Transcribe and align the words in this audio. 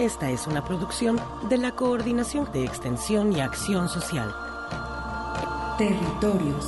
Esta 0.00 0.30
es 0.30 0.46
una 0.46 0.64
producción 0.64 1.20
de 1.50 1.58
la 1.58 1.76
Coordinación 1.76 2.50
de 2.52 2.64
Extensión 2.64 3.34
y 3.34 3.40
Acción 3.40 3.86
Social. 3.86 4.34
Territorios. 5.76 6.66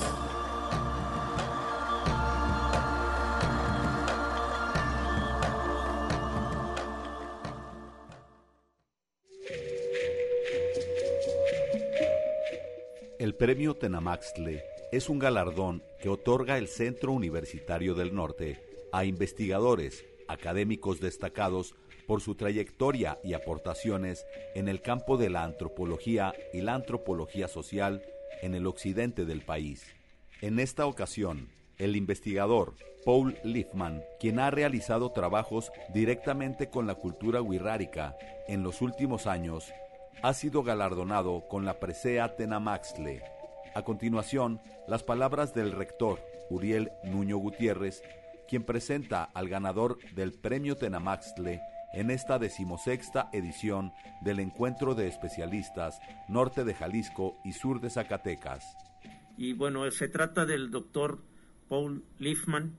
El 13.18 13.34
premio 13.34 13.74
Tenamaxtle 13.74 14.62
es 14.92 15.08
un 15.08 15.18
galardón 15.18 15.82
que 16.02 16.10
otorga 16.10 16.58
el 16.58 16.68
Centro 16.68 17.12
Universitario 17.12 17.94
del 17.94 18.14
Norte 18.14 18.62
a 18.92 19.06
investigadores, 19.06 20.04
académicos 20.28 21.00
destacados 21.00 21.74
por 22.06 22.20
su 22.20 22.34
trayectoria 22.34 23.18
y 23.24 23.34
aportaciones 23.34 24.26
en 24.54 24.68
el 24.68 24.80
campo 24.80 25.16
de 25.16 25.30
la 25.30 25.44
antropología 25.44 26.34
y 26.52 26.60
la 26.60 26.74
antropología 26.74 27.48
social 27.48 28.02
en 28.42 28.54
el 28.54 28.66
occidente 28.66 29.24
del 29.24 29.42
país. 29.42 29.86
En 30.40 30.58
esta 30.58 30.86
ocasión, 30.86 31.48
el 31.78 31.96
investigador 31.96 32.74
Paul 33.04 33.36
Liefman, 33.42 34.04
quien 34.20 34.38
ha 34.38 34.50
realizado 34.50 35.10
trabajos 35.10 35.72
directamente 35.92 36.68
con 36.68 36.86
la 36.86 36.94
cultura 36.94 37.42
wixárika 37.42 38.16
en 38.46 38.62
los 38.62 38.80
últimos 38.80 39.26
años, 39.26 39.72
ha 40.22 40.34
sido 40.34 40.62
galardonado 40.62 41.48
con 41.48 41.64
la 41.64 41.80
presea 41.80 42.36
Tenamaxtle. 42.36 43.22
A 43.74 43.82
continuación, 43.82 44.60
las 44.86 45.02
palabras 45.02 45.54
del 45.54 45.72
rector 45.72 46.20
Uriel 46.50 46.92
Nuño 47.02 47.38
Gutiérrez, 47.38 48.02
quien 48.46 48.62
presenta 48.62 49.24
al 49.24 49.48
ganador 49.48 49.98
del 50.14 50.32
premio 50.32 50.76
Tenamaxtle 50.76 51.60
en 51.92 52.10
esta 52.10 52.38
decimosexta 52.38 53.28
edición 53.32 53.92
del 54.20 54.40
Encuentro 54.40 54.94
de 54.94 55.08
Especialistas 55.08 56.00
Norte 56.28 56.64
de 56.64 56.74
Jalisco 56.74 57.38
y 57.44 57.52
Sur 57.52 57.80
de 57.80 57.90
Zacatecas. 57.90 58.64
Y 59.36 59.52
bueno, 59.52 59.90
se 59.90 60.08
trata 60.08 60.44
del 60.44 60.70
doctor 60.70 61.20
Paul 61.68 62.04
Liefman, 62.18 62.74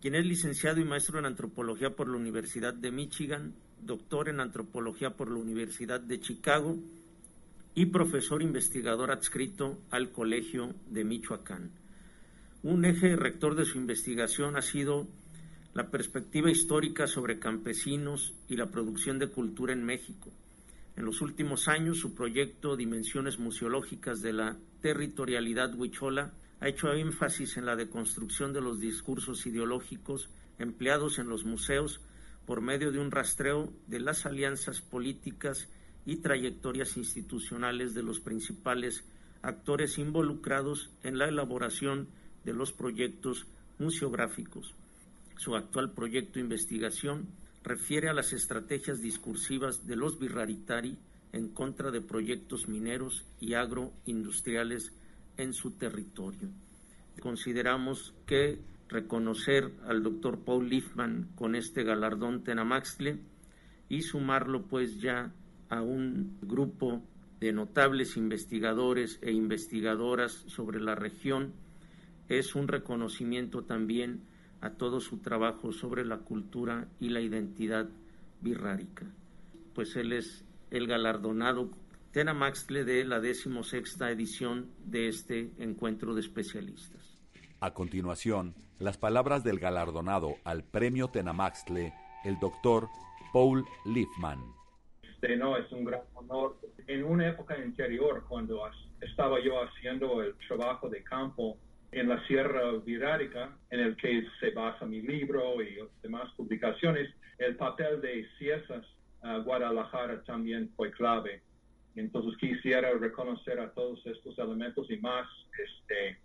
quien 0.00 0.14
es 0.14 0.24
licenciado 0.24 0.80
y 0.80 0.84
maestro 0.84 1.18
en 1.18 1.26
antropología 1.26 1.90
por 1.90 2.08
la 2.08 2.16
Universidad 2.16 2.74
de 2.74 2.92
Michigan, 2.92 3.54
doctor 3.82 4.28
en 4.28 4.40
antropología 4.40 5.10
por 5.10 5.30
la 5.30 5.38
Universidad 5.38 6.00
de 6.00 6.20
Chicago 6.20 6.76
y 7.74 7.86
profesor 7.86 8.42
investigador 8.42 9.10
adscrito 9.10 9.78
al 9.90 10.10
Colegio 10.10 10.74
de 10.88 11.04
Michoacán. 11.04 11.72
Un 12.62 12.84
eje 12.84 13.16
rector 13.16 13.54
de 13.54 13.64
su 13.64 13.78
investigación 13.78 14.56
ha 14.56 14.62
sido 14.62 15.06
la 15.76 15.90
perspectiva 15.90 16.50
histórica 16.50 17.06
sobre 17.06 17.38
campesinos 17.38 18.32
y 18.48 18.56
la 18.56 18.70
producción 18.70 19.18
de 19.18 19.28
cultura 19.28 19.74
en 19.74 19.84
México. 19.84 20.32
En 20.96 21.04
los 21.04 21.20
últimos 21.20 21.68
años, 21.68 21.98
su 21.98 22.14
proyecto 22.14 22.76
Dimensiones 22.76 23.38
Museológicas 23.38 24.22
de 24.22 24.32
la 24.32 24.56
Territorialidad 24.80 25.74
Huichola 25.74 26.32
ha 26.60 26.68
hecho 26.68 26.90
énfasis 26.94 27.58
en 27.58 27.66
la 27.66 27.76
deconstrucción 27.76 28.54
de 28.54 28.62
los 28.62 28.80
discursos 28.80 29.44
ideológicos 29.44 30.30
empleados 30.58 31.18
en 31.18 31.28
los 31.28 31.44
museos 31.44 32.00
por 32.46 32.62
medio 32.62 32.90
de 32.90 32.98
un 32.98 33.10
rastreo 33.10 33.70
de 33.86 34.00
las 34.00 34.24
alianzas 34.24 34.80
políticas 34.80 35.68
y 36.06 36.16
trayectorias 36.16 36.96
institucionales 36.96 37.92
de 37.92 38.02
los 38.02 38.20
principales 38.20 39.04
actores 39.42 39.98
involucrados 39.98 40.88
en 41.02 41.18
la 41.18 41.28
elaboración 41.28 42.08
de 42.46 42.54
los 42.54 42.72
proyectos 42.72 43.44
museográficos. 43.78 44.74
Su 45.36 45.54
actual 45.54 45.92
proyecto 45.92 46.34
de 46.34 46.40
investigación 46.40 47.28
refiere 47.62 48.08
a 48.08 48.14
las 48.14 48.32
estrategias 48.32 49.00
discursivas 49.00 49.86
de 49.86 49.96
los 49.96 50.18
birraritari 50.18 50.98
en 51.32 51.48
contra 51.48 51.90
de 51.90 52.00
proyectos 52.00 52.68
mineros 52.68 53.26
y 53.40 53.54
agroindustriales 53.54 54.92
en 55.36 55.52
su 55.52 55.72
territorio. 55.72 56.48
Consideramos 57.20 58.14
que 58.26 58.60
reconocer 58.88 59.72
al 59.86 60.02
doctor 60.02 60.44
Paul 60.44 60.68
Liefman 60.68 61.28
con 61.34 61.54
este 61.54 61.82
galardón 61.82 62.44
Tenamaxtle 62.44 63.18
y 63.88 64.02
sumarlo 64.02 64.66
pues 64.66 65.00
ya 65.00 65.32
a 65.68 65.82
un 65.82 66.38
grupo 66.40 67.02
de 67.40 67.52
notables 67.52 68.16
investigadores 68.16 69.18
e 69.22 69.32
investigadoras 69.32 70.32
sobre 70.46 70.80
la 70.80 70.94
región 70.94 71.52
es 72.28 72.54
un 72.54 72.68
reconocimiento 72.68 73.64
también 73.64 74.22
a 74.60 74.70
todo 74.70 75.00
su 75.00 75.18
trabajo 75.18 75.72
sobre 75.72 76.04
la 76.04 76.18
cultura 76.18 76.88
y 77.00 77.10
la 77.10 77.20
identidad 77.20 77.88
birrárica. 78.40 79.06
Pues 79.74 79.96
él 79.96 80.12
es 80.12 80.44
el 80.70 80.86
galardonado 80.86 81.70
Tenamaxtle 82.12 82.84
de 82.84 83.04
la 83.04 83.20
decimosexta 83.20 84.10
edición 84.10 84.70
de 84.84 85.08
este 85.08 85.52
encuentro 85.58 86.14
de 86.14 86.22
especialistas. 86.22 87.18
A 87.60 87.74
continuación, 87.74 88.54
las 88.78 88.96
palabras 88.96 89.44
del 89.44 89.58
galardonado 89.58 90.36
al 90.44 90.64
premio 90.64 91.08
Tenamaxtle, 91.08 91.92
el 92.24 92.38
doctor 92.38 92.88
Paul 93.32 93.64
Liefman. 93.84 94.40
Este, 95.02 95.36
no, 95.36 95.56
es 95.56 95.70
un 95.72 95.84
gran 95.84 96.00
honor. 96.14 96.58
En 96.86 97.04
una 97.04 97.28
época 97.28 97.54
anterior, 97.54 98.24
cuando 98.28 98.62
estaba 99.00 99.38
yo 99.42 99.62
haciendo 99.62 100.22
el 100.22 100.34
trabajo 100.46 100.88
de 100.88 101.02
campo 101.02 101.58
en 101.92 102.08
la 102.08 102.24
Sierra 102.26 102.72
Virárica, 102.84 103.56
en 103.70 103.80
el 103.80 103.96
que 103.96 104.26
se 104.40 104.50
basa 104.50 104.86
mi 104.86 105.00
libro 105.02 105.62
y 105.62 105.78
demás 106.02 106.30
publicaciones, 106.36 107.10
el 107.38 107.56
papel 107.56 108.00
de 108.00 108.26
Ciesas 108.38 108.84
Guadalajara 109.44 110.22
también 110.24 110.70
fue 110.76 110.90
clave. 110.90 111.42
Entonces 111.94 112.36
quisiera 112.38 112.92
reconocer 112.92 113.58
a 113.58 113.70
todos 113.70 114.04
estos 114.06 114.38
elementos 114.38 114.90
y 114.90 114.98
más 114.98 115.26
este, 115.58 116.18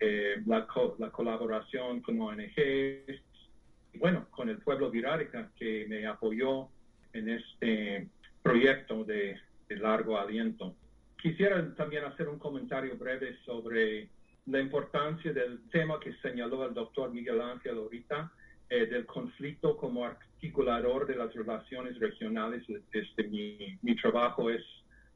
eh, 0.00 0.42
la, 0.46 0.66
la, 0.98 1.10
colaboración 1.10 2.00
con 2.00 2.20
ONGs 2.20 3.22
y 3.94 3.98
bueno, 3.98 4.26
con 4.30 4.48
el 4.48 4.58
pueblo 4.58 4.90
Virárica 4.90 5.50
que 5.56 5.86
me 5.88 6.06
apoyó 6.06 6.68
en 7.12 7.28
este 7.28 8.08
proyecto 8.42 9.04
de, 9.04 9.38
de 9.68 9.76
largo 9.76 10.18
aliento. 10.18 10.74
Quisiera 11.20 11.72
también 11.76 12.04
hacer 12.04 12.28
un 12.28 12.38
comentario 12.38 12.96
breve 12.96 13.36
sobre 13.44 14.08
la 14.46 14.60
importancia 14.60 15.32
del 15.32 15.60
tema 15.70 16.00
que 16.00 16.14
señaló 16.14 16.66
el 16.66 16.74
doctor 16.74 17.12
Miguel 17.12 17.40
Ángel 17.40 17.78
ahorita, 17.78 18.32
eh, 18.68 18.86
del 18.86 19.06
conflicto 19.06 19.76
como 19.76 20.04
articulador 20.04 21.06
de 21.06 21.16
las 21.16 21.32
relaciones 21.34 21.98
regionales. 21.98 22.64
Este, 22.92 23.24
mi, 23.24 23.78
mi 23.82 23.94
trabajo 23.96 24.50
es 24.50 24.62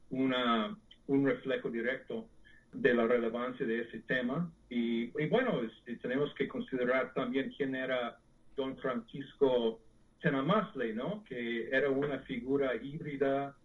una, 0.09 0.77
un 1.07 1.25
reflejo 1.25 1.69
directo 1.69 2.27
de 2.71 2.93
la 2.93 3.07
relevancia 3.07 3.65
de 3.65 3.81
ese 3.81 3.99
tema. 4.01 4.51
Y, 4.69 5.05
y 5.19 5.27
bueno, 5.27 5.61
este, 5.61 5.95
tenemos 5.97 6.33
que 6.35 6.47
considerar 6.47 7.13
también 7.13 7.51
quién 7.57 7.75
era 7.75 8.17
don 8.55 8.77
Francisco 8.77 9.81
Tenamasley, 10.21 10.93
¿no? 10.93 11.23
Que 11.27 11.69
era 11.69 11.89
una 11.89 12.19
figura 12.19 12.75
híbrida, 12.75 13.55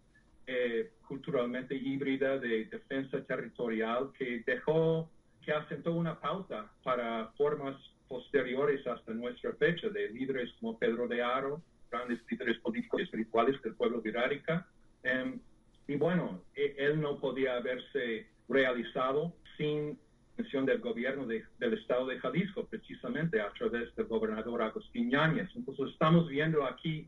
eh, 0.45 0.91
culturalmente 1.07 1.75
híbrida 1.75 2.37
de 2.37 2.65
defensa 2.65 3.23
territorial 3.23 4.11
que 4.17 4.43
dejó 4.45 5.09
que 5.45 5.51
asentó 5.51 5.93
una 5.93 6.19
pauta 6.19 6.71
para 6.83 7.27
formas 7.37 7.75
posteriores 8.07 8.85
hasta 8.87 9.13
nuestra 9.13 9.53
fecha 9.53 9.89
de 9.89 10.09
líderes 10.09 10.51
como 10.59 10.77
Pedro 10.77 11.07
de 11.07 11.21
Aro, 11.21 11.61
grandes 11.91 12.19
líderes 12.29 12.57
políticos 12.59 13.01
y 13.01 13.03
espirituales 13.03 13.61
del 13.61 13.75
pueblo 13.75 14.01
virárica. 14.01 14.67
Em, 15.03 15.39
Y 15.87 15.95
bueno, 15.97 16.41
e, 16.55 16.75
él 16.77 17.01
no 17.01 17.19
podía 17.19 17.57
haberse 17.57 18.27
realizado 18.47 19.33
sin 19.57 19.99
mención 20.37 20.65
del 20.65 20.79
gobierno 20.79 21.27
del 21.27 21.73
estado 21.73 22.07
de 22.07 22.19
Jalisco, 22.19 22.65
precisamente 22.65 23.39
a 23.41 23.51
través 23.51 23.93
del 23.95 24.05
gobernador 24.05 24.61
Agustín 24.61 25.11
Yáñez. 25.11 25.49
Entonces 25.55 25.89
estamos 25.91 26.27
viendo 26.27 26.63
aquí 26.63 27.07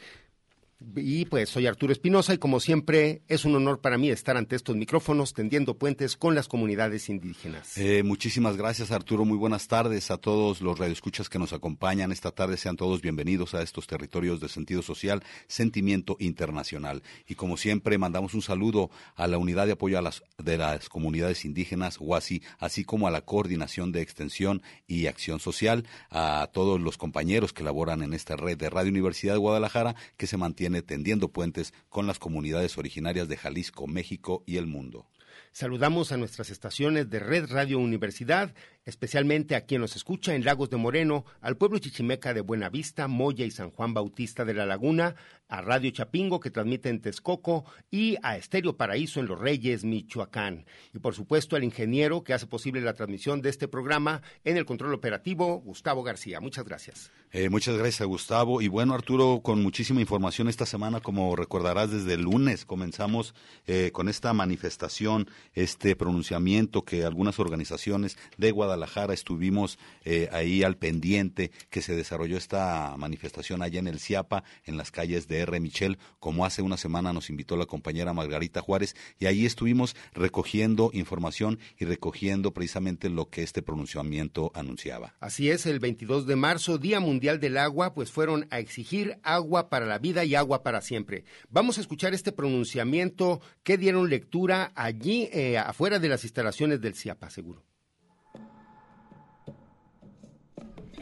Y 0.96 1.24
pues 1.26 1.48
soy 1.48 1.66
Arturo 1.66 1.92
Espinosa 1.92 2.34
y 2.34 2.38
como 2.38 2.60
siempre 2.60 3.22
es 3.28 3.44
un 3.44 3.54
honor 3.56 3.80
para 3.80 3.98
mí 3.98 4.10
estar 4.10 4.36
ante 4.36 4.56
estos 4.56 4.76
micrófonos 4.76 5.34
tendiendo 5.34 5.76
puentes 5.76 6.16
con 6.16 6.34
las 6.34 6.48
comunidades 6.48 7.08
indígenas. 7.08 7.76
Eh, 7.76 8.02
muchísimas 8.02 8.56
gracias 8.56 8.90
Arturo, 8.90 9.24
muy 9.24 9.36
buenas 9.36 9.68
tardes 9.68 10.10
a 10.10 10.16
todos 10.16 10.60
los 10.60 10.78
radioescuchas 10.78 11.28
que 11.28 11.38
nos 11.38 11.52
acompañan 11.52 12.12
esta 12.12 12.30
tarde, 12.30 12.56
sean 12.56 12.76
todos 12.76 13.00
bienvenidos 13.00 13.54
a 13.54 13.62
estos 13.62 13.86
territorios 13.86 14.40
de 14.40 14.48
sentido 14.48 14.82
social, 14.82 15.22
sentimiento 15.46 16.16
internacional. 16.18 17.02
Y 17.26 17.34
como 17.34 17.56
siempre 17.56 17.98
mandamos 17.98 18.34
un 18.34 18.42
saludo 18.42 18.90
a 19.16 19.26
la 19.26 19.38
unidad 19.38 19.66
de 19.66 19.72
apoyo 19.72 19.98
a 19.98 20.02
las, 20.02 20.22
de 20.38 20.58
las 20.58 20.88
comunidades 20.88 21.44
indígenas, 21.44 21.98
UASI, 22.00 22.42
así 22.58 22.84
como 22.84 23.08
a 23.08 23.10
la 23.10 23.22
coordinación 23.22 23.92
de 23.92 24.02
extensión 24.02 24.62
y 24.86 25.06
acción 25.06 25.40
social, 25.40 25.86
a 26.10 26.48
todos 26.52 26.80
los 26.80 26.98
compañeros 26.98 27.52
que 27.52 27.64
laboran 27.64 28.02
en 28.02 28.14
esta 28.14 28.36
red 28.36 28.56
de 28.56 28.70
Radio 28.70 28.90
Universidad 28.90 29.34
de 29.34 29.38
Guadalajara 29.38 29.94
que 30.16 30.26
se 30.26 30.36
mantiene 30.36 30.73
tendiendo 30.82 31.28
puentes 31.28 31.72
con 31.88 32.06
las 32.06 32.18
comunidades 32.18 32.78
originarias 32.78 33.28
de 33.28 33.36
Jalisco, 33.36 33.86
México 33.86 34.42
y 34.46 34.56
el 34.56 34.66
mundo. 34.66 35.06
Saludamos 35.52 36.10
a 36.10 36.16
nuestras 36.16 36.50
estaciones 36.50 37.10
de 37.10 37.20
Red 37.20 37.50
Radio 37.50 37.78
Universidad, 37.78 38.54
especialmente 38.84 39.56
a 39.56 39.62
quien 39.62 39.80
nos 39.80 39.96
escucha 39.96 40.34
en 40.34 40.44
Lagos 40.44 40.70
de 40.70 40.76
Moreno, 40.76 41.24
al 41.40 41.56
pueblo 41.56 41.78
chichimeca 41.78 42.34
de 42.34 42.42
Buenavista, 42.42 43.08
Moya 43.08 43.44
y 43.46 43.50
San 43.50 43.70
Juan 43.70 43.94
Bautista 43.94 44.44
de 44.44 44.54
la 44.54 44.66
Laguna, 44.66 45.14
a 45.48 45.60
Radio 45.60 45.90
Chapingo 45.90 46.40
que 46.40 46.50
transmite 46.50 46.88
en 46.88 47.00
Texcoco 47.00 47.64
y 47.90 48.16
a 48.22 48.36
Estéreo 48.36 48.76
Paraíso 48.76 49.20
en 49.20 49.26
Los 49.26 49.38
Reyes, 49.38 49.84
Michoacán. 49.84 50.66
Y 50.92 50.98
por 50.98 51.14
supuesto 51.14 51.56
al 51.56 51.64
ingeniero 51.64 52.24
que 52.24 52.34
hace 52.34 52.46
posible 52.46 52.80
la 52.80 52.94
transmisión 52.94 53.40
de 53.40 53.50
este 53.50 53.68
programa 53.68 54.22
en 54.44 54.56
el 54.56 54.66
control 54.66 54.94
operativo, 54.94 55.60
Gustavo 55.60 56.02
García. 56.02 56.40
Muchas 56.40 56.64
gracias. 56.64 57.10
Eh, 57.32 57.48
muchas 57.48 57.76
gracias, 57.76 58.06
Gustavo. 58.06 58.62
Y 58.62 58.68
bueno, 58.68 58.94
Arturo, 58.94 59.40
con 59.42 59.62
muchísima 59.62 60.00
información 60.00 60.48
esta 60.48 60.66
semana, 60.66 61.00
como 61.00 61.34
recordarás, 61.36 61.90
desde 61.90 62.14
el 62.14 62.22
lunes 62.22 62.64
comenzamos 62.64 63.34
eh, 63.66 63.90
con 63.92 64.08
esta 64.08 64.32
manifestación, 64.32 65.28
este 65.52 65.96
pronunciamiento 65.96 66.82
que 66.82 67.04
algunas 67.04 67.38
organizaciones 67.40 68.16
de 68.38 68.50
Guadalajara 68.50 68.73
estuvimos 69.12 69.78
eh, 70.04 70.28
ahí 70.32 70.62
al 70.62 70.76
pendiente, 70.76 71.50
que 71.70 71.82
se 71.82 71.94
desarrolló 71.94 72.36
esta 72.36 72.94
manifestación 72.96 73.62
allá 73.62 73.80
en 73.80 73.86
el 73.86 74.00
CIAPA, 74.00 74.44
en 74.64 74.76
las 74.76 74.90
calles 74.90 75.28
de 75.28 75.38
R. 75.40 75.60
Michel, 75.60 75.98
como 76.18 76.44
hace 76.44 76.62
una 76.62 76.76
semana 76.76 77.12
nos 77.12 77.30
invitó 77.30 77.56
la 77.56 77.66
compañera 77.66 78.12
Margarita 78.12 78.60
Juárez, 78.60 78.94
y 79.18 79.26
ahí 79.26 79.46
estuvimos 79.46 79.96
recogiendo 80.12 80.90
información 80.92 81.58
y 81.78 81.84
recogiendo 81.84 82.52
precisamente 82.52 83.08
lo 83.08 83.28
que 83.28 83.42
este 83.42 83.62
pronunciamiento 83.62 84.52
anunciaba. 84.54 85.14
Así 85.20 85.50
es, 85.50 85.66
el 85.66 85.80
22 85.80 86.26
de 86.26 86.36
marzo, 86.36 86.78
Día 86.78 87.00
Mundial 87.00 87.40
del 87.40 87.58
Agua, 87.58 87.94
pues 87.94 88.10
fueron 88.10 88.46
a 88.50 88.58
exigir 88.58 89.18
agua 89.22 89.68
para 89.68 89.86
la 89.86 89.98
vida 89.98 90.24
y 90.24 90.34
agua 90.34 90.62
para 90.62 90.80
siempre. 90.80 91.24
Vamos 91.48 91.78
a 91.78 91.80
escuchar 91.80 92.14
este 92.14 92.32
pronunciamiento 92.32 93.40
que 93.62 93.78
dieron 93.78 94.08
lectura 94.08 94.72
allí 94.74 95.28
eh, 95.32 95.58
afuera 95.58 95.98
de 95.98 96.08
las 96.08 96.24
instalaciones 96.24 96.80
del 96.80 96.94
CIAPA, 96.94 97.30
seguro. 97.30 97.64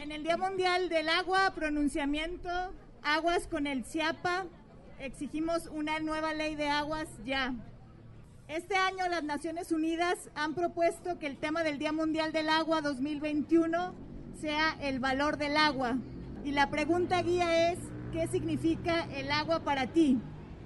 En 0.03 0.11
el 0.11 0.23
Día 0.23 0.35
Mundial 0.35 0.89
del 0.89 1.07
Agua, 1.07 1.53
pronunciamiento 1.55 2.49
aguas 3.03 3.47
con 3.47 3.67
el 3.67 3.85
CIAPA, 3.85 4.47
exigimos 4.99 5.67
una 5.67 6.01
nueva 6.01 6.33
ley 6.33 6.55
de 6.55 6.67
aguas 6.67 7.07
ya. 7.23 7.53
Este 8.49 8.75
año 8.75 9.07
las 9.07 9.23
Naciones 9.23 9.71
Unidas 9.71 10.29
han 10.35 10.55
propuesto 10.55 11.19
que 11.19 11.27
el 11.27 11.37
tema 11.37 11.63
del 11.63 11.79
Día 11.79 11.93
Mundial 11.93 12.33
del 12.33 12.49
Agua 12.49 12.81
2021 12.81 13.93
sea 14.41 14.75
el 14.81 14.99
valor 14.99 15.37
del 15.37 15.55
agua. 15.55 15.95
Y 16.43 16.51
la 16.51 16.69
pregunta 16.69 17.21
guía 17.21 17.71
es, 17.71 17.79
¿qué 18.11 18.27
significa 18.27 19.07
el 19.15 19.31
agua 19.31 19.61
para 19.61 19.87
ti? 19.87 20.19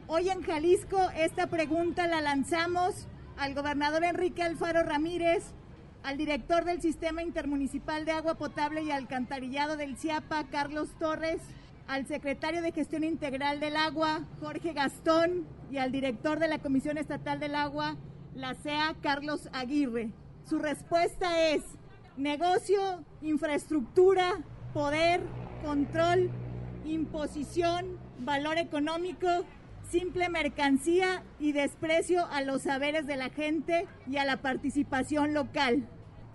Hoy 0.08 0.32
en 0.32 0.42
Jalisco 0.42 1.12
esta 1.16 1.46
pregunta 1.46 2.08
la 2.08 2.22
lanzamos 2.22 3.08
al 3.38 3.54
gobernador 3.54 4.04
Enrique 4.04 4.42
Alfaro 4.42 4.82
Ramírez, 4.82 5.54
al 6.08 6.16
director 6.16 6.64
del 6.64 6.82
Sistema 6.82 7.22
Intermunicipal 7.22 8.06
de 8.06 8.14
Agua 8.14 8.36
Potable 8.36 8.82
y 8.82 8.92
Alcantarillado 8.92 9.76
del 9.76 9.98
CIAPA, 9.98 10.46
Carlos 10.46 10.88
Torres, 10.98 11.42
al 11.86 12.08
secretario 12.08 12.62
de 12.62 12.72
Gestión 12.72 13.04
Integral 13.04 13.60
del 13.60 13.76
Agua, 13.76 14.22
Jorge 14.40 14.72
Gastón, 14.72 15.46
y 15.70 15.80
al 15.80 15.92
director 15.92 16.40
de 16.40 16.48
la 16.48 16.60
Comisión 16.60 16.98
Estatal 16.98 17.42
del 17.42 17.56
Agua, 17.56 17.98
la 18.36 18.56
CEA, 18.56 18.96
Carlos 19.02 19.50
Aguirre. 19.52 20.12
Su 20.46 20.60
respuesta 20.60 21.50
es 21.50 21.62
negocio, 22.16 23.04
infraestructura, 23.22 24.32
poder, 24.74 25.20
control, 25.62 26.32
imposición, 26.86 28.00
valor 28.20 28.58
económico, 28.60 29.28
simple 29.92 30.30
mercancía 30.30 31.24
y 31.38 31.52
desprecio 31.52 32.28
a 32.28 32.44
los 32.44 32.62
saberes 32.62 33.08
de 33.08 33.18
la 33.18 33.30
gente 33.30 33.88
y 34.10 34.16
a 34.16 34.24
la 34.24 34.38
participación 34.38 35.34
local. 35.34 35.86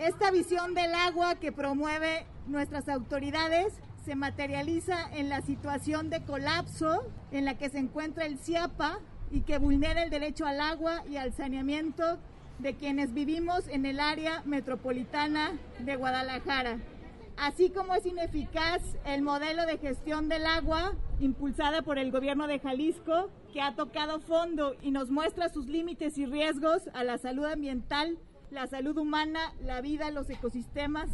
Esta 0.03 0.33
visión 0.33 0.75
del 0.75 0.93
agua 0.97 1.37
que 1.37 1.53
promueve 1.53 2.27
nuestras 2.49 2.89
autoridades 2.89 3.73
se 4.05 4.17
materializa 4.17 5.09
en 5.13 5.29
la 5.29 5.43
situación 5.43 6.11
de 6.11 6.25
colapso 6.25 7.07
en 7.31 7.45
la 7.45 7.57
que 7.57 7.71
se 7.71 7.79
encuentra 7.79 8.27
el 8.27 8.37
CIAPA 8.37 8.99
y 9.31 9.43
que 9.43 9.59
vulnera 9.59 10.03
el 10.03 10.11
derecho 10.11 10.45
al 10.45 10.61
agua 10.61 11.05
y 11.09 11.19
al 11.19 11.33
saneamiento 11.33 12.19
de 12.59 12.75
quienes 12.75 13.15
vivimos 13.15 13.69
en 13.69 13.87
el 13.87 14.01
área 14.01 14.43
metropolitana 14.45 15.53
de 15.79 15.95
Guadalajara. 15.95 16.79
Así 17.37 17.71
como 17.71 17.95
es 17.95 18.05
ineficaz 18.05 18.83
el 19.05 19.23
modelo 19.23 19.67
de 19.67 19.79
gestión 19.79 20.29
del 20.29 20.47
agua 20.47 20.97
impulsada 21.21 21.83
por 21.83 21.99
el 21.99 22.11
gobierno 22.11 22.49
de 22.49 22.59
Jalisco, 22.59 23.31
que 23.53 23.63
ha 23.63 23.77
tocado 23.77 24.19
fondo 24.19 24.75
y 24.83 24.91
nos 24.91 25.13
muestra 25.13 25.49
sus 25.49 25.67
límites 25.67 26.19
y 26.19 26.27
riesgos 26.27 26.91
a 26.93 27.05
la 27.05 27.19
salud 27.19 27.45
ambiental, 27.45 28.19
la 28.53 28.67
salud 28.67 28.97
humana, 28.99 29.55
la 29.63 29.81
vida, 29.81 30.11
los 30.11 30.29
ecosistemas 30.31 31.09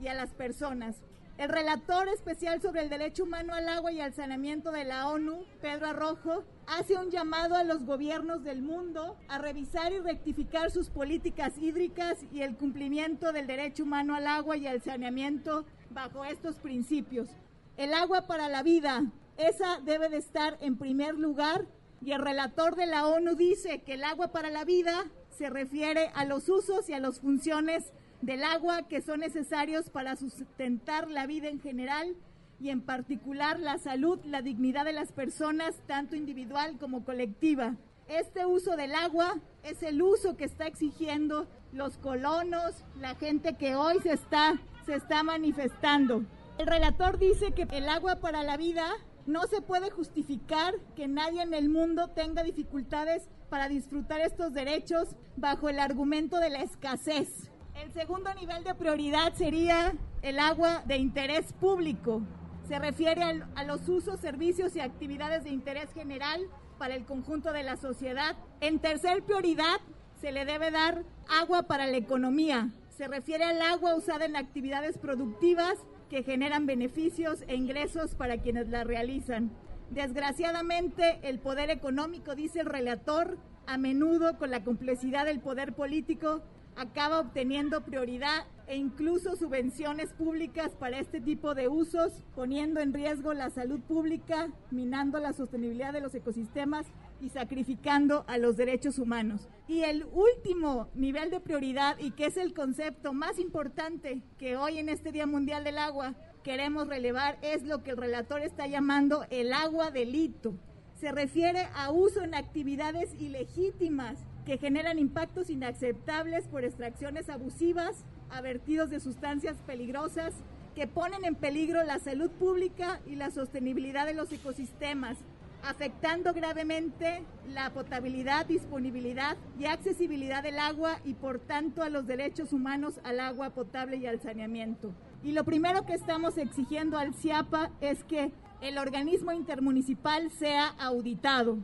y 0.00 0.08
a 0.08 0.14
las 0.14 0.32
personas. 0.32 0.96
El 1.36 1.50
relator 1.50 2.08
especial 2.08 2.60
sobre 2.60 2.80
el 2.80 2.88
derecho 2.88 3.22
humano 3.22 3.54
al 3.54 3.68
agua 3.68 3.92
y 3.92 4.00
al 4.00 4.12
saneamiento 4.12 4.72
de 4.72 4.84
la 4.84 5.08
ONU, 5.08 5.44
Pedro 5.60 5.86
Arrojo, 5.86 6.42
hace 6.66 6.96
un 6.96 7.10
llamado 7.10 7.54
a 7.54 7.62
los 7.62 7.84
gobiernos 7.84 8.42
del 8.42 8.60
mundo 8.60 9.16
a 9.28 9.38
revisar 9.38 9.92
y 9.92 10.00
rectificar 10.00 10.72
sus 10.72 10.90
políticas 10.90 11.56
hídricas 11.58 12.18
y 12.32 12.40
el 12.40 12.56
cumplimiento 12.56 13.32
del 13.32 13.46
derecho 13.46 13.84
humano 13.84 14.16
al 14.16 14.26
agua 14.26 14.56
y 14.56 14.66
al 14.66 14.82
saneamiento 14.82 15.64
bajo 15.90 16.24
estos 16.24 16.56
principios. 16.56 17.28
El 17.76 17.94
agua 17.94 18.26
para 18.26 18.48
la 18.48 18.64
vida, 18.64 19.04
esa 19.36 19.78
debe 19.84 20.08
de 20.08 20.16
estar 20.16 20.58
en 20.60 20.76
primer 20.76 21.14
lugar 21.14 21.66
y 22.00 22.12
el 22.12 22.22
relator 22.22 22.74
de 22.74 22.86
la 22.86 23.06
ONU 23.06 23.36
dice 23.36 23.82
que 23.82 23.94
el 23.94 24.02
agua 24.02 24.28
para 24.28 24.50
la 24.50 24.64
vida 24.64 25.04
se 25.38 25.48
refiere 25.50 26.10
a 26.14 26.24
los 26.24 26.48
usos 26.48 26.88
y 26.88 26.94
a 26.94 26.98
las 26.98 27.20
funciones 27.20 27.92
del 28.20 28.42
agua 28.42 28.88
que 28.88 29.00
son 29.00 29.20
necesarios 29.20 29.88
para 29.88 30.16
sustentar 30.16 31.08
la 31.08 31.28
vida 31.28 31.48
en 31.48 31.60
general 31.60 32.16
y 32.60 32.70
en 32.70 32.80
particular 32.80 33.60
la 33.60 33.78
salud, 33.78 34.18
la 34.24 34.42
dignidad 34.42 34.84
de 34.84 34.92
las 34.92 35.12
personas, 35.12 35.76
tanto 35.86 36.16
individual 36.16 36.76
como 36.78 37.04
colectiva. 37.04 37.76
Este 38.08 38.46
uso 38.46 38.74
del 38.74 38.96
agua 38.96 39.38
es 39.62 39.80
el 39.84 40.02
uso 40.02 40.36
que 40.36 40.44
está 40.44 40.66
exigiendo 40.66 41.46
los 41.72 41.98
colonos, 41.98 42.82
la 42.98 43.14
gente 43.14 43.56
que 43.56 43.76
hoy 43.76 44.00
se 44.00 44.14
está, 44.14 44.60
se 44.86 44.96
está 44.96 45.22
manifestando. 45.22 46.24
El 46.58 46.66
relator 46.66 47.18
dice 47.18 47.52
que 47.52 47.68
el 47.70 47.88
agua 47.88 48.16
para 48.16 48.42
la 48.42 48.56
vida 48.56 48.88
no 49.26 49.46
se 49.46 49.60
puede 49.60 49.90
justificar 49.90 50.74
que 50.96 51.06
nadie 51.06 51.42
en 51.42 51.54
el 51.54 51.68
mundo 51.68 52.08
tenga 52.08 52.42
dificultades 52.42 53.28
para 53.48 53.68
disfrutar 53.68 54.20
estos 54.20 54.52
derechos 54.52 55.08
bajo 55.36 55.68
el 55.68 55.78
argumento 55.78 56.38
de 56.38 56.50
la 56.50 56.62
escasez. 56.62 57.50
El 57.74 57.92
segundo 57.92 58.32
nivel 58.34 58.64
de 58.64 58.74
prioridad 58.74 59.34
sería 59.34 59.94
el 60.22 60.38
agua 60.38 60.82
de 60.86 60.96
interés 60.96 61.52
público. 61.52 62.22
Se 62.66 62.78
refiere 62.78 63.22
a 63.54 63.64
los 63.64 63.88
usos, 63.88 64.20
servicios 64.20 64.76
y 64.76 64.80
actividades 64.80 65.44
de 65.44 65.50
interés 65.50 65.92
general 65.94 66.40
para 66.76 66.94
el 66.94 67.04
conjunto 67.04 67.52
de 67.52 67.62
la 67.62 67.76
sociedad. 67.76 68.36
En 68.60 68.78
tercer 68.78 69.22
prioridad, 69.22 69.80
se 70.20 70.32
le 70.32 70.44
debe 70.44 70.70
dar 70.70 71.04
agua 71.28 71.62
para 71.62 71.86
la 71.86 71.96
economía. 71.96 72.70
Se 72.96 73.06
refiere 73.06 73.44
al 73.44 73.62
agua 73.62 73.94
usada 73.94 74.24
en 74.24 74.36
actividades 74.36 74.98
productivas 74.98 75.78
que 76.10 76.24
generan 76.24 76.66
beneficios 76.66 77.44
e 77.46 77.54
ingresos 77.54 78.14
para 78.14 78.38
quienes 78.38 78.68
la 78.68 78.84
realizan. 78.84 79.50
Desgraciadamente, 79.90 81.18
el 81.22 81.38
poder 81.38 81.70
económico, 81.70 82.34
dice 82.34 82.60
el 82.60 82.66
relator, 82.66 83.38
a 83.66 83.78
menudo 83.78 84.38
con 84.38 84.50
la 84.50 84.62
complejidad 84.62 85.24
del 85.24 85.40
poder 85.40 85.74
político, 85.74 86.42
acaba 86.76 87.18
obteniendo 87.18 87.84
prioridad 87.84 88.46
e 88.66 88.76
incluso 88.76 89.34
subvenciones 89.34 90.12
públicas 90.12 90.76
para 90.78 90.98
este 90.98 91.20
tipo 91.20 91.54
de 91.54 91.68
usos, 91.68 92.22
poniendo 92.34 92.80
en 92.80 92.92
riesgo 92.92 93.32
la 93.32 93.50
salud 93.50 93.80
pública, 93.80 94.50
minando 94.70 95.18
la 95.18 95.32
sostenibilidad 95.32 95.92
de 95.92 96.02
los 96.02 96.14
ecosistemas 96.14 96.86
y 97.20 97.30
sacrificando 97.30 98.24
a 98.28 98.38
los 98.38 98.56
derechos 98.56 98.98
humanos. 98.98 99.48
Y 99.66 99.82
el 99.82 100.04
último 100.12 100.88
nivel 100.94 101.30
de 101.30 101.40
prioridad, 101.40 101.98
y 101.98 102.12
que 102.12 102.26
es 102.26 102.36
el 102.36 102.54
concepto 102.54 103.12
más 103.12 103.38
importante 103.38 104.22
que 104.38 104.56
hoy 104.56 104.78
en 104.78 104.88
este 104.88 105.12
Día 105.12 105.26
Mundial 105.26 105.64
del 105.64 105.78
Agua 105.78 106.14
queremos 106.42 106.88
relevar, 106.88 107.38
es 107.42 107.62
lo 107.62 107.82
que 107.82 107.90
el 107.90 107.96
relator 107.96 108.40
está 108.40 108.66
llamando 108.66 109.26
el 109.30 109.52
agua 109.52 109.90
delito. 109.90 110.54
Se 111.00 111.12
refiere 111.12 111.68
a 111.74 111.90
uso 111.90 112.22
en 112.22 112.34
actividades 112.34 113.14
ilegítimas 113.20 114.18
que 114.44 114.58
generan 114.58 114.98
impactos 114.98 115.50
inaceptables 115.50 116.46
por 116.48 116.64
extracciones 116.64 117.28
abusivas, 117.28 118.04
avertidos 118.30 118.90
de 118.90 119.00
sustancias 119.00 119.56
peligrosas 119.66 120.34
que 120.74 120.86
ponen 120.86 121.24
en 121.24 121.34
peligro 121.34 121.82
la 121.84 121.98
salud 121.98 122.30
pública 122.30 123.00
y 123.06 123.16
la 123.16 123.30
sostenibilidad 123.30 124.06
de 124.06 124.14
los 124.14 124.32
ecosistemas, 124.32 125.18
afectando 125.64 126.32
gravemente 126.32 127.22
la 127.52 127.70
potabilidad, 127.70 128.46
disponibilidad 128.46 129.36
y 129.58 129.66
accesibilidad 129.66 130.42
del 130.42 130.58
agua 130.58 131.00
y 131.04 131.14
por 131.14 131.40
tanto 131.40 131.82
a 131.82 131.88
los 131.88 132.06
derechos 132.06 132.52
humanos 132.52 133.00
al 133.04 133.20
agua 133.20 133.50
potable 133.50 133.96
y 133.96 134.06
al 134.06 134.20
saneamiento. 134.20 134.92
Y 135.22 135.32
lo 135.32 135.44
primero 135.44 135.84
que 135.84 135.94
estamos 135.94 136.38
exigiendo 136.38 136.98
al 136.98 137.14
CIAPA 137.14 137.70
es 137.80 138.04
que 138.04 138.32
el 138.60 138.78
organismo 138.78 139.32
intermunicipal 139.32 140.30
sea 140.30 140.68
auditado, 140.78 141.58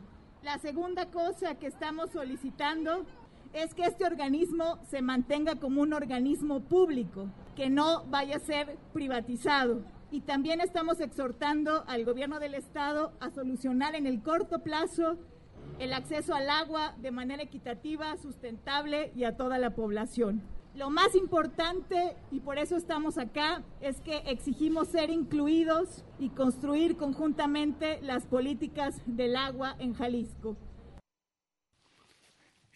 la 0.45 0.59
segunda 0.59 1.07
cosa 1.07 1.55
que 1.55 1.65
estamos 1.65 2.11
solicitando 2.11 3.03
es 3.51 3.73
que 3.73 3.85
este 3.85 4.05
organismo 4.05 4.77
se 4.91 5.01
mantenga 5.01 5.55
como 5.55 5.81
un 5.81 5.91
organismo 5.91 6.59
público, 6.59 7.31
que 7.55 7.71
no 7.71 8.05
vaya 8.11 8.35
a 8.35 8.39
ser 8.39 8.77
privatizado. 8.93 9.81
Y 10.11 10.21
también 10.21 10.61
estamos 10.61 10.99
exhortando 10.99 11.83
al 11.87 12.05
gobierno 12.05 12.39
del 12.39 12.53
Estado 12.53 13.11
a 13.19 13.31
solucionar 13.31 13.95
en 13.95 14.05
el 14.05 14.21
corto 14.21 14.59
plazo 14.59 15.17
el 15.79 15.93
acceso 15.93 16.35
al 16.35 16.47
agua 16.47 16.93
de 17.01 17.09
manera 17.09 17.41
equitativa, 17.41 18.15
sustentable 18.17 19.11
y 19.15 19.23
a 19.23 19.35
toda 19.35 19.57
la 19.57 19.71
población. 19.71 20.43
Lo 20.75 20.89
más 20.89 21.15
importante, 21.15 22.17
y 22.31 22.41
por 22.41 22.57
eso 22.57 22.75
estamos 22.75 23.17
acá, 23.17 23.63
es 23.79 24.01
que 24.01 24.17
exigimos 24.27 24.89
ser 24.89 25.09
incluidos 25.09 26.03
y 26.19 26.29
construir 26.29 26.97
conjuntamente 26.97 28.01
las 28.01 28.25
políticas 28.25 28.95
del 29.05 29.37
agua 29.37 29.77
en 29.79 29.93
Jalisco. 29.93 30.57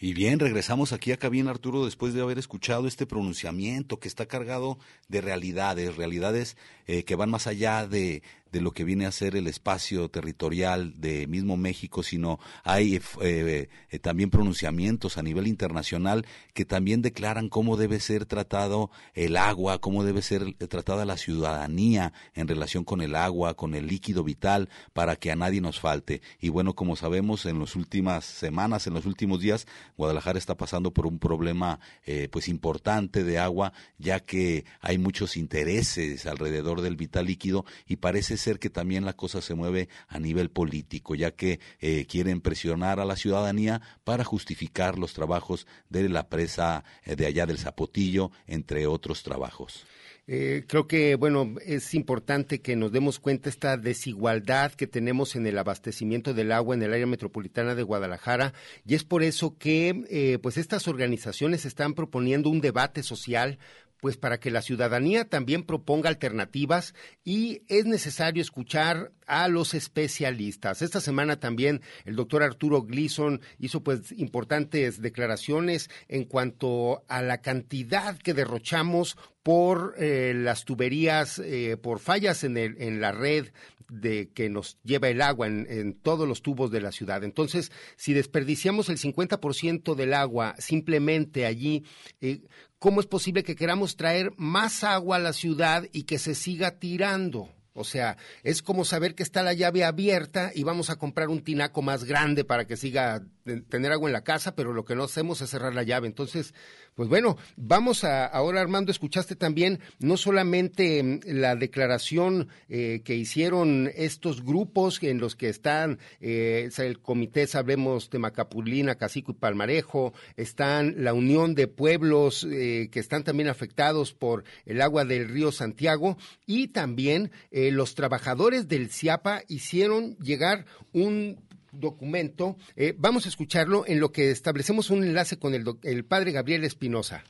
Y 0.01 0.13
bien, 0.13 0.39
regresamos 0.39 0.93
aquí 0.93 1.11
a 1.11 1.17
Cabina 1.17 1.51
Arturo 1.51 1.83
después 1.83 2.13
de 2.13 2.21
haber 2.21 2.39
escuchado 2.39 2.87
este 2.87 3.05
pronunciamiento 3.05 3.99
que 3.99 4.07
está 4.07 4.27
cargado 4.27 4.79
de 5.09 5.19
realidades, 5.19 5.97
realidades 5.97 6.55
eh, 6.87 7.03
que 7.03 7.15
van 7.15 7.29
más 7.29 7.47
allá 7.47 7.85
de, 7.85 8.23
de 8.51 8.61
lo 8.61 8.71
que 8.71 8.83
viene 8.83 9.05
a 9.05 9.11
ser 9.11 9.35
el 9.35 9.47
espacio 9.47 10.09
territorial 10.09 10.99
de 10.99 11.27
mismo 11.27 11.57
México, 11.57 12.03
sino 12.03 12.39
hay 12.63 12.99
eh, 13.21 13.69
eh, 13.89 13.99
también 13.99 14.29
pronunciamientos 14.29 15.17
a 15.17 15.23
nivel 15.23 15.47
internacional 15.47 16.25
que 16.53 16.65
también 16.65 17.01
declaran 17.01 17.49
cómo 17.49 17.77
debe 17.77 17.99
ser 17.99 18.25
tratado 18.25 18.91
el 19.13 19.37
agua, 19.37 19.79
cómo 19.79 20.03
debe 20.03 20.21
ser 20.21 20.53
tratada 20.67 21.05
la 21.05 21.17
ciudadanía 21.17 22.13
en 22.33 22.47
relación 22.47 22.83
con 22.83 23.01
el 23.01 23.15
agua, 23.15 23.55
con 23.55 23.75
el 23.75 23.87
líquido 23.87 24.23
vital, 24.23 24.69
para 24.93 25.15
que 25.15 25.31
a 25.31 25.35
nadie 25.35 25.61
nos 25.61 25.79
falte. 25.79 26.21
Y 26.39 26.49
bueno, 26.49 26.73
como 26.73 26.95
sabemos, 26.95 27.45
en 27.45 27.59
las 27.59 27.75
últimas 27.75 28.25
semanas, 28.25 28.87
en 28.87 28.93
los 28.93 29.05
últimos 29.05 29.41
días, 29.41 29.67
Guadalajara 29.97 30.39
está 30.39 30.55
pasando 30.55 30.91
por 30.91 31.05
un 31.05 31.19
problema 31.19 31.79
eh, 32.05 32.27
pues 32.31 32.47
importante 32.47 33.23
de 33.23 33.39
agua, 33.39 33.73
ya 33.97 34.19
que 34.19 34.65
hay 34.81 34.97
muchos 34.97 35.37
intereses 35.37 36.25
alrededor 36.25 36.81
del 36.81 36.95
vital 36.95 37.25
líquido 37.25 37.65
y 37.87 37.97
parece 37.97 38.37
ser 38.39 38.58
que 38.58 38.69
también 38.69 39.05
la 39.05 39.13
cosa 39.13 39.41
se 39.41 39.53
mueve 39.53 39.89
a 40.08 40.19
nivel 40.19 40.50
político, 40.50 41.13
ya 41.13 41.31
que 41.31 41.60
eh, 41.79 42.05
quieren 42.08 42.41
presionar 42.41 43.00
a 43.00 43.05
la 43.05 43.15
ciudadanía 43.15 43.81
para 44.03 44.24
justificar 44.24 44.98
los 44.98 45.13
trabajos 45.13 45.67
de 45.89 46.10
la 46.10 46.29
presa 46.29 46.84
eh, 47.03 47.15
de 47.15 47.27
allá 47.27 47.46
del 47.46 47.60
Zapotillo, 47.60 48.31
entre 48.48 48.88
otros 48.88 49.24
trabajos. 49.24 49.86
Eh, 50.31 50.63
creo 50.67 50.88
que, 50.88 51.15
bueno, 51.15 51.55
es 51.65 51.96
importante 51.96 52.62
que 52.62 52.75
nos 52.75 52.91
demos 52.91 53.19
cuenta 53.19 53.50
esta 53.50 53.77
desigualdad 53.77 54.74
que 54.74 54.86
tenemos 54.86 55.36
en 55.36 55.48
el 55.48 55.58
abastecimiento 55.58 56.36
del 56.36 56.51
agua 56.51 56.75
en 56.75 56.84
el 56.84 56.93
área 56.93 57.08
metropolitana 57.08 57.74
de 57.74 57.81
Guadalajara 57.81 58.53
y 58.86 58.93
es 58.93 59.03
por 59.03 59.24
eso 59.24 59.58
que, 59.58 60.39
pues, 60.43 60.58
estas 60.58 60.88
organizaciones 60.88 61.65
están 61.65 61.96
proponiendo 61.96 62.50
un 62.50 62.62
debate 62.62 63.01
social 63.01 63.58
pues 63.99 64.17
para 64.17 64.39
que 64.39 64.51
la 64.51 64.61
ciudadanía 64.61 65.25
también 65.25 65.63
proponga 65.63 66.09
alternativas 66.09 66.93
y 67.23 67.63
es 67.67 67.85
necesario 67.85 68.41
escuchar 68.41 69.11
a 69.25 69.47
los 69.47 69.73
especialistas. 69.73 70.81
Esta 70.81 71.01
semana 71.01 71.39
también 71.39 71.81
el 72.05 72.15
doctor 72.15 72.43
Arturo 72.43 72.83
Gleason 72.83 73.41
hizo 73.59 73.83
pues 73.83 74.11
importantes 74.13 75.01
declaraciones 75.01 75.89
en 76.07 76.25
cuanto 76.25 77.03
a 77.07 77.21
la 77.21 77.41
cantidad 77.41 78.17
que 78.17 78.33
derrochamos 78.33 79.17
por 79.43 79.95
eh, 79.97 80.33
las 80.35 80.65
tuberías, 80.65 81.39
eh, 81.39 81.77
por 81.77 81.99
fallas 81.99 82.43
en, 82.43 82.57
el, 82.57 82.81
en 82.81 83.01
la 83.01 83.11
red 83.11 83.47
de 83.89 84.29
que 84.29 84.49
nos 84.49 84.77
lleva 84.83 85.09
el 85.09 85.21
agua 85.21 85.47
en, 85.47 85.93
todos 85.93 86.27
los 86.27 86.41
tubos 86.41 86.71
de 86.71 86.81
la 86.81 86.91
ciudad. 86.91 87.23
Entonces, 87.23 87.71
si 87.95 88.13
desperdiciamos 88.13 88.89
el 88.89 88.97
50% 88.97 89.95
del 89.95 90.13
agua 90.13 90.55
simplemente 90.59 91.45
allí, 91.45 91.83
eh, 92.21 92.41
¿cómo 92.79 93.01
es 93.01 93.05
posible 93.05 93.43
que 93.43 93.55
queramos 93.55 93.95
traer 93.95 94.31
más 94.38 94.83
agua 94.83 95.17
a 95.17 95.19
la 95.19 95.33
ciudad 95.33 95.86
y 95.91 96.03
que 96.03 96.17
se 96.17 96.33
siga 96.33 96.79
tirando? 96.79 97.50
O 97.74 97.83
sea, 97.83 98.17
es 98.43 98.62
como 98.62 98.83
saber 98.83 99.15
que 99.15 99.24
está 99.24 99.43
la 99.43 99.53
llave 99.53 99.86
abierta 99.86 100.51
y 100.53 100.63
vamos 100.63 100.89
a 100.89 100.98
comprar 100.98 101.29
un 101.29 101.43
tinaco 101.43 101.81
más 101.81 102.03
grande 102.03 102.43
para 102.43 102.65
que 102.65 102.75
siga 102.75 103.21
tener 103.69 103.91
agua 103.91 104.09
en 104.09 104.13
la 104.13 104.23
casa, 104.23 104.55
pero 104.55 104.73
lo 104.73 104.85
que 104.85 104.95
no 104.95 105.03
hacemos 105.03 105.41
es 105.41 105.49
cerrar 105.49 105.73
la 105.75 105.83
llave. 105.83 106.07
Entonces, 106.07 106.53
pues 106.95 107.07
bueno, 107.07 107.37
vamos 107.55 108.03
a 108.03 108.25
ahora 108.25 108.61
Armando, 108.61 108.91
escuchaste 108.91 109.35
también 109.35 109.79
no 109.99 110.17
solamente 110.17 111.01
mm, 111.01 111.19
la 111.27 111.55
declaración 111.55 112.49
eh, 112.67 113.01
que 113.03 113.15
hicieron 113.15 113.89
estos 113.95 114.43
grupos 114.43 115.01
en 115.01 115.19
los 115.19 115.35
que 115.35 115.49
están 115.49 115.99
eh, 116.19 116.69
el 116.77 116.99
comité 116.99 117.47
Sabemos 117.47 118.09
de 118.09 118.19
Macapulina, 118.19 118.95
Cacico 118.95 119.31
y 119.31 119.35
Palmarejo, 119.35 120.13
están 120.35 121.03
la 121.03 121.13
Unión 121.13 121.55
de 121.55 121.67
Pueblos 121.67 122.45
eh, 122.49 122.89
que 122.91 122.99
están 122.99 123.23
también 123.23 123.49
afectados 123.49 124.13
por 124.13 124.43
el 124.65 124.81
agua 124.81 125.05
del 125.05 125.29
río 125.29 125.51
Santiago 125.51 126.17
y 126.45 126.69
también 126.69 127.31
los 127.51 127.95
trabajadores 127.95 128.67
del 128.67 128.89
CIAPA 128.89 129.43
hicieron 129.47 130.17
llegar 130.17 130.65
un 130.91 131.37
documento. 131.71 132.57
Eh, 132.75 132.93
vamos 132.97 133.25
a 133.25 133.29
escucharlo 133.29 133.85
en 133.88 133.99
lo 133.99 134.11
que 134.11 134.31
establecemos 134.31 134.89
un 134.89 135.03
enlace 135.03 135.38
con 135.38 135.53
el, 135.53 135.65
el 135.83 136.05
padre 136.05 136.31
Gabriel 136.31 136.63
Espinosa. 136.63 137.23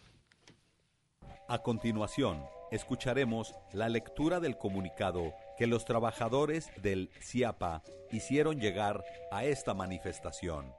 A 1.48 1.60
continuación, 1.60 2.43
escucharemos 2.72 3.55
la 3.74 3.89
lectura 3.89 4.39
del 4.39 4.58
comunicado 4.58 5.34
que 5.58 5.67
los 5.67 5.86
trabajadores 5.86 6.69
del 6.81 7.10
CIAPA 7.19 7.84
hicieron 8.12 8.60
llegar 8.60 9.03
a 9.31 9.46
esta 9.46 9.74
manifestación. 9.74 10.74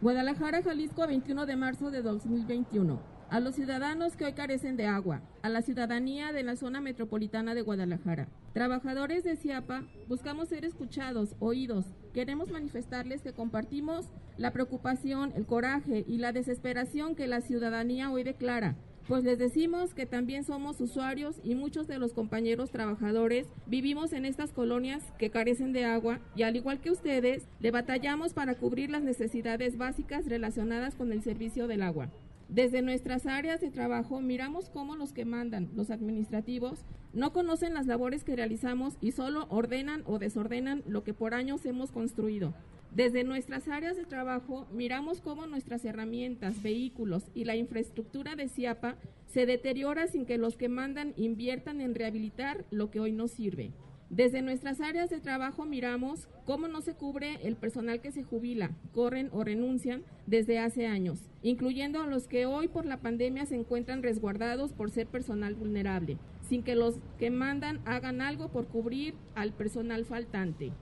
Guadalajara, 0.00 0.62
Jalisco, 0.62 1.06
21 1.06 1.46
de 1.46 1.56
marzo 1.56 1.90
de 1.90 2.02
2021. 2.02 3.00
A 3.32 3.40
los 3.40 3.54
ciudadanos 3.54 4.14
que 4.14 4.26
hoy 4.26 4.34
carecen 4.34 4.76
de 4.76 4.84
agua, 4.84 5.22
a 5.40 5.48
la 5.48 5.62
ciudadanía 5.62 6.32
de 6.32 6.42
la 6.42 6.54
zona 6.54 6.82
metropolitana 6.82 7.54
de 7.54 7.62
Guadalajara 7.62 8.28
Trabajadores 8.52 9.24
de 9.24 9.36
CIAPA, 9.36 9.84
buscamos 10.06 10.50
ser 10.50 10.66
escuchados, 10.66 11.34
oídos. 11.38 11.86
Queremos 12.12 12.50
manifestarles 12.50 13.22
que 13.22 13.32
compartimos 13.32 14.04
la 14.36 14.50
preocupación, 14.50 15.32
el 15.34 15.46
coraje 15.46 16.04
y 16.06 16.18
la 16.18 16.32
desesperación 16.32 17.14
que 17.14 17.26
la 17.26 17.40
ciudadanía 17.40 18.10
hoy 18.10 18.22
declara 18.22 18.76
pues 19.08 19.24
les 19.24 19.38
decimos 19.38 19.94
que 19.94 20.06
también 20.06 20.44
somos 20.44 20.80
usuarios 20.80 21.40
y 21.42 21.54
muchos 21.54 21.88
de 21.88 21.98
los 21.98 22.12
compañeros 22.12 22.70
trabajadores 22.70 23.48
vivimos 23.66 24.12
en 24.12 24.24
estas 24.24 24.52
colonias 24.52 25.02
que 25.18 25.30
carecen 25.30 25.72
de 25.72 25.84
agua 25.84 26.20
y 26.36 26.44
al 26.44 26.54
igual 26.54 26.80
que 26.80 26.90
ustedes, 26.90 27.48
le 27.60 27.72
batallamos 27.72 28.32
para 28.32 28.54
cubrir 28.54 28.90
las 28.90 29.02
necesidades 29.02 29.76
básicas 29.76 30.26
relacionadas 30.26 30.94
con 30.94 31.10
el 31.12 31.22
servicio 31.22 31.66
del 31.66 31.82
agua. 31.82 32.10
Desde 32.52 32.82
nuestras 32.82 33.24
áreas 33.24 33.62
de 33.62 33.70
trabajo 33.70 34.20
miramos 34.20 34.68
cómo 34.68 34.94
los 34.94 35.14
que 35.14 35.24
mandan, 35.24 35.70
los 35.74 35.90
administrativos, 35.90 36.84
no 37.14 37.32
conocen 37.32 37.72
las 37.72 37.86
labores 37.86 38.24
que 38.24 38.36
realizamos 38.36 38.98
y 39.00 39.12
solo 39.12 39.46
ordenan 39.48 40.02
o 40.04 40.18
desordenan 40.18 40.82
lo 40.86 41.02
que 41.02 41.14
por 41.14 41.32
años 41.32 41.64
hemos 41.64 41.90
construido. 41.90 42.52
Desde 42.94 43.24
nuestras 43.24 43.68
áreas 43.68 43.96
de 43.96 44.04
trabajo 44.04 44.66
miramos 44.70 45.22
cómo 45.22 45.46
nuestras 45.46 45.82
herramientas, 45.86 46.62
vehículos 46.62 47.24
y 47.32 47.46
la 47.46 47.56
infraestructura 47.56 48.36
de 48.36 48.50
CIAPA 48.50 48.96
se 49.24 49.46
deteriora 49.46 50.06
sin 50.06 50.26
que 50.26 50.36
los 50.36 50.58
que 50.58 50.68
mandan 50.68 51.14
inviertan 51.16 51.80
en 51.80 51.94
rehabilitar 51.94 52.66
lo 52.70 52.90
que 52.90 53.00
hoy 53.00 53.12
nos 53.12 53.30
sirve. 53.30 53.72
Desde 54.12 54.42
nuestras 54.42 54.82
áreas 54.82 55.08
de 55.08 55.20
trabajo 55.20 55.64
miramos 55.64 56.28
cómo 56.44 56.68
no 56.68 56.82
se 56.82 56.92
cubre 56.92 57.38
el 57.44 57.56
personal 57.56 58.02
que 58.02 58.12
se 58.12 58.22
jubila, 58.22 58.70
corren 58.92 59.30
o 59.32 59.42
renuncian 59.42 60.02
desde 60.26 60.58
hace 60.58 60.86
años, 60.86 61.30
incluyendo 61.42 61.98
a 61.98 62.06
los 62.06 62.28
que 62.28 62.44
hoy 62.44 62.68
por 62.68 62.84
la 62.84 62.98
pandemia 62.98 63.46
se 63.46 63.54
encuentran 63.54 64.02
resguardados 64.02 64.74
por 64.74 64.90
ser 64.90 65.06
personal 65.06 65.54
vulnerable, 65.54 66.18
sin 66.46 66.62
que 66.62 66.74
los 66.76 66.98
que 67.18 67.30
mandan 67.30 67.80
hagan 67.86 68.20
algo 68.20 68.48
por 68.48 68.66
cubrir 68.66 69.14
al 69.34 69.54
personal 69.54 70.04
faltante. 70.04 70.72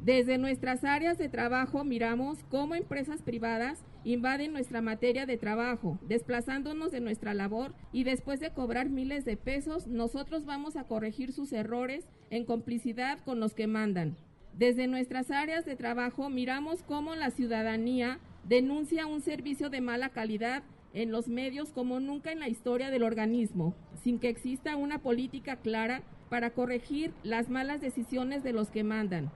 Desde 0.00 0.36
nuestras 0.36 0.82
áreas 0.82 1.16
de 1.16 1.28
trabajo 1.28 1.84
miramos 1.84 2.42
cómo 2.48 2.74
empresas 2.74 3.22
privadas 3.22 3.84
invaden 4.04 4.52
nuestra 4.52 4.80
materia 4.80 5.26
de 5.26 5.36
trabajo, 5.36 5.98
desplazándonos 6.02 6.90
de 6.90 7.00
nuestra 7.00 7.34
labor 7.34 7.74
y 7.92 8.04
después 8.04 8.40
de 8.40 8.50
cobrar 8.50 8.88
miles 8.88 9.24
de 9.24 9.36
pesos, 9.36 9.86
nosotros 9.86 10.44
vamos 10.44 10.76
a 10.76 10.84
corregir 10.84 11.32
sus 11.32 11.52
errores 11.52 12.06
en 12.30 12.44
complicidad 12.44 13.18
con 13.20 13.40
los 13.40 13.54
que 13.54 13.66
mandan. 13.66 14.16
Desde 14.56 14.86
nuestras 14.86 15.30
áreas 15.30 15.64
de 15.64 15.76
trabajo 15.76 16.28
miramos 16.28 16.82
cómo 16.82 17.14
la 17.14 17.30
ciudadanía 17.30 18.18
denuncia 18.48 19.06
un 19.06 19.20
servicio 19.20 19.70
de 19.70 19.80
mala 19.80 20.10
calidad 20.10 20.62
en 20.92 21.12
los 21.12 21.28
medios 21.28 21.72
como 21.72 22.00
nunca 22.00 22.32
en 22.32 22.40
la 22.40 22.48
historia 22.48 22.90
del 22.90 23.04
organismo, 23.04 23.74
sin 24.02 24.18
que 24.18 24.28
exista 24.28 24.76
una 24.76 24.98
política 24.98 25.56
clara 25.56 26.02
para 26.28 26.50
corregir 26.50 27.12
las 27.22 27.48
malas 27.48 27.80
decisiones 27.80 28.42
de 28.42 28.52
los 28.52 28.70
que 28.70 28.82
mandan 28.82 29.30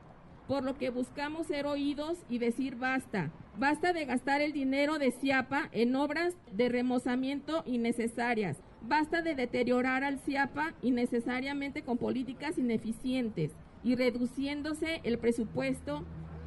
por 0.49 0.63
lo 0.65 0.77
que 0.77 0.91
buscamos 0.91 1.47
ser 1.47 1.67
oídos 1.67 2.19
y 2.29 2.39
decir 2.39 2.77
basta. 2.77 3.31
Basta 3.57 3.93
de 3.93 4.05
gastar 4.05 4.41
el 4.41 4.53
dinero 4.53 4.99
de 4.99 5.13
CIAPA 5.13 5.69
en 5.73 5.95
obras 5.97 6.35
de 6.53 6.69
remozamiento 6.69 7.63
innecesarias. 7.67 8.59
Basta 8.83 9.23
de 9.23 9.35
deteriorar 9.35 10.05
al 10.05 10.19
CIAPA 10.19 10.75
innecesariamente 10.83 11.83
con 11.83 11.97
políticas 11.97 12.59
ineficientes 12.59 13.53
y 13.83 13.95
reduciéndose 13.95 15.01
el 15.05 15.19
presupuesto. 15.19 16.05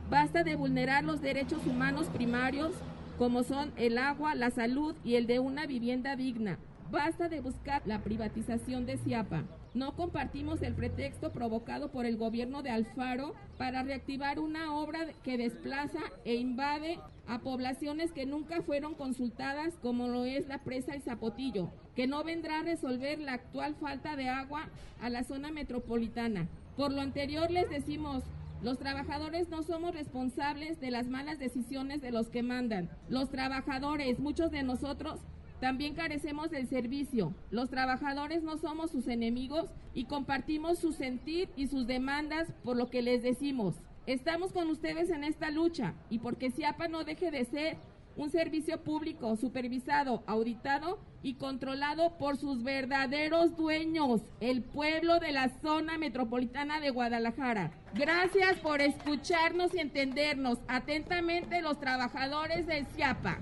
Basta 0.10 0.44
de 0.44 0.56
vulnerar 0.56 1.04
los 1.04 1.22
derechos 1.22 1.66
humanos 1.66 2.08
primarios 2.08 2.72
como 3.18 3.44
son 3.44 3.72
el 3.78 3.98
agua, 3.98 4.36
la 4.36 4.52
salud 4.52 4.96
y 5.04 5.16
el 5.16 5.26
de 5.26 5.40
una 5.40 5.66
vivienda 5.66 6.16
digna. 6.16 6.60
Basta 6.92 7.28
de 7.28 7.42
buscar 7.42 7.82
la 7.86 8.02
privatización 8.02 8.86
de 8.86 8.98
CIAPA. 8.98 9.44
No 9.74 9.96
compartimos 9.98 10.62
el 10.62 10.74
pretexto 10.74 11.34
provocado 11.34 11.92
por 11.92 12.06
el 12.06 12.16
gobierno 12.16 12.64
de 12.64 12.70
Alfaro 12.70 13.36
para 13.58 13.84
reactivar 13.84 14.40
una 14.40 14.74
obra 14.74 15.00
que 15.24 15.38
desplaza 15.38 16.00
e 16.24 16.36
invade 16.36 16.98
a 17.28 17.40
poblaciones 17.40 18.14
que 18.14 18.26
nunca 18.26 18.62
fueron 18.62 18.94
consultadas 18.94 19.74
como 19.82 20.08
lo 20.08 20.24
es 20.24 20.48
la 20.48 20.60
presa 20.60 20.94
El 20.94 21.02
Zapotillo, 21.02 21.70
que 21.94 22.08
no 22.08 22.24
vendrá 22.24 22.60
a 22.60 22.64
resolver 22.64 23.20
la 23.20 23.34
actual 23.34 23.76
falta 23.76 24.16
de 24.16 24.30
agua 24.30 24.70
a 25.02 25.10
la 25.10 25.26
zona 25.26 25.52
metropolitana. 25.52 26.48
Por 26.78 26.94
lo 26.94 27.02
anterior 27.02 27.52
les 27.52 27.70
decimos, 27.70 28.24
los 28.64 28.80
trabajadores 28.80 29.50
no 29.50 29.62
somos 29.62 29.94
responsables 29.94 30.80
de 30.80 30.92
las 30.92 31.08
malas 31.08 31.38
decisiones 31.38 32.02
de 32.02 32.12
los 32.12 32.30
que 32.30 32.44
mandan. 32.44 32.90
Los 33.10 33.30
trabajadores, 33.30 34.20
muchos 34.20 34.52
de 34.52 34.64
nosotros, 34.64 35.20
también 35.60 35.96
carecemos 35.96 36.52
del 36.52 36.68
servicio. 36.68 37.34
Los 37.50 37.70
trabajadores 37.70 38.44
no 38.44 38.58
somos 38.58 38.92
sus 38.92 39.08
enemigos 39.08 39.70
y 39.94 40.06
compartimos 40.06 40.80
su 40.80 40.94
sentir 40.94 41.50
y 41.56 41.68
sus 41.68 41.88
demandas 41.88 42.48
por 42.64 42.78
lo 42.78 42.90
que 42.90 43.02
les 43.02 43.24
decimos. 43.24 43.76
Estamos 44.06 44.54
con 44.54 44.70
ustedes 44.70 45.10
en 45.10 45.24
esta 45.24 45.50
lucha 45.50 45.94
y 46.10 46.20
porque 46.20 46.52
CIAPA 46.52 46.88
no 46.88 47.04
deje 47.04 47.32
de 47.32 47.46
ser 47.46 47.78
un 48.18 48.30
servicio 48.32 48.82
público 48.82 49.36
supervisado, 49.36 50.24
auditado 50.26 51.00
y 51.22 51.36
controlado 51.36 52.18
por 52.18 52.38
sus 52.38 52.64
verdaderos 52.64 53.56
dueños, 53.56 54.22
el 54.40 54.64
pueblo 54.64 55.20
de 55.20 55.32
la 55.32 55.50
zona 55.62 55.98
metropolitana 55.98 56.80
de 56.80 56.90
Guadalajara. 56.90 57.72
Gracias 57.94 58.58
por 58.58 58.82
escucharnos 58.82 59.74
y 59.74 59.80
entendernos 59.80 60.60
atentamente 60.68 61.62
los 61.62 61.80
trabajadores 61.80 62.66
del 62.66 62.86
CIAPA. 62.88 63.40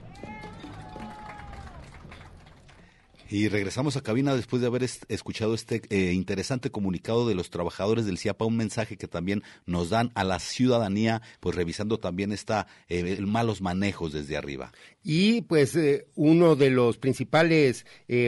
Y 3.28 3.48
regresamos 3.48 3.98
a 3.98 4.02
cabina 4.02 4.36
después 4.36 4.62
de 4.62 4.68
haber 4.68 4.84
escuchado 4.84 5.56
este 5.56 5.82
eh, 5.90 6.14
interesante 6.14 6.70
comunicado 6.70 7.28
de 7.28 7.34
los 7.34 7.50
trabajadores 7.50 8.06
del 8.06 8.20
CIAPA, 8.20 8.46
un 8.46 8.56
mensaje 8.56 8.98
que 8.98 9.08
también 9.08 9.42
nos 9.66 9.90
dan 9.90 10.12
a 10.14 10.24
la 10.24 10.38
ciudadanía, 10.38 11.24
pues 11.40 11.56
revisando 11.56 12.00
también 12.00 12.32
esta 12.32 12.68
eh, 12.88 13.20
malos 13.22 13.62
manejos 13.62 14.14
desde 14.14 14.38
arriba. 14.38 14.72
Y 15.04 15.42
pues 15.42 15.76
eh, 15.76 16.08
uno 16.14 16.56
de 16.56 16.70
los 16.70 16.98
principales 16.98 17.86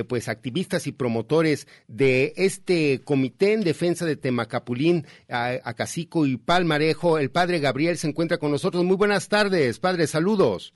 pues 0.07 0.27
activistas 0.27 0.87
y 0.87 0.91
promotores 0.91 1.67
de 1.87 2.33
este 2.35 3.01
comité 3.03 3.53
en 3.53 3.61
defensa 3.61 4.05
de 4.05 4.15
Temacapulín, 4.15 5.05
Acacico 5.29 6.25
y 6.25 6.37
Palmarejo, 6.37 7.19
el 7.19 7.31
padre 7.31 7.59
Gabriel 7.59 7.97
se 7.97 8.07
encuentra 8.07 8.37
con 8.37 8.51
nosotros. 8.51 8.83
Muy 8.83 8.95
buenas 8.95 9.27
tardes, 9.27 9.79
padre, 9.79 10.07
saludos. 10.07 10.73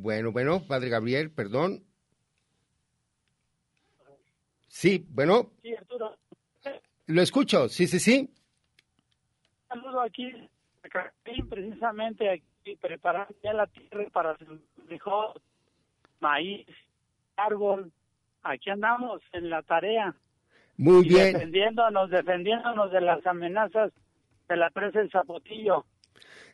Bueno, 0.00 0.30
bueno, 0.30 0.62
Padre 0.64 0.90
Gabriel, 0.90 1.32
perdón. 1.32 1.82
Sí, 4.68 5.04
bueno. 5.10 5.50
Sí, 5.60 5.74
Arturo. 5.74 6.16
Lo 7.06 7.20
escucho, 7.20 7.68
sí, 7.68 7.88
sí, 7.88 7.98
sí. 7.98 8.30
Saludo 9.66 10.00
aquí, 10.00 10.30
precisamente 11.48 12.30
aquí, 12.30 12.76
preparando 12.76 13.34
ya 13.42 13.52
la 13.52 13.66
tierra 13.66 14.06
para 14.12 14.36
el 14.38 14.60
mejor 14.88 15.42
maíz, 16.20 16.68
árbol. 17.36 17.90
Aquí 18.44 18.70
andamos 18.70 19.20
en 19.32 19.50
la 19.50 19.62
tarea. 19.62 20.14
Muy 20.76 21.08
bien. 21.08 21.32
Defendiéndonos, 21.32 22.08
defendiéndonos 22.10 22.92
de 22.92 23.00
las 23.00 23.26
amenazas 23.26 23.92
de 24.48 24.56
la 24.56 24.70
presa 24.70 25.00
del 25.00 25.10
Zapotillo. 25.10 25.84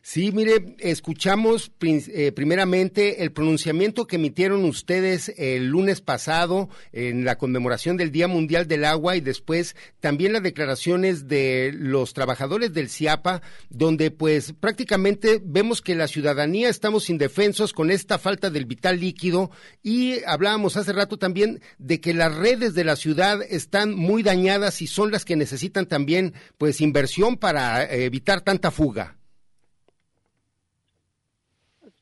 Sí, 0.07 0.31
mire, 0.31 0.75
escuchamos 0.77 1.71
eh, 1.81 2.31
primeramente 2.31 3.23
el 3.23 3.31
pronunciamiento 3.31 4.05
que 4.05 4.17
emitieron 4.17 4.63
ustedes 4.63 5.33
el 5.35 5.65
lunes 5.65 6.01
pasado 6.01 6.69
en 6.91 7.25
la 7.25 7.39
conmemoración 7.39 7.97
del 7.97 8.11
Día 8.11 8.27
Mundial 8.27 8.67
del 8.67 8.85
Agua 8.85 9.15
y 9.15 9.21
después 9.21 9.75
también 10.01 10.33
las 10.33 10.43
declaraciones 10.43 11.27
de 11.27 11.71
los 11.73 12.13
trabajadores 12.13 12.71
del 12.71 12.91
CIAPA, 12.91 13.41
donde 13.71 14.11
pues 14.11 14.53
prácticamente 14.53 15.41
vemos 15.43 15.81
que 15.81 15.95
la 15.95 16.07
ciudadanía 16.07 16.69
estamos 16.69 17.09
indefensos 17.09 17.73
con 17.73 17.89
esta 17.89 18.19
falta 18.19 18.51
del 18.51 18.65
vital 18.65 18.99
líquido 18.99 19.49
y 19.81 20.23
hablábamos 20.25 20.77
hace 20.77 20.93
rato 20.93 21.17
también 21.17 21.61
de 21.79 21.99
que 21.99 22.13
las 22.13 22.35
redes 22.35 22.75
de 22.75 22.83
la 22.83 22.95
ciudad 22.95 23.41
están 23.41 23.95
muy 23.95 24.21
dañadas 24.21 24.83
y 24.83 24.87
son 24.87 25.09
las 25.11 25.25
que 25.25 25.35
necesitan 25.35 25.87
también 25.87 26.35
pues 26.59 26.79
inversión 26.79 27.37
para 27.37 27.83
eh, 27.85 28.05
evitar 28.05 28.41
tanta 28.41 28.69
fuga. 28.69 29.17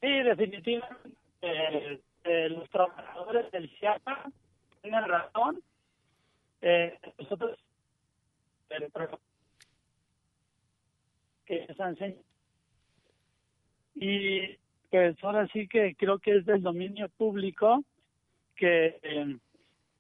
Sí, 0.03 0.09
definitivamente 0.21 1.11
eh, 1.41 2.01
eh, 2.25 2.49
los 2.49 2.69
trabajadores 2.69 3.49
del 3.53 3.69
CIAPA 3.79 4.29
tienen 4.81 5.05
razón. 5.05 5.63
Eh, 6.61 6.99
nosotros 7.17 7.57
que 11.45 11.67
se 11.67 12.17
y 13.95 14.57
pues 14.89 15.23
ahora 15.23 15.47
sí 15.53 15.69
que 15.69 15.95
creo 15.95 16.19
que 16.19 16.37
es 16.37 16.45
del 16.45 16.63
dominio 16.63 17.07
público 17.07 17.85
que 18.57 18.99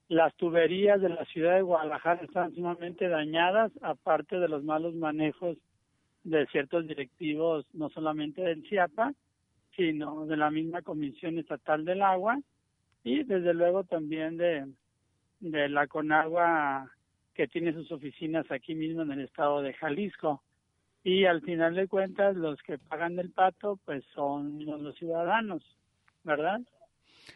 las 0.09 0.35
tuberías 0.35 0.99
de 0.99 1.09
la 1.09 1.23
ciudad 1.25 1.55
de 1.55 1.61
Guadalajara 1.61 2.23
están 2.23 2.53
sumamente 2.55 3.07
dañadas, 3.07 3.71
aparte 3.81 4.37
de 4.37 4.49
los 4.49 4.63
malos 4.65 4.95
manejos 4.95 5.57
de 6.25 6.45
ciertos 6.47 6.87
directivos, 6.87 7.65
no 7.73 7.89
solamente 7.89 8.41
del 8.41 8.67
CIAPA, 8.67 9.13
sino 9.75 10.25
de 10.25 10.37
la 10.37 10.51
misma 10.51 10.81
Comisión 10.81 11.37
Estatal 11.37 11.85
del 11.85 12.01
Agua 12.01 12.39
y 13.03 13.23
desde 13.23 13.53
luego 13.53 13.83
también 13.83 14.37
de, 14.37 14.65
de 15.39 15.69
la 15.69 15.87
Conagua 15.87 16.91
que 17.33 17.47
tiene 17.47 17.73
sus 17.73 17.91
oficinas 17.91 18.49
aquí 18.51 18.75
mismo 18.75 19.01
en 19.01 19.11
el 19.11 19.21
estado 19.21 19.61
de 19.61 19.73
Jalisco. 19.73 20.43
Y 21.03 21.25
al 21.25 21.41
final 21.41 21.75
de 21.75 21.87
cuentas, 21.87 22.35
los 22.35 22.61
que 22.61 22.77
pagan 22.77 23.19
el 23.19 23.31
pato, 23.31 23.77
pues 23.83 24.03
son 24.13 24.63
los 24.65 24.95
ciudadanos, 24.95 25.61
¿verdad? 26.23 26.61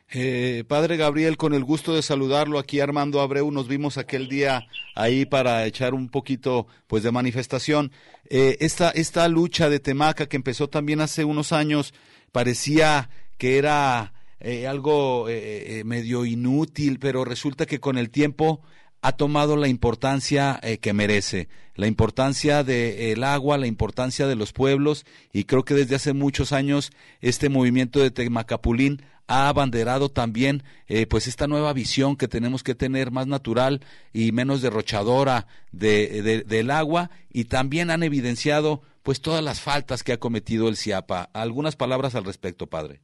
Eh, 0.09 0.63
padre 0.67 0.95
Gabriel, 0.95 1.35
con 1.35 1.53
el 1.53 1.65
gusto 1.65 1.93
de 1.93 2.01
saludarlo 2.01 2.59
aquí 2.59 2.79
Armando 2.79 3.19
Abreu, 3.19 3.51
nos 3.51 3.67
vimos 3.67 3.97
aquel 3.97 4.29
día 4.29 4.65
ahí 4.95 5.25
para 5.25 5.65
echar 5.65 5.93
un 5.93 6.09
poquito 6.09 6.67
pues 6.87 7.03
de 7.03 7.11
manifestación. 7.11 7.91
Eh, 8.29 8.57
esta, 8.61 8.89
esta 8.91 9.27
lucha 9.27 9.69
de 9.69 9.79
Temaca 9.79 10.27
que 10.27 10.37
empezó 10.37 10.69
también 10.69 11.01
hace 11.01 11.25
unos 11.25 11.51
años 11.51 11.93
parecía 12.31 13.09
que 13.37 13.57
era 13.57 14.13
eh, 14.39 14.67
algo 14.67 15.27
eh, 15.29 15.83
medio 15.85 16.25
inútil, 16.25 16.99
pero 16.99 17.25
resulta 17.25 17.65
que 17.65 17.79
con 17.79 17.97
el 17.97 18.09
tiempo 18.09 18.61
ha 19.01 19.13
tomado 19.13 19.55
la 19.55 19.67
importancia 19.67 20.59
eh, 20.63 20.79
que 20.79 20.93
merece, 20.93 21.47
la 21.75 21.87
importancia 21.87 22.63
del 22.63 23.23
agua, 23.23 23.57
la 23.57 23.67
importancia 23.67 24.27
de 24.27 24.35
los 24.35 24.51
pueblos 24.53 25.05
y 25.31 25.43
creo 25.43 25.63
que 25.63 25.75
desde 25.75 25.95
hace 25.95 26.13
muchos 26.13 26.51
años 26.51 26.91
este 27.21 27.49
movimiento 27.49 27.99
de 27.99 28.11
Temacapulín 28.11 29.03
ha 29.27 29.49
abanderado 29.49 30.09
también 30.09 30.63
eh, 30.87 31.05
pues 31.05 31.27
esta 31.27 31.47
nueva 31.47 31.73
visión 31.73 32.15
que 32.15 32.27
tenemos 32.27 32.63
que 32.63 32.75
tener 32.75 33.11
más 33.11 33.27
natural 33.27 33.81
y 34.13 34.31
menos 34.31 34.61
derrochadora 34.61 35.47
de, 35.71 36.43
del 36.47 36.71
agua 36.71 37.11
y 37.31 37.45
también 37.45 37.91
han 37.91 38.03
evidenciado 38.03 38.81
pues 39.07 39.21
todas 39.21 39.41
las 39.41 39.61
faltas 39.61 40.03
que 40.03 40.11
ha 40.11 40.19
cometido 40.19 40.67
el 40.67 40.75
CIAPA. 40.75 41.29
Algunas 41.33 41.77
palabras 41.77 42.13
al 42.15 42.25
respecto, 42.25 42.67
padre. 42.67 42.99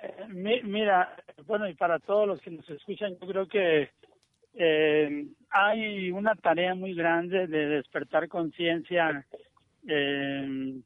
Eh, 0.00 0.62
mira, 0.62 1.16
bueno, 1.44 1.68
y 1.68 1.74
para 1.74 1.98
todos 1.98 2.28
los 2.28 2.40
que 2.40 2.52
nos 2.52 2.70
escuchan, 2.70 3.18
yo 3.20 3.26
creo 3.26 3.48
que 3.48 3.90
eh, 4.54 5.26
hay 5.50 6.12
una 6.12 6.36
tarea 6.36 6.76
muy 6.76 6.94
grande 6.94 7.48
de 7.48 7.66
despertar 7.66 8.28
conciencia, 8.28 9.26
eh, 9.88 10.78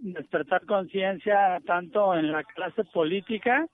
despertar 0.00 0.66
conciencia 0.66 1.60
tanto 1.64 2.16
en 2.16 2.32
la 2.32 2.42
clase 2.42 2.82
política 2.82 3.68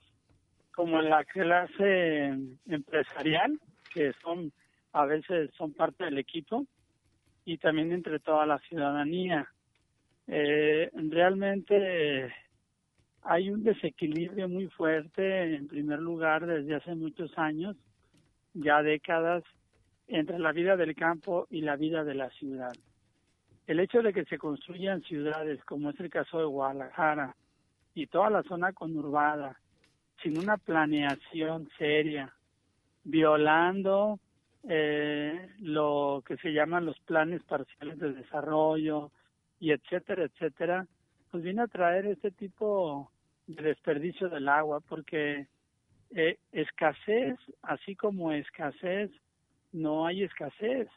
como 0.74 1.00
en 1.00 1.08
la 1.08 1.24
clase 1.24 2.34
empresarial, 2.66 3.58
que 3.94 4.12
son 4.22 4.52
a 4.92 5.06
veces 5.06 5.50
son 5.56 5.72
parte 5.72 6.04
del 6.04 6.18
equipo, 6.18 6.66
y 7.48 7.56
también 7.56 7.92
entre 7.92 8.18
toda 8.18 8.44
la 8.44 8.58
ciudadanía. 8.58 9.50
Eh, 10.26 10.90
realmente 10.92 12.30
hay 13.22 13.48
un 13.48 13.64
desequilibrio 13.64 14.50
muy 14.50 14.66
fuerte, 14.68 15.54
en 15.54 15.66
primer 15.66 15.98
lugar, 15.98 16.44
desde 16.44 16.74
hace 16.74 16.94
muchos 16.94 17.30
años, 17.38 17.74
ya 18.52 18.82
décadas, 18.82 19.44
entre 20.08 20.38
la 20.38 20.52
vida 20.52 20.76
del 20.76 20.94
campo 20.94 21.46
y 21.48 21.62
la 21.62 21.76
vida 21.76 22.04
de 22.04 22.14
la 22.16 22.28
ciudad. 22.30 22.72
El 23.66 23.80
hecho 23.80 24.02
de 24.02 24.12
que 24.12 24.26
se 24.26 24.36
construyan 24.36 25.00
ciudades, 25.00 25.64
como 25.64 25.88
es 25.88 26.00
el 26.00 26.10
caso 26.10 26.40
de 26.40 26.44
Guadalajara, 26.44 27.34
y 27.94 28.08
toda 28.08 28.28
la 28.28 28.42
zona 28.42 28.74
conurbada, 28.74 29.58
sin 30.22 30.36
una 30.36 30.58
planeación 30.58 31.70
seria, 31.78 32.30
violando 33.04 34.20
eh, 34.64 35.50
lo 35.60 36.22
que 36.26 36.36
se 36.38 36.52
llaman 36.52 36.86
los 36.86 36.98
planes 37.00 37.42
parciales 37.44 37.98
de 37.98 38.12
desarrollo, 38.12 39.10
y 39.60 39.72
etcétera, 39.72 40.24
etcétera, 40.24 40.86
pues 41.30 41.42
viene 41.42 41.62
a 41.62 41.66
traer 41.66 42.06
este 42.06 42.30
tipo 42.30 43.10
de 43.46 43.62
desperdicio 43.62 44.28
del 44.28 44.48
agua, 44.48 44.80
porque 44.80 45.46
eh, 46.10 46.38
escasez, 46.52 47.36
así 47.62 47.96
como 47.96 48.32
escasez, 48.32 49.10
no 49.72 50.06
hay 50.06 50.22
escasez. 50.22 50.88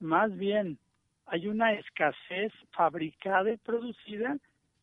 Más 0.00 0.34
bien, 0.36 0.78
hay 1.26 1.46
una 1.46 1.72
escasez 1.74 2.52
fabricada 2.72 3.50
y 3.50 3.56
producida 3.58 4.38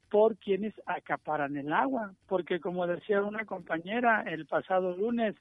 por 0.10 0.38
quienes 0.38 0.74
acaparan 0.86 1.58
el 1.58 1.74
agua. 1.74 2.14
Porque 2.28 2.60
como 2.60 2.88
decía 2.88 3.22
una 3.24 3.46
compañera 3.46 4.22
el 4.22 4.46
pasado 4.46 4.96
lunes, 4.96 5.36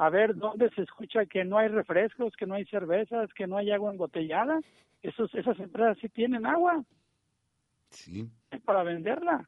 a 0.00 0.08
ver, 0.08 0.34
¿dónde 0.34 0.70
se 0.70 0.80
escucha 0.80 1.26
que 1.26 1.44
no 1.44 1.58
hay 1.58 1.68
refrescos, 1.68 2.34
que 2.34 2.46
no 2.46 2.54
hay 2.54 2.64
cervezas, 2.64 3.30
que 3.34 3.46
no 3.46 3.58
hay 3.58 3.70
agua 3.70 3.90
embotellada? 3.90 4.58
Esos, 5.02 5.34
esas 5.34 5.60
empresas 5.60 5.98
sí 6.00 6.08
tienen 6.08 6.46
agua. 6.46 6.82
Sí. 7.90 8.26
Para 8.64 8.82
venderla. 8.82 9.46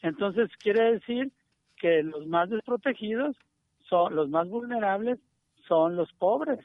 Entonces 0.00 0.50
quiere 0.56 0.94
decir 0.94 1.30
que 1.76 2.02
los 2.02 2.26
más 2.26 2.50
desprotegidos 2.50 3.36
son 3.88 4.16
los 4.16 4.28
más 4.28 4.48
vulnerables 4.48 5.20
son 5.68 5.94
los 5.94 6.12
pobres, 6.14 6.58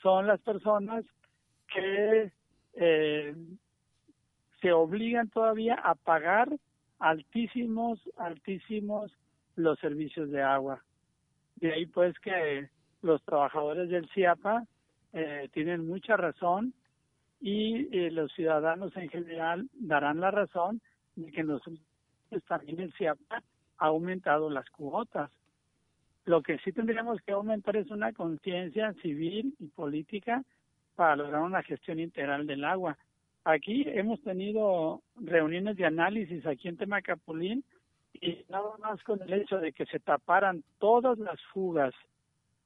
son 0.00 0.26
las 0.26 0.40
personas 0.40 1.04
que 1.74 2.32
eh, 2.72 3.36
se 4.62 4.72
obligan 4.72 5.28
todavía 5.28 5.74
a 5.74 5.94
pagar 5.94 6.48
altísimos, 7.00 8.00
altísimos 8.16 9.12
los 9.56 9.78
servicios 9.78 10.30
de 10.30 10.40
agua. 10.40 10.82
De 11.56 11.72
ahí 11.72 11.86
pues 11.86 12.18
que 12.20 12.68
los 13.02 13.22
trabajadores 13.22 13.88
del 13.88 14.08
CIAPA 14.10 14.66
eh, 15.12 15.48
tienen 15.52 15.86
mucha 15.86 16.16
razón 16.16 16.74
y 17.40 17.88
eh, 17.96 18.10
los 18.10 18.32
ciudadanos 18.32 18.96
en 18.96 19.08
general 19.08 19.68
darán 19.74 20.20
la 20.20 20.30
razón 20.30 20.80
de 21.16 21.30
que 21.30 21.42
los 21.42 21.62
también 22.48 22.80
el 22.80 22.92
CIAPA 22.94 23.42
ha 23.78 23.86
aumentado 23.86 24.50
las 24.50 24.68
cuotas. 24.70 25.30
Lo 26.24 26.42
que 26.42 26.58
sí 26.58 26.72
tendríamos 26.72 27.20
que 27.20 27.32
aumentar 27.32 27.76
es 27.76 27.90
una 27.90 28.12
conciencia 28.12 28.92
civil 29.02 29.54
y 29.60 29.66
política 29.68 30.42
para 30.96 31.16
lograr 31.16 31.42
una 31.42 31.62
gestión 31.62 32.00
integral 32.00 32.46
del 32.46 32.64
agua. 32.64 32.96
Aquí 33.44 33.84
hemos 33.86 34.22
tenido 34.22 35.02
reuniones 35.16 35.76
de 35.76 35.84
análisis 35.84 36.46
aquí 36.46 36.68
en 36.68 36.78
Temacapulín 36.78 37.62
y 38.14 38.44
nada 38.48 38.76
más 38.78 39.02
con 39.02 39.20
el 39.22 39.32
hecho 39.32 39.58
de 39.58 39.72
que 39.72 39.86
se 39.86 40.00
taparan 40.00 40.64
todas 40.78 41.18
las 41.18 41.40
fugas 41.52 41.94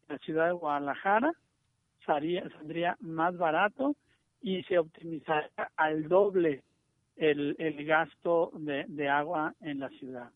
en 0.09 0.15
la 0.15 0.19
ciudad 0.19 0.47
de 0.47 0.53
Guadalajara, 0.53 1.33
saldría 2.05 2.97
más 3.01 3.37
barato 3.37 3.97
y 4.41 4.63
se 4.65 4.79
optimizaría 4.79 5.71
al 5.77 6.09
doble 6.09 6.63
el, 7.17 7.57
el 7.59 7.85
gasto 7.85 8.53
de, 8.55 8.85
de 8.89 9.09
agua 9.09 9.55
en 9.61 9.81
la 9.81 9.89
ciudad. 9.91 10.31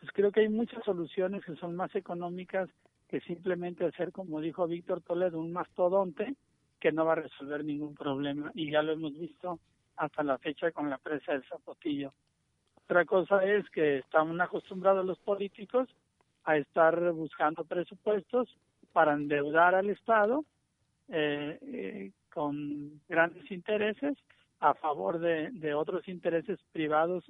Pues 0.00 0.10
creo 0.12 0.32
que 0.32 0.40
hay 0.40 0.48
muchas 0.48 0.82
soluciones 0.84 1.44
que 1.44 1.54
son 1.56 1.76
más 1.76 1.94
económicas 1.94 2.68
que 3.08 3.20
simplemente 3.20 3.84
hacer, 3.84 4.10
como 4.10 4.40
dijo 4.40 4.66
Víctor 4.66 5.02
Toledo, 5.02 5.38
un 5.38 5.52
mastodonte 5.52 6.34
que 6.80 6.90
no 6.90 7.04
va 7.04 7.12
a 7.12 7.16
resolver 7.16 7.64
ningún 7.64 7.94
problema. 7.94 8.50
Y 8.54 8.70
ya 8.70 8.82
lo 8.82 8.92
hemos 8.92 9.12
visto 9.12 9.60
hasta 9.96 10.24
la 10.24 10.38
fecha 10.38 10.72
con 10.72 10.90
la 10.90 10.98
presa 10.98 11.32
del 11.32 11.44
Zapotillo. 11.44 12.12
Otra 12.92 13.06
cosa 13.06 13.42
es 13.42 13.66
que 13.70 14.00
estamos 14.00 14.38
acostumbrados 14.38 15.06
los 15.06 15.18
políticos 15.20 15.88
a 16.44 16.58
estar 16.58 17.12
buscando 17.12 17.64
presupuestos 17.64 18.54
para 18.92 19.14
endeudar 19.14 19.74
al 19.74 19.88
Estado 19.88 20.44
eh, 21.08 21.58
eh, 21.62 22.10
con 22.30 23.00
grandes 23.08 23.50
intereses 23.50 24.18
a 24.60 24.74
favor 24.74 25.20
de, 25.20 25.72
otros 25.72 26.06
intereses 26.06 26.58
privados 26.72 27.24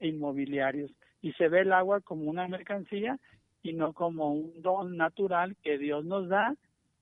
e 0.00 0.08
inmobiliarios. 0.08 0.90
Y 1.22 1.32
se 1.32 1.48
ve 1.48 1.60
el 1.60 1.72
agua 1.72 2.02
como 2.02 2.28
una 2.28 2.46
mercancía 2.46 3.18
y 3.62 3.72
no 3.72 3.94
como 3.94 4.34
un 4.34 4.60
don 4.60 4.98
natural 4.98 5.56
que 5.62 5.78
Dios 5.78 6.04
nos 6.04 6.28
da, 6.28 6.54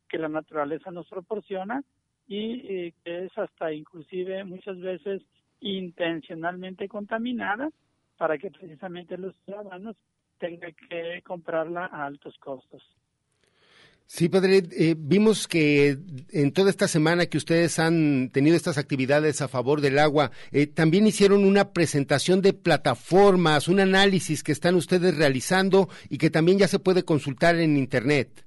que 0.08 0.18
la 0.18 0.28
naturaleza 0.28 0.92
nos 0.92 1.08
proporciona 1.08 1.82
y 2.28 2.92
que 2.92 3.24
es 3.24 3.36
hasta 3.36 3.72
inclusive 3.72 4.44
muchas 4.44 4.78
veces 4.78 5.20
intencionalmente 5.58 6.86
contaminada 6.86 7.70
para 8.16 8.38
que 8.38 8.50
precisamente 8.50 9.16
los 9.16 9.34
ciudadanos 9.44 9.96
tengan 10.38 10.74
que 10.88 11.22
comprarla 11.22 11.86
a 11.86 12.06
altos 12.06 12.36
costos. 12.38 12.82
Sí, 14.06 14.28
padre, 14.28 14.62
eh, 14.72 14.94
vimos 14.98 15.48
que 15.48 15.96
en 16.30 16.52
toda 16.52 16.68
esta 16.68 16.88
semana 16.88 17.24
que 17.26 17.38
ustedes 17.38 17.78
han 17.78 18.28
tenido 18.30 18.54
estas 18.54 18.76
actividades 18.76 19.40
a 19.40 19.48
favor 19.48 19.80
del 19.80 19.98
agua, 19.98 20.30
eh, 20.52 20.66
también 20.66 21.06
hicieron 21.06 21.44
una 21.44 21.72
presentación 21.72 22.42
de 22.42 22.52
plataformas, 22.52 23.66
un 23.66 23.80
análisis 23.80 24.42
que 24.42 24.52
están 24.52 24.74
ustedes 24.74 25.16
realizando 25.16 25.88
y 26.10 26.18
que 26.18 26.28
también 26.28 26.58
ya 26.58 26.68
se 26.68 26.78
puede 26.78 27.04
consultar 27.04 27.56
en 27.56 27.78
Internet. 27.78 28.44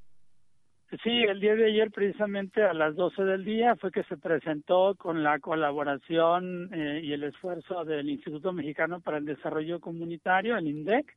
Sí, 1.04 1.10
el 1.10 1.42
día 1.42 1.54
de 1.56 1.66
ayer 1.66 1.92
precisamente 1.92 2.64
a 2.64 2.74
las 2.74 2.96
12 2.96 3.22
del 3.26 3.44
día 3.44 3.76
fue 3.76 3.92
que 3.92 4.04
se 4.04 4.16
presentó 4.16 4.96
con 4.96 5.22
la 5.22 5.38
colaboración 5.40 6.70
eh, 6.74 7.02
y 7.04 7.12
el 7.12 7.24
esfuerzo 7.24 7.84
del 7.84 8.10
Instituto 8.10 8.54
Mexicano 8.54 9.02
para 9.02 9.18
el 9.18 9.26
Desarrollo 9.26 9.82
Comunitario, 9.82 10.56
el 10.56 10.66
INDEC, 10.66 11.14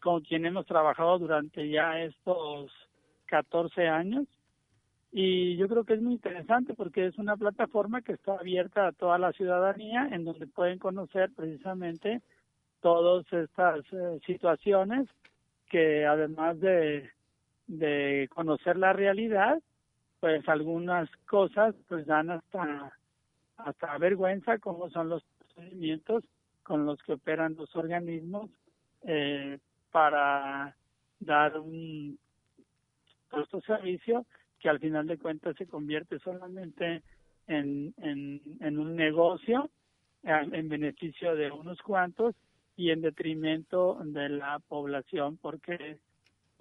con 0.00 0.22
quien 0.22 0.44
hemos 0.44 0.66
trabajado 0.66 1.20
durante 1.20 1.68
ya 1.68 2.00
estos 2.00 2.72
14 3.26 3.86
años. 3.86 4.26
Y 5.12 5.56
yo 5.56 5.68
creo 5.68 5.84
que 5.84 5.94
es 5.94 6.02
muy 6.02 6.14
interesante 6.14 6.74
porque 6.74 7.06
es 7.06 7.16
una 7.16 7.36
plataforma 7.36 8.02
que 8.02 8.14
está 8.14 8.34
abierta 8.34 8.88
a 8.88 8.92
toda 8.92 9.18
la 9.18 9.30
ciudadanía 9.32 10.08
en 10.10 10.24
donde 10.24 10.48
pueden 10.48 10.80
conocer 10.80 11.30
precisamente 11.36 12.22
todas 12.80 13.24
estas 13.32 13.84
eh, 13.92 14.18
situaciones 14.26 15.08
que 15.70 16.04
además 16.04 16.58
de 16.58 17.08
de 17.66 18.28
conocer 18.32 18.76
la 18.76 18.92
realidad, 18.92 19.60
pues 20.20 20.48
algunas 20.48 21.08
cosas 21.26 21.74
pues 21.88 22.06
dan 22.06 22.30
hasta 22.30 22.92
hasta 23.58 23.98
vergüenza 23.98 24.58
como 24.58 24.90
son 24.90 25.08
los 25.08 25.22
procedimientos 25.38 26.24
con 26.62 26.84
los 26.84 27.02
que 27.02 27.14
operan 27.14 27.54
los 27.56 27.74
organismos 27.74 28.50
eh, 29.02 29.58
para 29.90 30.76
dar 31.20 31.58
un 31.58 32.18
puesto 33.30 33.60
servicio 33.62 34.26
que 34.58 34.68
al 34.68 34.78
final 34.78 35.06
de 35.06 35.18
cuentas 35.18 35.56
se 35.56 35.66
convierte 35.66 36.18
solamente 36.18 37.02
en, 37.46 37.94
en, 37.98 38.78
un 38.78 38.96
negocio 38.96 39.70
en 40.24 40.68
beneficio 40.68 41.36
de 41.36 41.50
unos 41.50 41.80
cuantos 41.82 42.34
y 42.76 42.90
en 42.90 43.00
detrimento 43.00 43.98
de 44.04 44.28
la 44.28 44.58
población 44.58 45.38
porque 45.40 45.98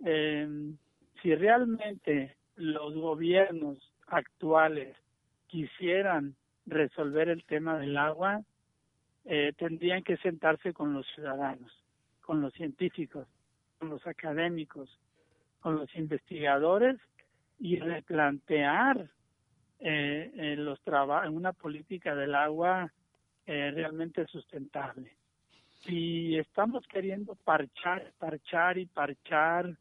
eh, 0.05 0.75
si 1.25 1.33
realmente 1.33 2.35
los 2.55 2.93
gobiernos 2.93 3.79
actuales 4.05 4.95
quisieran 5.47 6.35
resolver 6.67 7.29
el 7.29 7.43
tema 7.45 7.79
del 7.79 7.97
agua, 7.97 8.43
eh, 9.23 9.51
tendrían 9.57 10.03
que 10.03 10.17
sentarse 10.17 10.71
con 10.71 10.93
los 10.93 11.07
ciudadanos, 11.15 11.71
con 12.21 12.41
los 12.41 12.53
científicos, 12.53 13.27
con 13.79 13.89
los 13.89 14.05
académicos, 14.05 14.99
con 15.61 15.77
los 15.77 15.95
investigadores 15.95 16.97
y 17.57 17.77
replantear 17.79 19.09
eh, 19.79 20.31
eh 20.31 20.55
los 20.57 20.79
una 21.31 21.53
política 21.53 22.13
del 22.13 22.35
agua 22.35 22.93
eh, 23.47 23.71
realmente 23.73 24.27
sustentable. 24.27 25.11
Si 25.85 26.37
estamos 26.37 26.85
queriendo 26.85 27.33
parchar, 27.33 28.13
parchar 28.19 28.77
y 28.77 28.85
parchar 28.85 29.75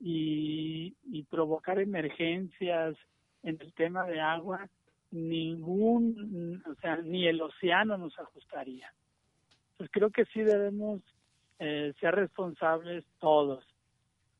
y, 0.00 0.94
y 1.04 1.22
provocar 1.24 1.78
emergencias 1.78 2.96
en 3.42 3.58
el 3.60 3.72
tema 3.74 4.04
de 4.04 4.20
agua, 4.20 4.68
ningún, 5.10 6.62
o 6.66 6.74
sea, 6.76 6.96
ni 6.96 7.26
el 7.26 7.40
océano 7.40 7.98
nos 7.98 8.18
ajustaría. 8.18 8.92
Pues 9.76 9.90
creo 9.92 10.10
que 10.10 10.24
sí 10.26 10.40
debemos 10.40 11.00
eh, 11.58 11.92
ser 12.00 12.14
responsables 12.14 13.04
todos. 13.18 13.64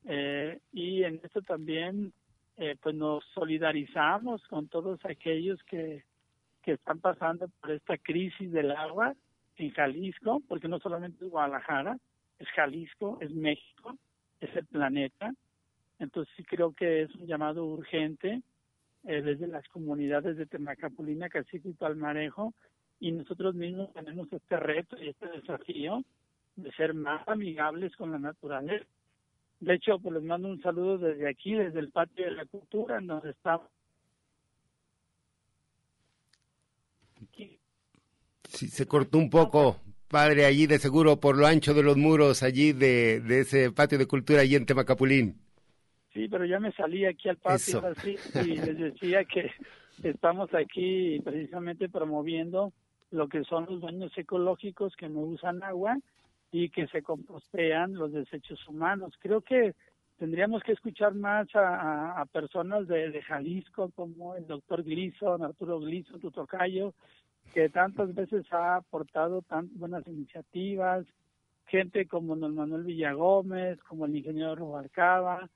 Eh, 0.05 0.59
y 0.71 1.03
en 1.03 1.19
esto 1.23 1.41
también, 1.41 2.13
eh, 2.57 2.75
pues 2.81 2.95
nos 2.95 3.23
solidarizamos 3.33 4.45
con 4.47 4.67
todos 4.67 5.03
aquellos 5.05 5.61
que, 5.63 6.03
que 6.63 6.73
están 6.73 6.99
pasando 6.99 7.47
por 7.59 7.71
esta 7.71 7.97
crisis 7.97 8.51
del 8.51 8.71
agua 8.71 9.15
en 9.57 9.71
Jalisco, 9.71 10.41
porque 10.47 10.67
no 10.67 10.79
solamente 10.79 11.23
es 11.23 11.31
Guadalajara, 11.31 11.97
es 12.39 12.47
Jalisco, 12.49 13.19
es 13.21 13.31
México, 13.31 13.95
es 14.39 14.55
el 14.55 14.65
planeta. 14.65 15.31
Entonces 16.01 16.33
sí 16.35 16.43
creo 16.43 16.73
que 16.73 17.03
es 17.03 17.15
un 17.15 17.27
llamado 17.27 17.63
urgente 17.63 18.41
eh, 19.03 19.21
desde 19.21 19.45
las 19.45 19.67
comunidades 19.69 20.35
de 20.35 20.47
Temacapulina, 20.47 21.29
Cacique 21.29 21.69
y 21.69 21.73
Palmarejo, 21.73 22.53
y 22.99 23.11
nosotros 23.11 23.53
mismos 23.53 23.93
tenemos 23.93 24.27
este 24.33 24.57
reto 24.57 24.97
y 24.99 25.09
este 25.09 25.27
desafío 25.27 26.03
de 26.55 26.71
ser 26.71 26.95
más 26.95 27.27
amigables 27.27 27.95
con 27.95 28.11
la 28.11 28.17
naturaleza. 28.17 28.85
De 29.59 29.75
hecho, 29.75 29.99
pues 29.99 30.15
les 30.15 30.23
mando 30.23 30.47
un 30.47 30.59
saludo 30.63 30.97
desde 30.97 31.29
aquí, 31.29 31.53
desde 31.53 31.79
el 31.79 31.91
patio 31.91 32.25
de 32.25 32.31
la 32.31 32.45
cultura, 32.45 32.97
en 32.97 33.05
donde 33.05 33.29
estamos. 33.29 33.67
Sí, 38.49 38.67
se 38.67 38.87
cortó 38.87 39.19
un 39.19 39.29
poco, 39.29 39.77
padre, 40.07 40.45
allí 40.45 40.65
de 40.65 40.79
seguro 40.79 41.19
por 41.19 41.37
lo 41.37 41.45
ancho 41.45 41.75
de 41.75 41.83
los 41.83 41.95
muros, 41.95 42.41
allí 42.41 42.73
de, 42.73 43.21
de 43.21 43.41
ese 43.41 43.71
patio 43.71 43.99
de 43.99 44.07
cultura, 44.07 44.41
allí 44.41 44.55
en 44.55 44.65
Temacapulín. 44.65 45.39
Sí, 46.13 46.27
pero 46.27 46.45
ya 46.45 46.59
me 46.59 46.71
salí 46.73 47.05
aquí 47.05 47.29
al 47.29 47.37
patio 47.37 47.85
así, 47.85 48.15
y 48.45 48.57
les 48.57 48.77
decía 48.77 49.23
que 49.23 49.51
estamos 50.03 50.53
aquí 50.53 51.19
precisamente 51.23 51.87
promoviendo 51.89 52.73
lo 53.11 53.27
que 53.27 53.43
son 53.43 53.65
los 53.69 53.81
baños 53.81 54.11
ecológicos 54.17 54.95
que 54.95 55.09
no 55.09 55.21
usan 55.21 55.63
agua 55.63 55.97
y 56.51 56.69
que 56.69 56.87
se 56.87 57.01
compostean 57.01 57.93
los 57.93 58.11
desechos 58.11 58.65
humanos. 58.67 59.13
Creo 59.19 59.41
que 59.41 59.73
tendríamos 60.17 60.63
que 60.63 60.73
escuchar 60.73 61.13
más 61.13 61.47
a, 61.55 62.25
personas 62.31 62.87
de, 62.87 63.21
Jalisco 63.21 63.91
como 63.95 64.35
el 64.35 64.45
doctor 64.47 64.83
Glison, 64.83 65.43
Arturo 65.43 65.79
Glison, 65.79 66.19
Tutocayo, 66.19 66.93
que 67.53 67.69
tantas 67.69 68.13
veces 68.13 68.45
ha 68.51 68.75
aportado 68.75 69.41
tan 69.41 69.69
buenas 69.77 70.05
iniciativas, 70.07 71.05
gente 71.67 72.05
como 72.05 72.35
don 72.35 72.55
Manuel 72.55 72.83
Villagómez, 72.83 73.79
como 73.83 74.05
el 74.05 74.15
ingeniero 74.15 74.55
Rubalcaba, 74.55 75.49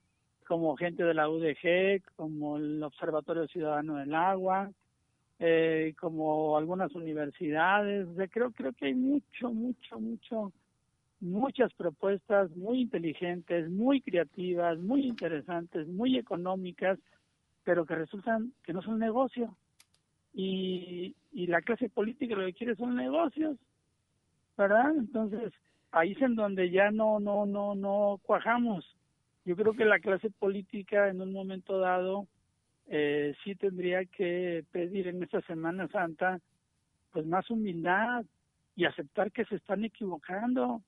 como 0.46 0.78
gente 0.78 1.04
de 1.04 1.14
la 1.14 1.30
UDG, 1.30 2.04
como 2.16 2.58
el 2.58 2.82
Observatorio 2.84 3.48
Ciudadano 3.48 3.96
del 3.96 4.14
Agua, 4.14 4.72
eh, 5.40 5.94
como 6.00 6.58
algunas 6.58 6.94
universidades. 6.94 8.08
creo, 8.32 8.52
creo 8.52 8.74
que 8.74 8.86
hay 8.86 8.94
mucho, 8.94 9.52
mucho, 9.52 10.00
mucho, 10.00 10.54
muchas 11.20 11.74
propuestas 11.74 12.56
muy 12.56 12.82
inteligentes, 12.82 13.70
muy 13.70 14.02
creativas, 14.02 14.78
muy 14.80 15.08
interesantes, 15.08 15.88
muy 15.88 16.18
económicas, 16.18 17.00
pero 17.64 17.86
que 17.86 17.96
resultan 17.96 18.54
que 18.64 18.74
no 18.74 18.82
son 18.82 19.00
negocio. 19.00 19.56
Y, 20.34 21.16
y 21.34 21.48
la 21.48 21.62
clase 21.62 21.90
política 21.90 22.36
lo 22.36 22.46
que 22.46 22.54
quiere 22.54 22.76
son 22.76 22.96
negocios, 22.96 23.58
¿verdad? 24.58 24.96
Entonces, 24.96 25.54
ahí 25.92 26.12
es 26.12 26.22
en 26.22 26.36
donde 26.36 26.70
ya 26.70 26.92
no, 26.92 27.20
no, 27.20 27.46
no, 27.46 27.74
no 27.74 28.20
cuajamos 28.24 28.95
yo 29.46 29.56
creo 29.56 29.74
que 29.74 29.86
la 29.86 30.00
clase 30.00 30.32
política 30.32 31.08
en 31.08 31.22
un 31.22 31.32
momento 31.32 31.78
dado 31.80 32.28
eh, 32.88 33.36
sí 33.44 33.56
tendría 33.56 34.06
que 34.06 34.66
pedir 34.72 35.08
en 35.08 35.22
esta 35.24 35.42
Semana 35.42 35.88
Santa 35.90 36.40
pues 37.12 37.26
más 37.26 37.50
humildad 37.50 38.26
y 38.76 38.86
aceptar 38.86 39.32
que 39.32 39.46
se 39.46 39.56
están 39.56 39.86
equivocando. 39.86 40.82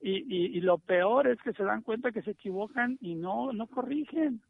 Y, 0.00 0.56
y, 0.58 0.60
lo 0.60 0.76
peor 0.76 1.28
es 1.28 1.40
que 1.40 1.54
se 1.54 1.62
dan 1.62 1.80
cuenta 1.80 2.12
que 2.12 2.20
se 2.20 2.32
equivocan 2.32 2.98
y 3.00 3.14
no, 3.14 3.54
no 3.54 3.66
corrigen. 3.68 4.42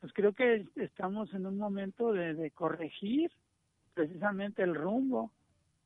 Pues 0.00 0.12
creo 0.12 0.34
que 0.34 0.66
estamos 0.76 1.32
en 1.32 1.46
un 1.46 1.56
momento 1.56 2.12
de, 2.12 2.34
de 2.34 2.50
corregir 2.50 3.30
precisamente 3.94 4.62
el 4.62 4.74
rumbo. 4.74 5.30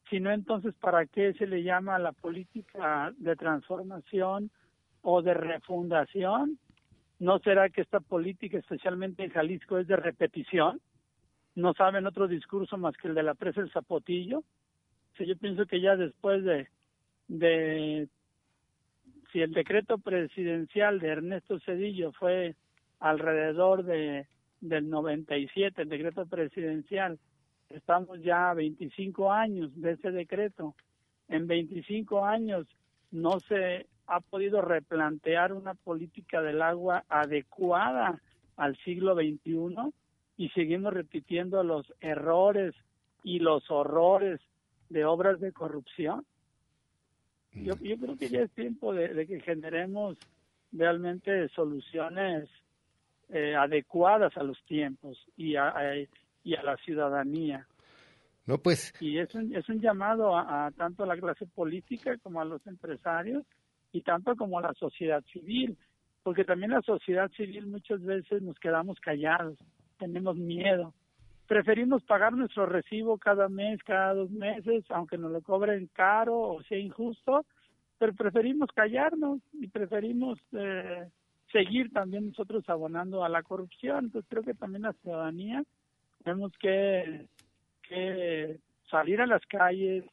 Si 0.09 0.19
no, 0.19 0.33
entonces, 0.33 0.75
¿para 0.75 1.07
qué 1.07 1.35
se 1.35 1.47
le 1.47 1.63
llama 1.63 1.95
a 1.97 2.01
la 2.01 2.11
política 2.11 3.13
de 3.19 3.37
transformación 3.37 4.51
o 5.03 5.23
de 5.23 5.35
refundación. 5.35 6.59
¿No 7.19 7.39
será 7.41 7.69
que 7.69 7.83
esta 7.83 8.01
política, 8.01 8.59
especialmente 8.59 9.25
en 9.25 9.31
Jalisco, 9.31 9.79
es 9.79 9.87
de 9.87 9.97
repetición? 9.97 10.81
¿No 11.55 11.75
saben 11.75 12.07
otro 12.07 12.29
discurso 12.29 12.79
más 12.79 12.97
que 12.97 13.09
el 13.09 13.15
de 13.15 13.23
la 13.23 13.35
presa 13.35 13.61
del 13.61 13.73
Zapotillo? 13.73 14.43
Si 15.17 15.27
yo 15.27 15.37
pienso 15.37 15.67
que 15.67 15.81
ya 15.81 15.97
después 15.97 16.45
de, 16.45 16.69
de 17.29 18.09
si 19.33 19.41
el 19.41 19.53
decreto 19.53 19.99
presidencial 19.99 20.99
de 20.99 21.09
Ernesto 21.09 21.59
Cedillo 21.61 22.13
fue 22.13 22.55
alrededor 23.01 23.85
de 23.85 24.27
del 24.61 24.91
97, 24.91 25.83
el 25.83 25.89
decreto 25.89 26.27
presidencial, 26.27 27.19
estamos 27.71 28.21
ya 28.23 28.51
a 28.51 28.55
25 28.55 29.33
años 29.33 29.71
de 29.75 29.93
ese 29.93 30.11
decreto. 30.11 30.75
En 31.29 31.47
25 31.47 32.25
años 32.25 32.67
no 33.11 33.41
se 33.41 33.87
ha 34.11 34.20
podido 34.20 34.61
replantear 34.61 35.53
una 35.53 35.75
política 35.75 36.42
del 36.42 36.62
agua 36.62 37.05
adecuada 37.09 38.20
al 38.57 38.77
siglo 38.79 39.14
XXI 39.14 39.92
y 40.37 40.49
seguimos 40.51 40.92
repitiendo 40.92 41.62
los 41.62 41.87
errores 42.01 42.75
y 43.23 43.38
los 43.38 43.70
horrores 43.70 44.40
de 44.88 45.05
obras 45.05 45.38
de 45.38 45.53
corrupción. 45.53 46.27
Yo, 47.53 47.75
yo 47.81 47.96
creo 47.99 48.16
que 48.16 48.29
ya 48.29 48.42
es 48.42 48.51
tiempo 48.51 48.92
de, 48.92 49.27
que 49.27 49.40
generemos 49.40 50.18
realmente 50.73 51.49
soluciones 51.51 52.49
eh, 53.29 53.55
adecuadas 53.55 54.37
a 54.37 54.42
los 54.42 54.61
tiempos 54.64 55.25
y 55.37 55.55
a, 55.55 55.73
y 56.42 56.55
a 56.57 56.62
la 56.64 56.77
ciudadanía. 56.79 57.66
No, 58.46 58.59
pues. 58.59 58.92
Y 59.01 59.18
es 59.18 59.33
un, 59.37 59.55
es 59.55 59.68
un 59.68 59.81
llamado 59.81 60.37
a, 60.37 60.73
tanto 60.77 61.05
a 61.05 61.07
la 61.07 61.16
clase 61.16 61.46
política 61.46 62.16
como 62.18 62.40
a 62.40 62.44
los 62.44 62.66
empresarios 62.66 63.44
y 63.92 64.03
tanto 64.03 64.37
como 64.37 64.61
la 64.61 64.72
sociedad 64.74 65.22
civil, 65.33 65.76
porque 66.22 66.44
también 66.44 66.72
la 66.72 66.83
sociedad 66.83 67.31
civil 67.33 67.66
muchas 67.66 68.03
veces 68.03 68.42
nos 68.42 68.59
quedamos 68.59 69.00
callados, 69.00 69.59
tenemos 69.98 70.37
miedo. 70.37 70.94
Preferimos 71.46 72.03
pagar 72.05 72.33
nuestro 72.33 72.66
recibo 72.66 73.18
cada 73.18 73.48
mes, 73.48 73.83
cada 73.83 74.14
dos 74.14 74.31
meses, 74.31 74.85
aunque 74.90 75.18
nos 75.18 75.33
lo 75.33 75.42
cobren 75.42 75.88
caro 75.92 76.38
o 76.38 76.62
sea 76.62 76.79
injusto, 76.79 77.44
pero 77.98 78.14
preferimos 78.14 78.70
callarnos 78.72 79.40
y 79.53 79.66
preferimos 79.66 80.38
eh, 80.53 81.09
seguir 81.50 81.92
también 81.92 82.29
nosotros 82.29 82.68
abonando 82.68 83.24
a 83.24 83.29
la 83.29 83.42
corrupción. 83.42 84.07
Entonces 84.07 84.29
creo 84.31 84.44
que 84.44 84.55
también 84.55 84.83
la 84.83 84.92
ciudadanía 84.92 85.64
tenemos 86.22 86.53
que, 86.59 87.26
que 87.83 88.59
salir 88.88 89.20
a 89.20 89.26
las 89.26 89.44
calles, 89.46 90.05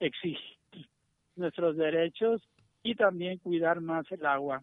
exigir 0.00 0.58
nuestros 1.36 1.76
derechos 1.76 2.42
y 2.84 2.94
también 2.94 3.38
cuidar 3.38 3.80
más 3.80 4.10
el 4.12 4.24
agua. 4.24 4.62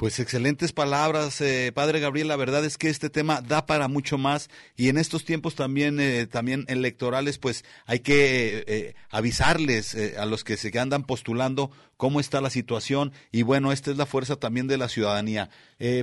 Pues 0.00 0.18
excelentes 0.18 0.72
palabras, 0.72 1.42
eh, 1.42 1.72
Padre 1.74 2.00
Gabriel. 2.00 2.28
La 2.28 2.36
verdad 2.36 2.64
es 2.64 2.78
que 2.78 2.88
este 2.88 3.10
tema 3.10 3.42
da 3.42 3.66
para 3.66 3.86
mucho 3.86 4.16
más 4.16 4.48
y 4.74 4.88
en 4.88 4.96
estos 4.96 5.26
tiempos 5.26 5.56
también, 5.56 6.00
eh, 6.00 6.26
también 6.26 6.64
electorales, 6.68 7.36
pues 7.36 7.66
hay 7.84 8.00
que 8.00 8.64
eh, 8.66 8.94
avisarles 9.10 9.94
a 10.16 10.24
los 10.24 10.42
que 10.42 10.56
se 10.56 10.78
andan 10.78 11.02
postulando 11.02 11.70
cómo 11.98 12.18
está 12.18 12.40
la 12.40 12.48
situación 12.48 13.12
y 13.30 13.42
bueno, 13.42 13.72
esta 13.72 13.90
es 13.90 13.98
la 13.98 14.06
fuerza 14.06 14.36
también 14.36 14.68
de 14.68 14.78
la 14.78 14.88
ciudadanía. 14.88 15.50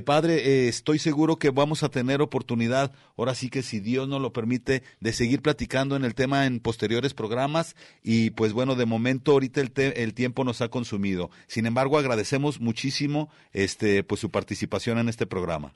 padre, 0.04 0.68
estoy 0.68 1.00
seguro 1.00 1.40
que 1.40 1.50
vamos 1.50 1.82
a 1.82 1.88
tener 1.88 2.22
oportunidad, 2.22 2.92
ahora 3.16 3.34
sí 3.34 3.50
que 3.50 3.64
si 3.64 3.80
Dios 3.80 4.06
nos 4.06 4.20
lo 4.20 4.32
permite, 4.32 4.84
de 5.00 5.12
seguir 5.12 5.42
platicando 5.42 5.96
en 5.96 6.04
el 6.04 6.14
tema 6.14 6.46
en 6.46 6.60
posteriores 6.60 7.14
programas 7.14 7.74
y 8.04 8.30
pues 8.30 8.52
bueno, 8.52 8.76
de 8.76 8.86
momento 8.86 9.32
ahorita 9.32 9.60
el, 9.60 9.72
el 9.76 10.14
tiempo 10.14 10.44
nos 10.44 10.60
ha 10.60 10.68
consumido. 10.68 11.32
Sin 11.48 11.66
embargo, 11.66 11.98
agradecemos 11.98 12.60
muchísimo 12.60 13.28
este 13.52 13.87
este, 13.88 14.04
pues 14.04 14.20
su 14.20 14.30
participación 14.30 14.98
en 14.98 15.08
este 15.08 15.26
programa. 15.26 15.72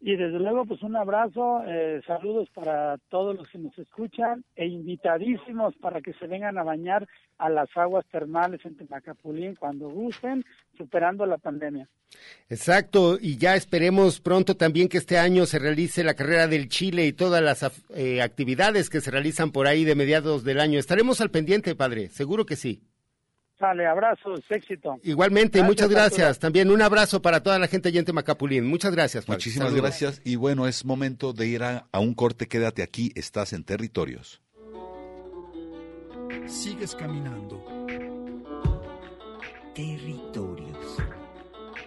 Y 0.00 0.16
desde 0.16 0.40
luego, 0.40 0.64
pues 0.64 0.82
un 0.82 0.96
abrazo, 0.96 1.62
eh, 1.64 2.00
saludos 2.04 2.48
para 2.52 2.98
todos 3.08 3.36
los 3.36 3.48
que 3.48 3.58
nos 3.58 3.78
escuchan 3.78 4.44
e 4.56 4.66
invitadísimos 4.66 5.76
para 5.76 6.00
que 6.00 6.12
se 6.14 6.26
vengan 6.26 6.58
a 6.58 6.64
bañar 6.64 7.06
a 7.38 7.48
las 7.48 7.68
aguas 7.76 8.04
termales 8.10 8.60
en 8.64 8.76
Temacapulín 8.76 9.54
cuando 9.54 9.88
gusten, 9.90 10.44
superando 10.76 11.24
la 11.24 11.38
pandemia. 11.38 11.88
Exacto, 12.48 13.16
y 13.20 13.36
ya 13.36 13.54
esperemos 13.54 14.20
pronto 14.20 14.56
también 14.56 14.88
que 14.88 14.98
este 14.98 15.18
año 15.18 15.46
se 15.46 15.60
realice 15.60 16.02
la 16.02 16.14
carrera 16.14 16.48
del 16.48 16.68
Chile 16.68 17.06
y 17.06 17.12
todas 17.12 17.40
las 17.40 17.62
eh, 17.94 18.22
actividades 18.22 18.90
que 18.90 19.00
se 19.00 19.12
realizan 19.12 19.52
por 19.52 19.68
ahí 19.68 19.84
de 19.84 19.94
mediados 19.94 20.42
del 20.42 20.58
año. 20.58 20.80
Estaremos 20.80 21.20
al 21.20 21.30
pendiente, 21.30 21.76
padre, 21.76 22.08
seguro 22.08 22.44
que 22.44 22.56
sí. 22.56 22.82
Sale, 23.62 23.86
abrazos, 23.86 24.40
éxito. 24.50 24.98
Igualmente, 25.04 25.62
muchas 25.62 25.88
gracias. 25.88 26.40
También 26.40 26.68
un 26.68 26.82
abrazo 26.82 27.22
para 27.22 27.44
toda 27.44 27.60
la 27.60 27.68
gente 27.68 27.96
en 27.96 28.04
Macapulín. 28.12 28.66
Muchas 28.66 28.90
gracias. 28.90 29.28
Muchísimas 29.28 29.72
gracias. 29.72 30.20
Y 30.24 30.34
bueno, 30.34 30.66
es 30.66 30.84
momento 30.84 31.32
de 31.32 31.46
ir 31.46 31.62
a, 31.62 31.86
a 31.92 32.00
un 32.00 32.14
corte. 32.14 32.48
Quédate 32.48 32.82
aquí, 32.82 33.12
estás 33.14 33.52
en 33.52 33.62
territorios. 33.62 34.42
Sigues 36.46 36.96
caminando. 36.96 37.64
Territorios. 39.76 40.96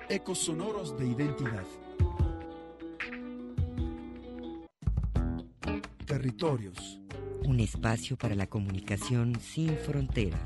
Ecos 0.07 0.39
sonoros 0.39 0.97
de 0.97 1.07
identidad. 1.07 1.65
Territorios. 6.05 7.01
Un 7.43 7.59
espacio 7.59 8.15
para 8.15 8.33
la 8.33 8.47
comunicación 8.47 9.37
sin 9.41 9.75
fronteras. 9.77 10.39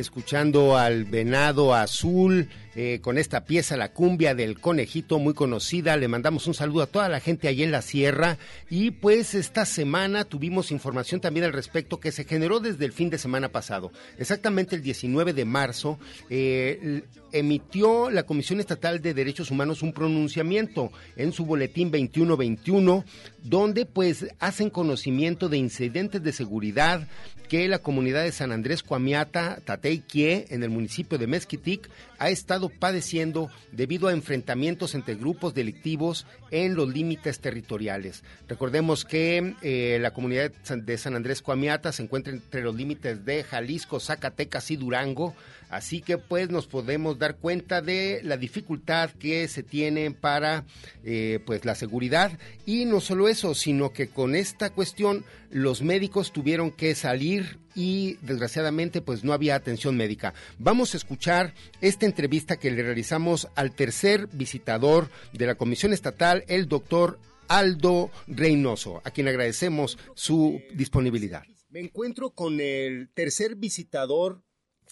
Escuchando 0.00 0.76
al 0.76 1.04
venado 1.04 1.74
azul 1.74 2.48
eh, 2.76 3.00
con 3.02 3.18
esta 3.18 3.44
pieza, 3.44 3.76
la 3.76 3.92
cumbia 3.92 4.34
del 4.34 4.60
conejito, 4.60 5.18
muy 5.18 5.34
conocida. 5.34 5.96
Le 5.96 6.08
mandamos 6.08 6.46
un 6.46 6.54
saludo 6.54 6.82
a 6.82 6.86
toda 6.86 7.08
la 7.08 7.20
gente 7.20 7.48
allí 7.48 7.62
en 7.62 7.72
la 7.72 7.82
sierra. 7.82 8.38
Y 8.68 8.92
pues 8.92 9.34
esta 9.34 9.64
semana 9.66 10.24
tuvimos 10.24 10.70
información 10.70 11.20
también 11.20 11.46
al 11.46 11.52
respecto 11.52 12.00
que 12.00 12.12
se 12.12 12.24
generó 12.24 12.60
desde 12.60 12.84
el 12.84 12.92
fin 12.92 13.10
de 13.10 13.18
semana 13.18 13.48
pasado. 13.48 13.90
Exactamente 14.18 14.76
el 14.76 14.82
19 14.82 15.32
de 15.32 15.44
marzo 15.44 15.98
eh, 16.28 17.02
emitió 17.32 18.10
la 18.10 18.24
Comisión 18.24 18.60
Estatal 18.60 19.00
de 19.00 19.14
Derechos 19.14 19.50
Humanos 19.50 19.82
un 19.82 19.92
pronunciamiento 19.92 20.92
en 21.16 21.32
su 21.32 21.44
boletín 21.44 21.90
2121, 21.90 23.04
donde 23.42 23.86
pues 23.86 24.26
hacen 24.38 24.70
conocimiento 24.70 25.48
de 25.48 25.58
incidentes 25.58 26.22
de 26.22 26.32
seguridad 26.32 27.06
que 27.50 27.66
la 27.66 27.80
comunidad 27.80 28.22
de 28.22 28.30
San 28.30 28.52
Andrés 28.52 28.84
Cuamiata, 28.84 29.60
Tateiquie, 29.64 30.46
en 30.50 30.62
el 30.62 30.70
municipio 30.70 31.18
de 31.18 31.26
Mezquitic, 31.26 31.90
ha 32.20 32.30
estado 32.30 32.59
padeciendo 32.68 33.50
debido 33.72 34.08
a 34.08 34.12
enfrentamientos 34.12 34.94
entre 34.94 35.14
grupos 35.14 35.54
delictivos 35.54 36.26
en 36.50 36.74
los 36.74 36.88
límites 36.88 37.40
territoriales. 37.40 38.22
Recordemos 38.48 39.04
que 39.04 39.54
eh, 39.62 39.98
la 40.00 40.12
comunidad 40.12 40.52
de 40.52 40.98
San 40.98 41.16
Andrés 41.16 41.42
Cuamiata 41.42 41.92
se 41.92 42.02
encuentra 42.02 42.32
entre 42.32 42.62
los 42.62 42.74
límites 42.74 43.24
de 43.24 43.42
Jalisco, 43.42 44.00
Zacatecas 44.00 44.70
y 44.70 44.76
Durango, 44.76 45.34
así 45.70 46.02
que 46.02 46.18
pues 46.18 46.50
nos 46.50 46.66
podemos 46.66 47.18
dar 47.18 47.36
cuenta 47.36 47.80
de 47.80 48.20
la 48.22 48.36
dificultad 48.36 49.10
que 49.10 49.48
se 49.48 49.62
tiene 49.62 50.10
para 50.10 50.64
eh, 51.04 51.40
pues 51.46 51.64
la 51.64 51.74
seguridad 51.74 52.38
y 52.66 52.84
no 52.84 53.00
solo 53.00 53.28
eso, 53.28 53.54
sino 53.54 53.92
que 53.92 54.08
con 54.08 54.34
esta 54.34 54.70
cuestión 54.70 55.24
los 55.50 55.82
médicos 55.82 56.32
tuvieron 56.32 56.70
que 56.70 56.94
salir 56.94 57.58
y 57.74 58.18
desgraciadamente 58.22 59.00
pues 59.00 59.24
no 59.24 59.32
había 59.32 59.54
atención 59.54 59.96
médica. 59.96 60.34
Vamos 60.58 60.94
a 60.94 60.96
escuchar 60.96 61.54
esta 61.80 62.06
entrevista 62.06 62.56
que 62.56 62.70
le 62.70 62.82
realizamos 62.82 63.48
al 63.54 63.72
tercer 63.72 64.28
visitador 64.32 65.08
de 65.32 65.46
la 65.46 65.54
Comisión 65.54 65.92
Estatal, 65.92 66.44
el 66.48 66.68
doctor 66.68 67.18
Aldo 67.48 68.10
Reynoso, 68.26 69.00
a 69.04 69.10
quien 69.10 69.28
agradecemos 69.28 69.98
su 70.14 70.60
disponibilidad. 70.74 71.42
Me 71.68 71.80
encuentro 71.80 72.30
con 72.30 72.60
el 72.60 73.10
tercer 73.14 73.56
visitador, 73.56 74.42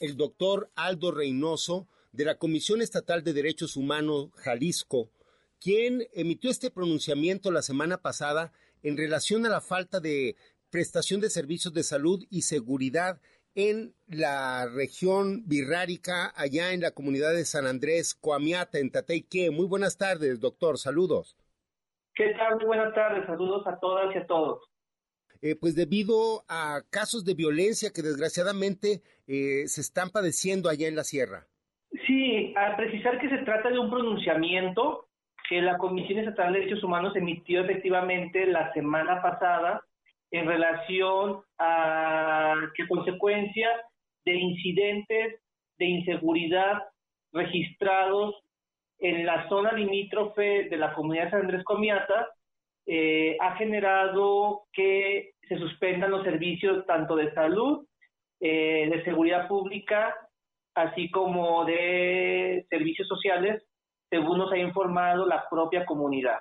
el 0.01 0.17
doctor 0.17 0.71
Aldo 0.75 1.13
Reynoso, 1.13 1.89
de 2.13 2.25
la 2.25 2.39
Comisión 2.39 2.81
Estatal 2.81 3.23
de 3.23 3.33
Derechos 3.33 3.77
Humanos 3.77 4.31
Jalisco, 4.37 5.11
quien 5.61 6.07
emitió 6.15 6.51
este 6.51 6.71
pronunciamiento 6.71 7.51
la 7.51 7.63
semana 7.63 7.99
pasada 7.99 8.53
en 8.83 8.97
relación 8.97 9.45
a 9.45 9.51
la 9.51 9.61
falta 9.61 10.01
de 10.01 10.37
prestación 10.71 11.21
de 11.21 11.31
servicios 11.31 11.75
de 11.75 11.83
salud 11.83 12.25
y 12.31 12.43
seguridad 12.43 13.21
en 13.55 13.95
la 14.07 14.69
región 14.69 15.43
birrárica, 15.47 16.33
allá 16.37 16.73
en 16.73 16.81
la 16.81 16.93
comunidad 16.93 17.33
de 17.33 17.45
San 17.45 17.67
Andrés, 17.67 18.15
Coamiata, 18.15 18.79
en 18.79 18.91
Tateique. 18.91 19.51
Muy 19.51 19.67
buenas 19.67 19.99
tardes, 19.99 20.39
doctor. 20.39 20.79
Saludos. 20.79 21.37
¿Qué 22.15 22.35
tal? 22.39 22.57
Muy 22.57 22.67
buenas 22.67 22.95
tardes. 22.95 23.27
Saludos 23.27 23.67
a 23.67 23.79
todas 23.81 24.15
y 24.15 24.19
a 24.19 24.27
todos. 24.27 24.63
Eh, 25.41 25.55
pues 25.55 25.77
debido 25.77 26.45
a 26.49 26.81
casos 26.91 27.25
de 27.25 27.35
violencia 27.35 27.93
que 27.95 28.03
desgraciadamente 28.03 29.03
eh, 29.27 29.69
se 29.69 29.81
están 29.81 30.11
padeciendo 30.11 30.69
allá 30.69 30.89
en 30.89 30.97
la 30.97 31.05
sierra. 31.05 31.47
Sí, 32.07 32.53
al 32.57 32.77
precisar 32.77 33.21
que 33.21 33.29
se 33.29 33.39
trata 33.39 33.71
de 33.71 33.79
un 33.79 33.91
pronunciamiento 33.91 35.09
que 35.49 35.63
la 35.63 35.79
Comisión 35.79 36.19
Estatal 36.19 36.53
de 36.53 36.61
Derechos 36.61 36.85
Humanos 36.85 37.17
emitió 37.17 37.63
efectivamente 37.63 38.47
la 38.47 38.73
semana 38.73 39.23
pasada 39.23 39.83
en 40.31 40.47
relación 40.47 41.41
a 41.59 42.55
que 42.75 42.87
consecuencia 42.87 43.69
de 44.25 44.35
incidentes 44.35 45.41
de 45.79 45.87
inseguridad 45.87 46.83
registrados 47.33 48.35
en 48.99 49.25
la 49.25 49.49
zona 49.49 49.73
limítrofe 49.73 50.69
de 50.69 50.77
la 50.77 50.93
comunidad 50.93 51.25
de 51.25 51.31
San 51.31 51.41
Andrés 51.43 51.65
Comiata, 51.65 52.29
eh, 52.91 53.37
ha 53.39 53.55
generado 53.57 54.63
que 54.73 55.33
se 55.47 55.59
suspendan 55.59 56.11
los 56.11 56.25
servicios 56.25 56.87
tanto 56.87 57.17
de 57.17 57.31
salud, 57.35 57.87
eh, 58.41 58.89
de 58.91 59.05
seguridad 59.05 59.47
pública, 59.47 60.17
así 60.75 61.11
como 61.11 61.67
de 61.67 62.67
servicios 62.71 63.07
sociales, 63.07 63.63
según 64.09 64.39
nos 64.39 64.51
ha 64.53 64.57
informado 64.57 65.27
la 65.27 65.45
propia 65.51 65.85
comunidad. 65.85 66.39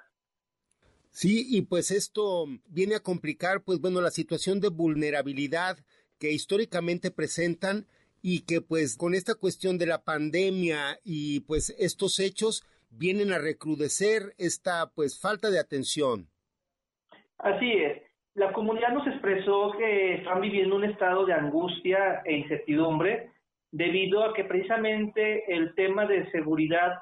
Sí, 1.09 1.45
y 1.49 1.63
pues 1.63 1.91
esto 1.91 2.45
viene 2.67 2.95
a 2.95 3.03
complicar, 3.03 3.63
pues 3.63 3.81
bueno, 3.81 3.99
la 3.99 4.11
situación 4.11 4.61
de 4.61 4.69
vulnerabilidad 4.69 5.77
que 6.17 6.31
históricamente 6.31 7.11
presentan 7.11 7.87
y 8.21 8.41
que 8.41 8.61
pues 8.61 8.95
con 8.95 9.15
esta 9.15 9.35
cuestión 9.35 9.77
de 9.77 9.87
la 9.87 10.05
pandemia 10.05 10.97
y 11.03 11.41
pues 11.41 11.75
estos 11.77 12.19
hechos 12.19 12.63
vienen 12.89 13.33
a 13.33 13.37
recrudecer 13.37 14.33
esta 14.37 14.91
pues 14.91 15.19
falta 15.19 15.49
de 15.49 15.59
atención. 15.59 16.29
Así 17.39 17.71
es. 17.71 18.01
La 18.35 18.53
comunidad 18.53 18.93
nos 18.93 19.07
expresó 19.07 19.71
que 19.77 20.15
están 20.15 20.41
viviendo 20.41 20.75
un 20.75 20.83
estado 20.83 21.25
de 21.25 21.33
angustia 21.33 22.21
e 22.23 22.37
incertidumbre 22.37 23.31
debido 23.71 24.23
a 24.23 24.33
que 24.33 24.43
precisamente 24.43 25.51
el 25.53 25.73
tema 25.75 26.05
de 26.05 26.29
seguridad 26.31 26.99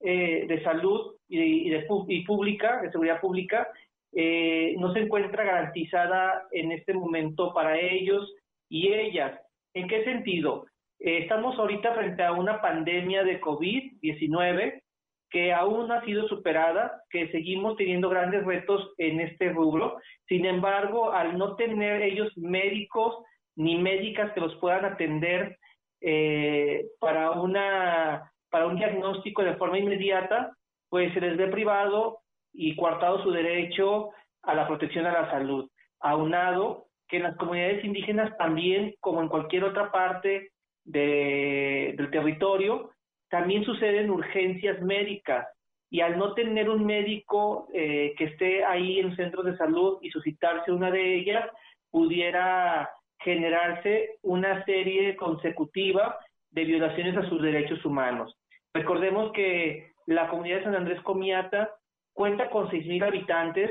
eh, 0.00 0.44
de 0.46 0.62
salud 0.62 1.14
y, 1.28 1.70
de, 1.70 1.86
pública, 2.26 2.82
de 2.82 2.90
seguridad 2.90 3.20
pública, 3.20 3.68
eh, 4.12 4.74
no 4.78 4.92
se 4.92 5.00
encuentra 5.00 5.44
garantizada 5.44 6.46
en 6.52 6.72
este 6.72 6.92
momento 6.92 7.54
para 7.54 7.78
ellos 7.80 8.30
y 8.68 8.92
ellas. 8.92 9.40
¿En 9.72 9.88
qué 9.88 10.04
sentido? 10.04 10.66
Eh, 11.00 11.18
estamos 11.22 11.58
ahorita 11.58 11.94
frente 11.94 12.22
a 12.22 12.32
una 12.32 12.60
pandemia 12.60 13.24
de 13.24 13.40
COVID-19 13.40 14.82
que 15.30 15.52
aún 15.52 15.90
ha 15.90 16.04
sido 16.04 16.28
superada, 16.28 17.02
que 17.10 17.28
seguimos 17.28 17.76
teniendo 17.76 18.08
grandes 18.08 18.44
retos 18.44 18.92
en 18.98 19.20
este 19.20 19.50
rubro. 19.50 19.96
Sin 20.28 20.44
embargo, 20.44 21.12
al 21.12 21.36
no 21.36 21.56
tener 21.56 22.02
ellos 22.02 22.32
médicos 22.36 23.16
ni 23.56 23.76
médicas 23.76 24.32
que 24.32 24.40
los 24.40 24.54
puedan 24.56 24.84
atender 24.84 25.58
eh, 26.00 26.86
para, 27.00 27.32
una, 27.32 28.30
para 28.50 28.66
un 28.66 28.76
diagnóstico 28.76 29.42
de 29.42 29.56
forma 29.56 29.78
inmediata, 29.78 30.52
pues 30.88 31.12
se 31.14 31.20
les 31.20 31.36
ve 31.36 31.48
privado 31.48 32.18
y 32.52 32.76
coartado 32.76 33.22
su 33.22 33.30
derecho 33.30 34.10
a 34.42 34.54
la 34.54 34.66
protección 34.66 35.06
a 35.06 35.12
la 35.12 35.30
salud. 35.30 35.68
Aunado 36.00 36.86
que 37.08 37.16
en 37.16 37.24
las 37.24 37.36
comunidades 37.36 37.84
indígenas 37.84 38.36
también, 38.38 38.94
como 39.00 39.22
en 39.22 39.28
cualquier 39.28 39.64
otra 39.64 39.90
parte 39.90 40.50
del 40.84 42.10
territorio, 42.10 42.90
también 43.28 43.64
suceden 43.64 44.10
urgencias 44.10 44.80
médicas 44.82 45.46
y 45.90 46.00
al 46.00 46.18
no 46.18 46.34
tener 46.34 46.68
un 46.68 46.84
médico 46.84 47.68
eh, 47.72 48.14
que 48.18 48.24
esté 48.24 48.64
ahí 48.64 48.98
en 48.98 49.14
centros 49.16 49.44
de 49.44 49.56
salud 49.56 49.98
y 50.02 50.10
suscitarse 50.10 50.72
una 50.72 50.90
de 50.90 51.14
ellas, 51.14 51.48
pudiera 51.90 52.90
generarse 53.18 54.18
una 54.22 54.64
serie 54.64 55.16
consecutiva 55.16 56.18
de 56.50 56.64
violaciones 56.64 57.16
a 57.16 57.28
sus 57.28 57.40
derechos 57.40 57.84
humanos. 57.84 58.36
Recordemos 58.72 59.32
que 59.32 59.92
la 60.06 60.28
comunidad 60.28 60.58
de 60.58 60.64
San 60.64 60.74
Andrés 60.74 61.00
Comiata 61.02 61.70
cuenta 62.12 62.50
con 62.50 62.68
6.000 62.68 63.06
habitantes, 63.06 63.70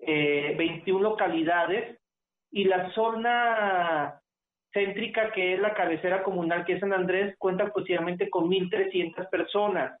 eh, 0.00 0.54
21 0.58 1.00
localidades 1.00 1.98
y 2.50 2.64
la 2.64 2.90
zona 2.92 4.20
céntrica 4.74 5.30
que 5.30 5.54
es 5.54 5.60
la 5.60 5.72
cabecera 5.72 6.22
comunal 6.22 6.64
que 6.64 6.74
es 6.74 6.80
San 6.80 6.92
Andrés 6.92 7.34
cuenta 7.38 7.64
aproximadamente 7.64 8.28
con 8.28 8.50
1.300 8.50 9.30
personas. 9.30 9.98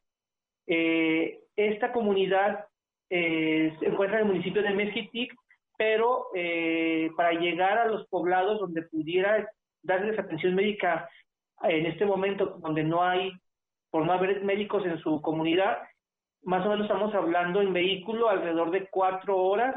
Eh, 0.66 1.38
esta 1.56 1.92
comunidad 1.92 2.66
eh, 3.08 3.74
se 3.78 3.86
encuentra 3.86 4.18
en 4.18 4.26
el 4.26 4.32
municipio 4.32 4.62
de 4.62 4.70
Mezquitic, 4.70 5.32
pero 5.78 6.26
eh, 6.34 7.10
para 7.16 7.32
llegar 7.32 7.78
a 7.78 7.86
los 7.86 8.06
poblados 8.08 8.60
donde 8.60 8.82
pudiera 8.82 9.48
darles 9.82 10.18
atención 10.18 10.54
médica 10.54 11.08
en 11.62 11.86
este 11.86 12.04
momento, 12.04 12.58
donde 12.60 12.82
no 12.82 13.02
hay, 13.02 13.32
por 13.90 14.04
no 14.04 14.12
haber 14.12 14.42
médicos 14.42 14.84
en 14.84 14.98
su 14.98 15.22
comunidad, 15.22 15.78
más 16.42 16.66
o 16.66 16.68
menos 16.68 16.86
estamos 16.86 17.14
hablando 17.14 17.62
en 17.62 17.72
vehículo 17.72 18.28
alrededor 18.28 18.70
de 18.70 18.88
cuatro 18.88 19.38
horas 19.38 19.76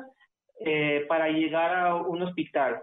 para 1.08 1.30
llegar 1.30 1.76
a 1.76 1.96
un 1.96 2.24
hospital. 2.24 2.82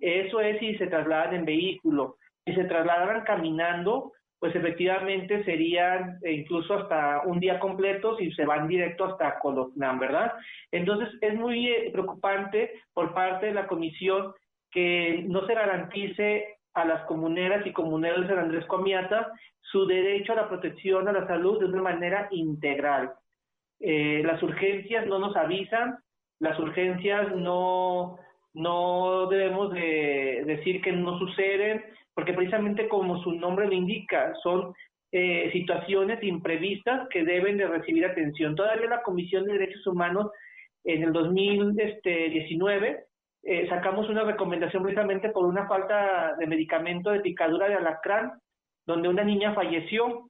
Eso 0.00 0.40
es 0.40 0.58
si 0.58 0.76
se 0.76 0.86
trasladan 0.86 1.34
en 1.34 1.44
vehículo. 1.44 2.16
Si 2.44 2.54
se 2.54 2.64
trasladaran 2.64 3.24
caminando, 3.24 4.12
pues 4.38 4.56
efectivamente 4.56 5.44
serían 5.44 6.18
eh, 6.22 6.32
incluso 6.32 6.74
hasta 6.74 7.22
un 7.24 7.38
día 7.38 7.60
completo 7.60 8.16
si 8.16 8.32
se 8.32 8.44
van 8.44 8.66
directo 8.66 9.04
hasta 9.04 9.38
Colocnán, 9.38 10.00
¿verdad? 10.00 10.32
Entonces 10.72 11.10
es 11.20 11.34
muy 11.34 11.68
eh, 11.68 11.90
preocupante 11.92 12.72
por 12.92 13.14
parte 13.14 13.46
de 13.46 13.54
la 13.54 13.68
comisión 13.68 14.34
que 14.70 15.24
no 15.28 15.46
se 15.46 15.54
garantice 15.54 16.56
a 16.74 16.84
las 16.84 17.04
comuneras 17.04 17.64
y 17.66 17.72
comuneros 17.72 18.22
de 18.22 18.28
San 18.28 18.38
Andrés 18.38 18.66
Comiata 18.66 19.30
su 19.60 19.86
derecho 19.86 20.32
a 20.32 20.36
la 20.36 20.48
protección 20.48 21.06
a 21.06 21.12
la 21.12 21.26
salud 21.26 21.60
de 21.60 21.66
una 21.66 21.82
manera 21.82 22.28
integral. 22.32 23.12
Eh, 23.78 24.22
las 24.24 24.42
urgencias 24.42 25.06
no 25.06 25.18
nos 25.18 25.36
avisan, 25.36 25.98
las 26.40 26.58
urgencias 26.58 27.34
no, 27.36 28.18
no 28.54 29.26
debemos 29.28 29.72
de 29.72 30.42
decir 30.46 30.80
que 30.82 30.92
no 30.92 31.18
suceden, 31.18 31.84
porque 32.14 32.34
precisamente 32.34 32.88
como 32.88 33.22
su 33.22 33.32
nombre 33.32 33.66
lo 33.66 33.72
indica, 33.72 34.34
son 34.42 34.74
eh, 35.10 35.50
situaciones 35.52 36.22
imprevistas 36.22 37.08
que 37.08 37.24
deben 37.24 37.56
de 37.56 37.66
recibir 37.66 38.04
atención. 38.04 38.54
Todavía 38.54 38.88
la 38.88 39.02
Comisión 39.02 39.44
de 39.44 39.54
Derechos 39.54 39.86
Humanos 39.86 40.30
en 40.84 41.02
el 41.02 41.12
2019 41.12 43.04
eh, 43.44 43.68
sacamos 43.68 44.08
una 44.08 44.24
recomendación 44.24 44.82
precisamente 44.82 45.30
por 45.30 45.46
una 45.46 45.66
falta 45.66 46.36
de 46.38 46.46
medicamento 46.46 47.10
de 47.10 47.20
picadura 47.20 47.68
de 47.68 47.74
alacrán, 47.74 48.32
donde 48.86 49.08
una 49.08 49.24
niña 49.24 49.54
falleció 49.54 50.28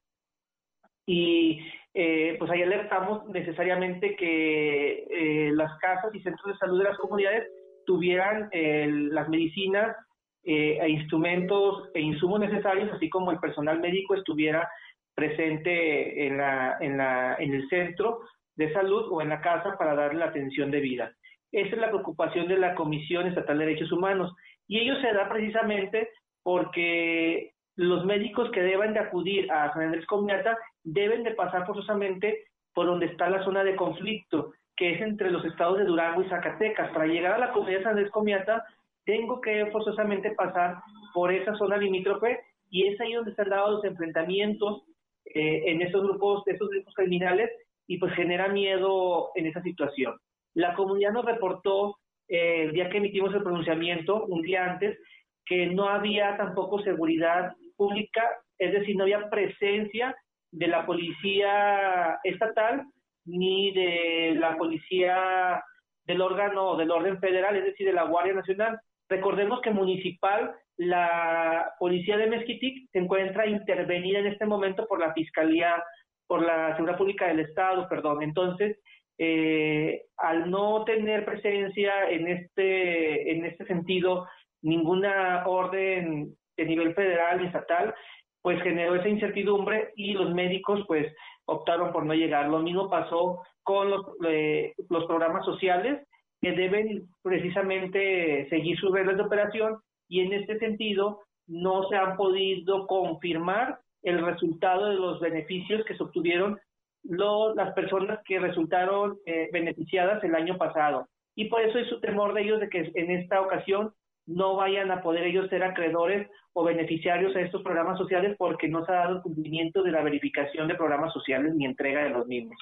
y 1.07 1.61
eh, 1.95 2.37
pues 2.39 2.51
ahí 2.51 2.62
alertamos 2.62 3.27
necesariamente 3.29 4.16
que 4.16 5.05
eh, 5.11 5.53
las 5.53 5.79
casas 5.79 6.14
y 6.14 6.20
centros 6.23 6.53
de 6.53 6.59
salud 6.59 6.79
de 6.79 6.89
las 6.89 6.99
comunidades 6.99 7.49
tuvieran 7.87 8.49
eh, 8.53 8.89
las 8.91 9.28
medicinas 9.28 9.97
e 10.45 10.89
instrumentos 10.89 11.89
e 11.95 12.01
insumos 12.01 12.41
necesarios, 12.41 12.91
así 12.93 13.09
como 13.09 13.30
el 13.30 13.39
personal 13.39 13.78
médico 13.78 14.16
estuviera 14.16 14.68
presente 15.14 16.26
en, 16.26 16.37
la, 16.39 16.78
en, 16.80 16.97
la, 16.97 17.37
en 17.39 17.55
el 17.55 17.68
centro 17.68 18.22
de 18.57 18.72
salud 18.72 19.07
o 19.11 19.22
en 19.22 19.28
la 19.28 19.41
casa 19.41 19.76
para 19.78 19.95
darle 19.95 20.18
la 20.18 20.26
atención 20.26 20.70
debida. 20.70 21.12
Esa 21.53 21.74
es 21.74 21.80
la 21.80 21.91
preocupación 21.91 22.49
de 22.49 22.59
la 22.59 22.74
Comisión 22.74 23.26
Estatal 23.26 23.59
de 23.59 23.66
Derechos 23.66 23.93
Humanos. 23.93 24.33
Y 24.66 24.78
ello 24.78 25.01
se 25.01 25.12
da 25.12 25.28
precisamente 25.28 26.09
porque 26.43 27.53
los 27.76 28.05
médicos 28.05 28.51
que 28.51 28.62
deben 28.62 28.95
de 28.95 29.01
acudir 29.01 29.51
a 29.53 29.72
San 29.72 29.83
Andrés 29.83 30.07
Comiata 30.07 30.57
deben 30.83 31.22
de 31.22 31.33
pasar 31.33 31.66
forzosamente 31.66 32.45
por 32.74 32.87
donde 32.87 33.07
está 33.07 33.28
la 33.28 33.45
zona 33.45 33.64
de 33.64 33.76
conflicto, 33.76 34.53
que 34.77 34.95
es 34.95 35.01
entre 35.03 35.31
los 35.31 35.45
estados 35.45 35.79
de 35.79 35.85
Durango 35.85 36.23
y 36.23 36.29
Zacatecas. 36.29 36.91
Para 36.93 37.07
llegar 37.07 37.35
a 37.35 37.39
la 37.39 37.53
comunidad 37.53 37.83
San 37.83 37.91
Andrés 37.91 38.11
Comiata, 38.11 38.64
tengo 39.05 39.41
que 39.41 39.66
forzosamente 39.66 40.31
pasar 40.33 40.79
por 41.12 41.33
esa 41.33 41.55
zona 41.57 41.77
limítrofe 41.77 42.41
y 42.70 42.87
es 42.89 43.01
ahí 43.01 43.12
donde 43.12 43.35
se 43.35 43.43
han 43.43 43.51
dado 43.51 43.73
los 43.73 43.85
enfrentamientos 43.85 44.83
eh, 45.27 45.64
en 45.66 45.83
esos 45.83 46.03
grupos, 46.03 46.43
esos 46.47 46.68
grupos 46.68 46.95
criminales 46.95 47.51
y 47.87 47.99
pues 47.99 48.14
genera 48.14 48.49
miedo 48.49 49.31
en 49.35 49.47
esa 49.47 49.62
situación. 49.62 50.16
La 50.55 50.75
comunidad 50.75 51.12
nos 51.12 51.25
reportó 51.25 51.97
eh, 52.29 52.64
el 52.64 52.73
día 52.73 52.89
que 52.89 52.99
emitimos 52.99 53.35
el 53.35 53.43
pronunciamiento, 53.43 54.25
un 54.27 54.43
día 54.43 54.70
antes, 54.70 54.99
que 55.45 55.66
no 55.66 55.89
había 55.89 56.37
tampoco 56.37 56.83
seguridad 56.83 57.53
pública, 57.77 58.23
es 58.59 58.73
decir, 58.73 58.97
no 58.97 59.05
había 59.05 59.29
presencia 59.29 60.16
de 60.51 60.66
la 60.68 60.87
policía 60.87 62.20
estatal 62.25 62.87
ni 63.25 63.73
de 63.73 64.35
la 64.37 64.57
policía 64.57 65.62
del 66.07 66.20
órgano 66.20 66.77
del 66.77 66.91
orden 66.91 67.18
federal, 67.20 67.57
es 67.57 67.64
decir, 67.64 67.87
de 67.87 67.93
la 67.93 68.05
Guardia 68.05 68.35
Nacional. 68.35 68.81
Recordemos 69.09 69.61
que 69.61 69.70
municipal, 69.70 70.55
la 70.77 71.75
policía 71.79 72.16
de 72.16 72.27
Mezquitic 72.27 72.91
se 72.91 72.99
encuentra 72.99 73.47
intervenida 73.47 74.18
en 74.18 74.27
este 74.27 74.47
momento 74.47 74.87
por 74.87 74.99
la 74.99 75.12
Fiscalía, 75.12 75.83
por 76.27 76.43
la 76.43 76.75
Seguridad 76.75 76.99
Pública 76.99 77.29
del 77.29 77.41
Estado, 77.41 77.89
perdón. 77.89 78.23
Entonces, 78.23 78.79
eh, 79.18 80.03
al 80.16 80.51
no 80.51 80.85
tener 80.85 81.25
presencia 81.25 82.11
en 82.11 82.27
este, 82.29 83.33
en 83.33 83.45
este 83.45 83.66
sentido, 83.66 84.27
ninguna 84.62 85.45
orden 85.47 86.35
de 86.57 86.64
nivel 86.64 86.95
federal 86.95 87.43
y 87.43 87.47
estatal, 87.47 87.95
pues 88.41 88.61
generó 88.62 88.97
esa 88.97 89.09
incertidumbre 89.09 89.93
y 89.95 90.14
los 90.14 90.35
médicos 90.35 90.85
pues 90.87 91.07
optaron 91.47 91.93
por 91.93 92.05
no 92.05 92.14
llegar. 92.14 92.49
Lo 92.49 92.61
mismo 92.61 92.88
pasó 92.88 93.43
con 93.62 93.90
los, 93.90 94.07
eh, 94.26 94.74
los 94.88 95.05
programas 95.07 95.45
sociales 95.45 96.07
que 96.40 96.53
deben 96.53 97.09
precisamente 97.22 98.49
seguir 98.49 98.78
sus 98.78 98.93
reglas 98.93 99.16
de 99.16 99.22
operación 99.22 99.78
y 100.09 100.20
en 100.20 100.32
este 100.32 100.59
sentido 100.59 101.20
no 101.47 101.88
se 101.88 101.97
han 101.97 102.16
podido 102.16 102.86
confirmar 102.86 103.78
el 104.03 104.24
resultado 104.24 104.86
de 104.86 104.97
los 104.97 105.20
beneficios 105.20 105.84
que 105.84 105.97
se 105.97 106.03
obtuvieron 106.03 106.59
las 107.05 107.72
personas 107.74 108.20
que 108.24 108.38
resultaron 108.38 109.18
eh, 109.26 109.49
beneficiadas 109.53 110.22
el 110.24 110.34
año 110.34 110.57
pasado. 110.57 111.09
Y 111.34 111.47
por 111.47 111.62
eso 111.62 111.78
es 111.78 111.88
su 111.88 112.01
temor 112.01 112.34
de 112.34 112.43
ellos 112.43 112.61
de 112.61 112.68
que 112.68 112.90
en 112.95 113.11
esta 113.11 113.40
ocasión 113.40 113.93
no 114.27 114.57
vayan 114.57 114.91
a 114.91 115.03
poder 115.03 115.25
ellos 115.25 115.49
ser 115.51 115.62
acreedores 115.62 116.29
o 116.53 116.64
beneficiarios 116.64 117.35
a 117.35 117.41
estos 117.41 117.62
programas 117.62 117.99
sociales 117.99 118.37
porque 118.39 118.68
no 118.68 118.85
se 118.85 118.93
ha 118.93 118.97
dado 118.97 119.16
el 119.16 119.23
cumplimiento 119.23 119.83
de 119.83 119.91
la 119.91 120.03
verificación 120.03 120.68
de 120.68 120.75
programas 120.75 121.12
sociales 121.12 121.55
ni 121.55 121.64
entrega 121.64 122.05
de 122.05 122.11
los 122.11 122.27
mismos. 122.27 122.57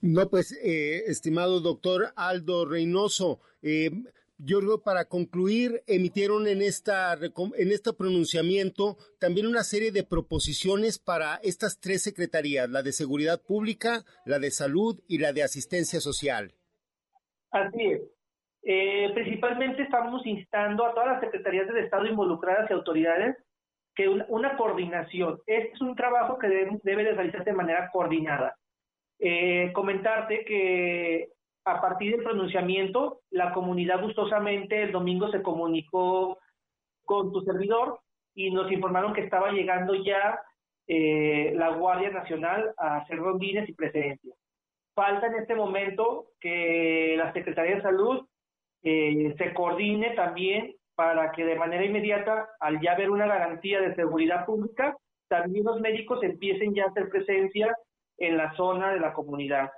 No, 0.00 0.28
pues, 0.28 0.52
eh, 0.64 1.04
estimado 1.06 1.60
doctor 1.60 2.12
Aldo 2.16 2.66
Reynoso, 2.66 3.40
eh, 3.62 3.90
yo 4.38 4.60
creo 4.60 4.82
para 4.82 5.04
concluir, 5.04 5.82
emitieron 5.86 6.46
en 6.46 6.62
esta 6.62 7.12
en 7.12 7.72
este 7.72 7.92
pronunciamiento 7.92 8.96
también 9.18 9.46
una 9.46 9.64
serie 9.64 9.92
de 9.92 10.02
proposiciones 10.02 10.98
para 10.98 11.36
estas 11.42 11.78
tres 11.78 12.02
secretarías, 12.02 12.70
la 12.70 12.82
de 12.82 12.92
Seguridad 12.92 13.42
Pública, 13.42 14.04
la 14.24 14.38
de 14.38 14.50
Salud 14.50 14.98
y 15.06 15.18
la 15.18 15.34
de 15.34 15.42
Asistencia 15.42 16.00
Social. 16.00 16.54
Así 17.50 17.82
es. 17.82 18.00
Eh, 18.62 19.10
principalmente 19.14 19.82
estamos 19.82 20.24
instando 20.26 20.84
a 20.84 20.92
todas 20.92 21.08
las 21.08 21.20
secretarías 21.20 21.66
del 21.66 21.84
Estado 21.84 22.06
involucradas 22.06 22.70
y 22.70 22.74
autoridades 22.74 23.36
que 23.94 24.08
una, 24.08 24.56
coordinación. 24.56 25.40
Este 25.46 25.72
es 25.72 25.80
un 25.80 25.94
trabajo 25.94 26.38
que 26.38 26.48
debe, 26.48 27.04
de 27.04 27.12
realizarse 27.12 27.50
de 27.50 27.56
manera 27.56 27.90
coordinada. 27.90 28.56
Eh, 29.18 29.72
comentarte 29.74 30.44
que 30.44 31.28
a 31.64 31.80
partir 31.80 32.12
del 32.12 32.24
pronunciamiento, 32.24 33.20
la 33.30 33.52
comunidad 33.52 34.02
gustosamente 34.02 34.82
el 34.82 34.92
domingo 34.92 35.30
se 35.30 35.42
comunicó 35.42 36.38
con 37.04 37.32
tu 37.32 37.42
servidor 37.42 38.00
y 38.34 38.50
nos 38.50 38.70
informaron 38.72 39.12
que 39.12 39.22
estaba 39.22 39.50
llegando 39.52 39.94
ya 39.94 40.40
eh, 40.86 41.52
la 41.56 41.70
Guardia 41.70 42.10
Nacional 42.10 42.72
a 42.78 42.98
hacer 42.98 43.18
rondines 43.18 43.68
y 43.68 43.74
presencia. 43.74 44.34
Falta 44.94 45.26
en 45.26 45.34
este 45.34 45.54
momento 45.54 46.28
que 46.40 47.14
la 47.16 47.32
Secretaría 47.32 47.76
de 47.76 47.82
Salud 47.82 48.26
eh, 48.82 49.34
se 49.36 49.54
coordine 49.54 50.10
también 50.14 50.74
para 50.94 51.32
que 51.32 51.44
de 51.44 51.56
manera 51.56 51.84
inmediata, 51.84 52.48
al 52.60 52.80
ya 52.80 52.92
haber 52.92 53.10
una 53.10 53.26
garantía 53.26 53.80
de 53.80 53.94
seguridad 53.94 54.44
pública, 54.44 54.96
también 55.28 55.64
los 55.64 55.80
médicos 55.80 56.22
empiecen 56.22 56.74
ya 56.74 56.84
a 56.84 56.88
hacer 56.88 57.08
presencia 57.08 57.74
en 58.18 58.36
la 58.36 58.52
zona 58.54 58.92
de 58.92 59.00
la 59.00 59.12
comunidad. 59.12 59.70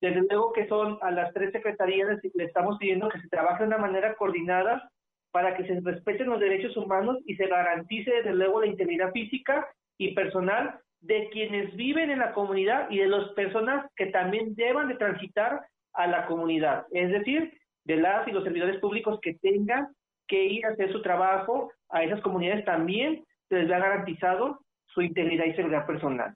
Desde 0.00 0.22
luego 0.22 0.52
que 0.52 0.66
son 0.66 0.98
a 1.02 1.10
las 1.10 1.32
tres 1.32 1.52
secretarías, 1.52 2.18
le 2.34 2.44
estamos 2.44 2.78
pidiendo 2.78 3.08
que 3.08 3.20
se 3.20 3.28
trabaje 3.28 3.62
de 3.62 3.68
una 3.68 3.78
manera 3.78 4.14
coordinada 4.16 4.90
para 5.30 5.56
que 5.56 5.64
se 5.66 5.80
respeten 5.80 6.28
los 6.28 6.40
derechos 6.40 6.76
humanos 6.76 7.18
y 7.26 7.36
se 7.36 7.46
garantice 7.46 8.10
desde 8.10 8.34
luego 8.34 8.60
la 8.60 8.66
integridad 8.66 9.12
física 9.12 9.66
y 9.98 10.14
personal 10.14 10.78
de 11.00 11.28
quienes 11.30 11.74
viven 11.76 12.10
en 12.10 12.18
la 12.18 12.32
comunidad 12.32 12.90
y 12.90 12.98
de 12.98 13.08
las 13.08 13.28
personas 13.30 13.90
que 13.96 14.06
también 14.06 14.54
deban 14.54 14.88
de 14.88 14.96
transitar 14.96 15.66
a 15.92 16.06
la 16.06 16.26
comunidad, 16.26 16.86
es 16.90 17.10
decir, 17.10 17.52
de 17.84 17.96
las 17.96 18.26
y 18.28 18.32
los 18.32 18.44
servidores 18.44 18.80
públicos 18.80 19.18
que 19.22 19.34
tengan 19.34 19.88
que 20.26 20.44
ir 20.46 20.66
a 20.66 20.70
hacer 20.70 20.92
su 20.92 21.02
trabajo 21.02 21.70
a 21.90 22.02
esas 22.02 22.20
comunidades 22.22 22.64
también 22.64 23.24
se 23.48 23.56
les 23.56 23.70
ha 23.70 23.78
garantizado 23.78 24.60
su 24.86 25.02
integridad 25.02 25.44
y 25.44 25.54
seguridad 25.54 25.86
personal. 25.86 26.34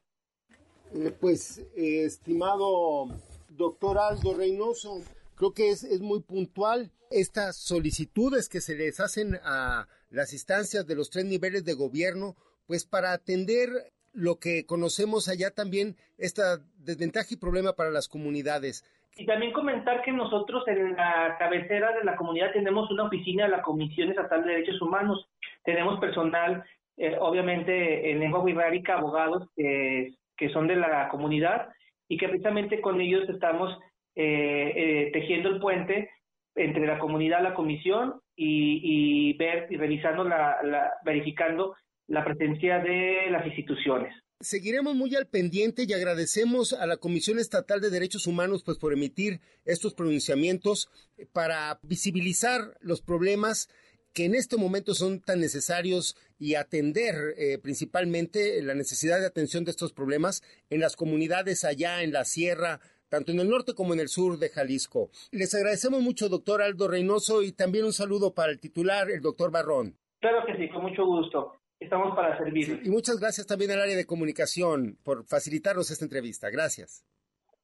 Eh, 0.94 1.12
pues, 1.18 1.59
eh, 1.76 2.05
estimado 2.05 3.09
doctor 3.49 3.99
Aldo 3.99 4.34
Reynoso, 4.34 5.03
creo 5.34 5.53
que 5.53 5.70
es, 5.70 5.84
es 5.84 6.01
muy 6.01 6.20
puntual 6.20 6.90
estas 7.11 7.57
solicitudes 7.57 8.49
que 8.49 8.61
se 8.61 8.74
les 8.74 9.01
hacen 9.01 9.38
a 9.42 9.88
las 10.11 10.32
instancias 10.32 10.86
de 10.86 10.94
los 10.94 11.11
tres 11.11 11.24
niveles 11.24 11.64
de 11.64 11.74
gobierno, 11.74 12.36
pues 12.66 12.84
para 12.84 13.12
atender 13.12 13.70
lo 14.12 14.38
que 14.38 14.66
conocemos 14.66 15.28
allá 15.28 15.51
también, 15.51 15.96
esta 16.16 16.61
desventaja 16.78 17.28
y 17.30 17.36
problema 17.36 17.74
para 17.74 17.90
las 17.90 18.09
comunidades. 18.09 18.84
Y 19.17 19.27
también 19.27 19.53
comentar 19.53 20.03
que 20.03 20.13
nosotros 20.13 20.67
en 20.69 20.95
la 20.95 21.37
cabecera 21.39 21.93
de 21.93 22.05
la 22.05 22.17
comunidad 22.17 22.53
tenemos 22.53 22.91
una 22.91 23.05
oficina 23.05 23.45
de 23.45 23.51
la 23.51 23.63
Comisión 23.63 24.11
Estatal 24.11 24.45
de 24.45 24.53
Derechos 24.53 24.81
Humanos. 24.81 25.29
Tenemos 25.65 25.99
personal, 25.99 26.65
eh, 26.97 27.17
obviamente 27.19 28.11
en 28.11 28.21
lengua 28.21 28.41
wixárika, 28.41 28.99
abogados 28.99 29.49
que 29.57 30.49
son 30.53 30.69
de 30.69 30.77
la 30.77 31.09
comunidad 31.09 31.69
y 32.09 32.17
que 32.17 32.29
precisamente 32.29 32.81
con 32.81 33.01
ellos 33.01 33.29
estamos 33.29 33.79
eh, 34.17 34.73
eh, 34.75 35.11
tejiendo 35.13 35.49
el 35.51 35.61
puente 35.61 36.11
entre 36.57 36.87
la 36.87 36.99
comunidad, 36.99 37.43
la 37.43 37.55
comisión 37.55 38.21
y, 38.35 39.33
ver 39.37 39.69
y 39.71 39.77
revisando 39.77 40.25
la, 40.25 40.59
verificando 41.05 41.77
la 42.09 42.25
presencia 42.25 42.81
de 42.81 43.29
las 43.31 43.47
instituciones. 43.47 44.13
Seguiremos 44.41 44.95
muy 44.95 45.16
al 45.16 45.26
pendiente 45.26 45.84
y 45.89 45.93
agradecemos 45.93 46.72
a 46.72 46.86
la 46.86 46.99
Comisión 46.99 47.41
Estatal 47.41 47.80
de 47.80 47.91
Derechos 47.91 48.28
Humanos 48.28 48.62
pues 48.62 48.78
por 48.78 48.93
emitir 48.93 49.41
estos 49.64 49.95
pronunciamientos 49.95 50.89
para 51.32 51.80
visibilizar 51.82 52.76
los 52.78 53.03
problemas 53.03 53.68
que 54.14 54.26
en 54.26 54.36
este 54.36 54.57
momento 54.57 54.95
son 54.95 55.20
tan 55.20 55.41
necesarios 55.41 56.16
y 56.39 56.55
atender 56.55 57.34
eh, 57.36 57.59
principalmente 57.59 58.62
la 58.62 58.74
necesidad 58.74 59.18
de 59.18 59.26
atención 59.26 59.64
de 59.64 59.72
estos 59.72 59.93
problemas 59.93 60.45
en 60.70 60.78
las 60.78 60.95
comunidades 60.95 61.64
allá 61.64 62.05
en 62.05 62.12
la 62.12 62.24
sierra, 62.24 62.78
tanto 63.09 63.32
en 63.32 63.41
el 63.41 63.49
norte 63.49 63.74
como 63.74 63.93
en 63.93 63.99
el 63.99 64.09
sur 64.09 64.39
de 64.39 64.51
Jalisco. 64.51 65.11
Les 65.32 65.53
agradecemos 65.53 66.01
mucho, 66.01 66.28
doctor 66.28 66.62
Aldo 66.62 66.86
Reynoso, 66.86 67.43
y 67.43 67.51
también 67.51 67.86
un 67.86 67.93
saludo 67.93 68.34
para 68.34 68.53
el 68.53 68.61
titular, 68.61 69.11
el 69.11 69.20
doctor 69.20 69.51
Barrón. 69.51 69.99
Claro 70.20 70.47
que 70.47 70.57
sí, 70.57 70.68
con 70.68 70.82
mucho 70.82 71.05
gusto. 71.05 71.58
Estamos 71.81 72.14
para 72.16 72.37
servir. 72.39 72.83
y 72.85 72.91
muchas 72.91 73.20
gracias 73.20 73.47
también 73.47 73.70
al 73.70 73.81
área 73.81 73.97
de 73.97 74.07
comunicación 74.07 74.99
por 75.05 75.24
facilitarnos 75.24 75.91
esta 75.91 76.05
entrevista. 76.05 76.51
Gracias. 76.51 77.05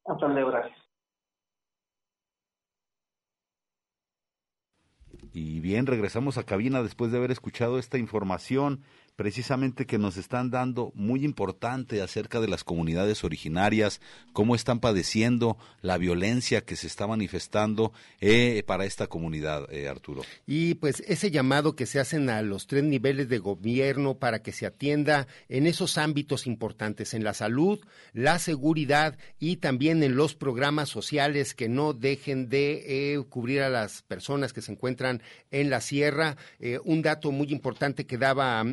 Hasta 0.04 0.28
luego, 0.28 0.50
gracias. 0.50 0.78
Y 5.32 5.60
bien, 5.60 5.86
regresamos 5.86 6.38
a 6.38 6.44
cabina 6.44 6.82
después 6.82 7.10
de 7.10 7.18
haber 7.18 7.32
escuchado 7.32 7.80
esta 7.80 7.98
información 7.98 8.84
precisamente 9.16 9.86
que 9.86 9.98
nos 9.98 10.16
están 10.16 10.50
dando 10.50 10.92
muy 10.94 11.24
importante 11.24 12.02
acerca 12.02 12.40
de 12.40 12.48
las 12.48 12.64
comunidades 12.64 13.22
originarias, 13.22 14.00
cómo 14.32 14.54
están 14.54 14.80
padeciendo 14.80 15.56
la 15.82 15.98
violencia 15.98 16.62
que 16.62 16.76
se 16.76 16.86
está 16.86 17.06
manifestando 17.06 17.92
eh, 18.20 18.62
para 18.66 18.84
esta 18.84 19.06
comunidad, 19.06 19.72
eh, 19.72 19.88
Arturo. 19.88 20.22
Y 20.46 20.74
pues 20.74 21.00
ese 21.06 21.30
llamado 21.30 21.76
que 21.76 21.86
se 21.86 22.00
hacen 22.00 22.28
a 22.28 22.42
los 22.42 22.66
tres 22.66 22.82
niveles 22.82 23.28
de 23.28 23.38
gobierno 23.38 24.18
para 24.18 24.42
que 24.42 24.52
se 24.52 24.66
atienda 24.66 25.28
en 25.48 25.66
esos 25.66 25.96
ámbitos 25.96 26.46
importantes, 26.46 27.14
en 27.14 27.22
la 27.22 27.34
salud, 27.34 27.80
la 28.12 28.38
seguridad 28.38 29.16
y 29.38 29.56
también 29.56 30.02
en 30.02 30.16
los 30.16 30.34
programas 30.34 30.88
sociales 30.88 31.54
que 31.54 31.68
no 31.68 31.92
dejen 31.92 32.48
de 32.48 33.14
eh, 33.14 33.24
cubrir 33.28 33.62
a 33.62 33.68
las 33.68 34.02
personas 34.02 34.52
que 34.52 34.62
se 34.62 34.72
encuentran 34.72 35.22
en 35.50 35.70
la 35.70 35.80
sierra. 35.80 36.36
un 36.84 37.02
dato 37.02 37.30
muy 37.30 37.52
importante 37.52 38.06
que 38.06 38.18
daba 38.18 38.64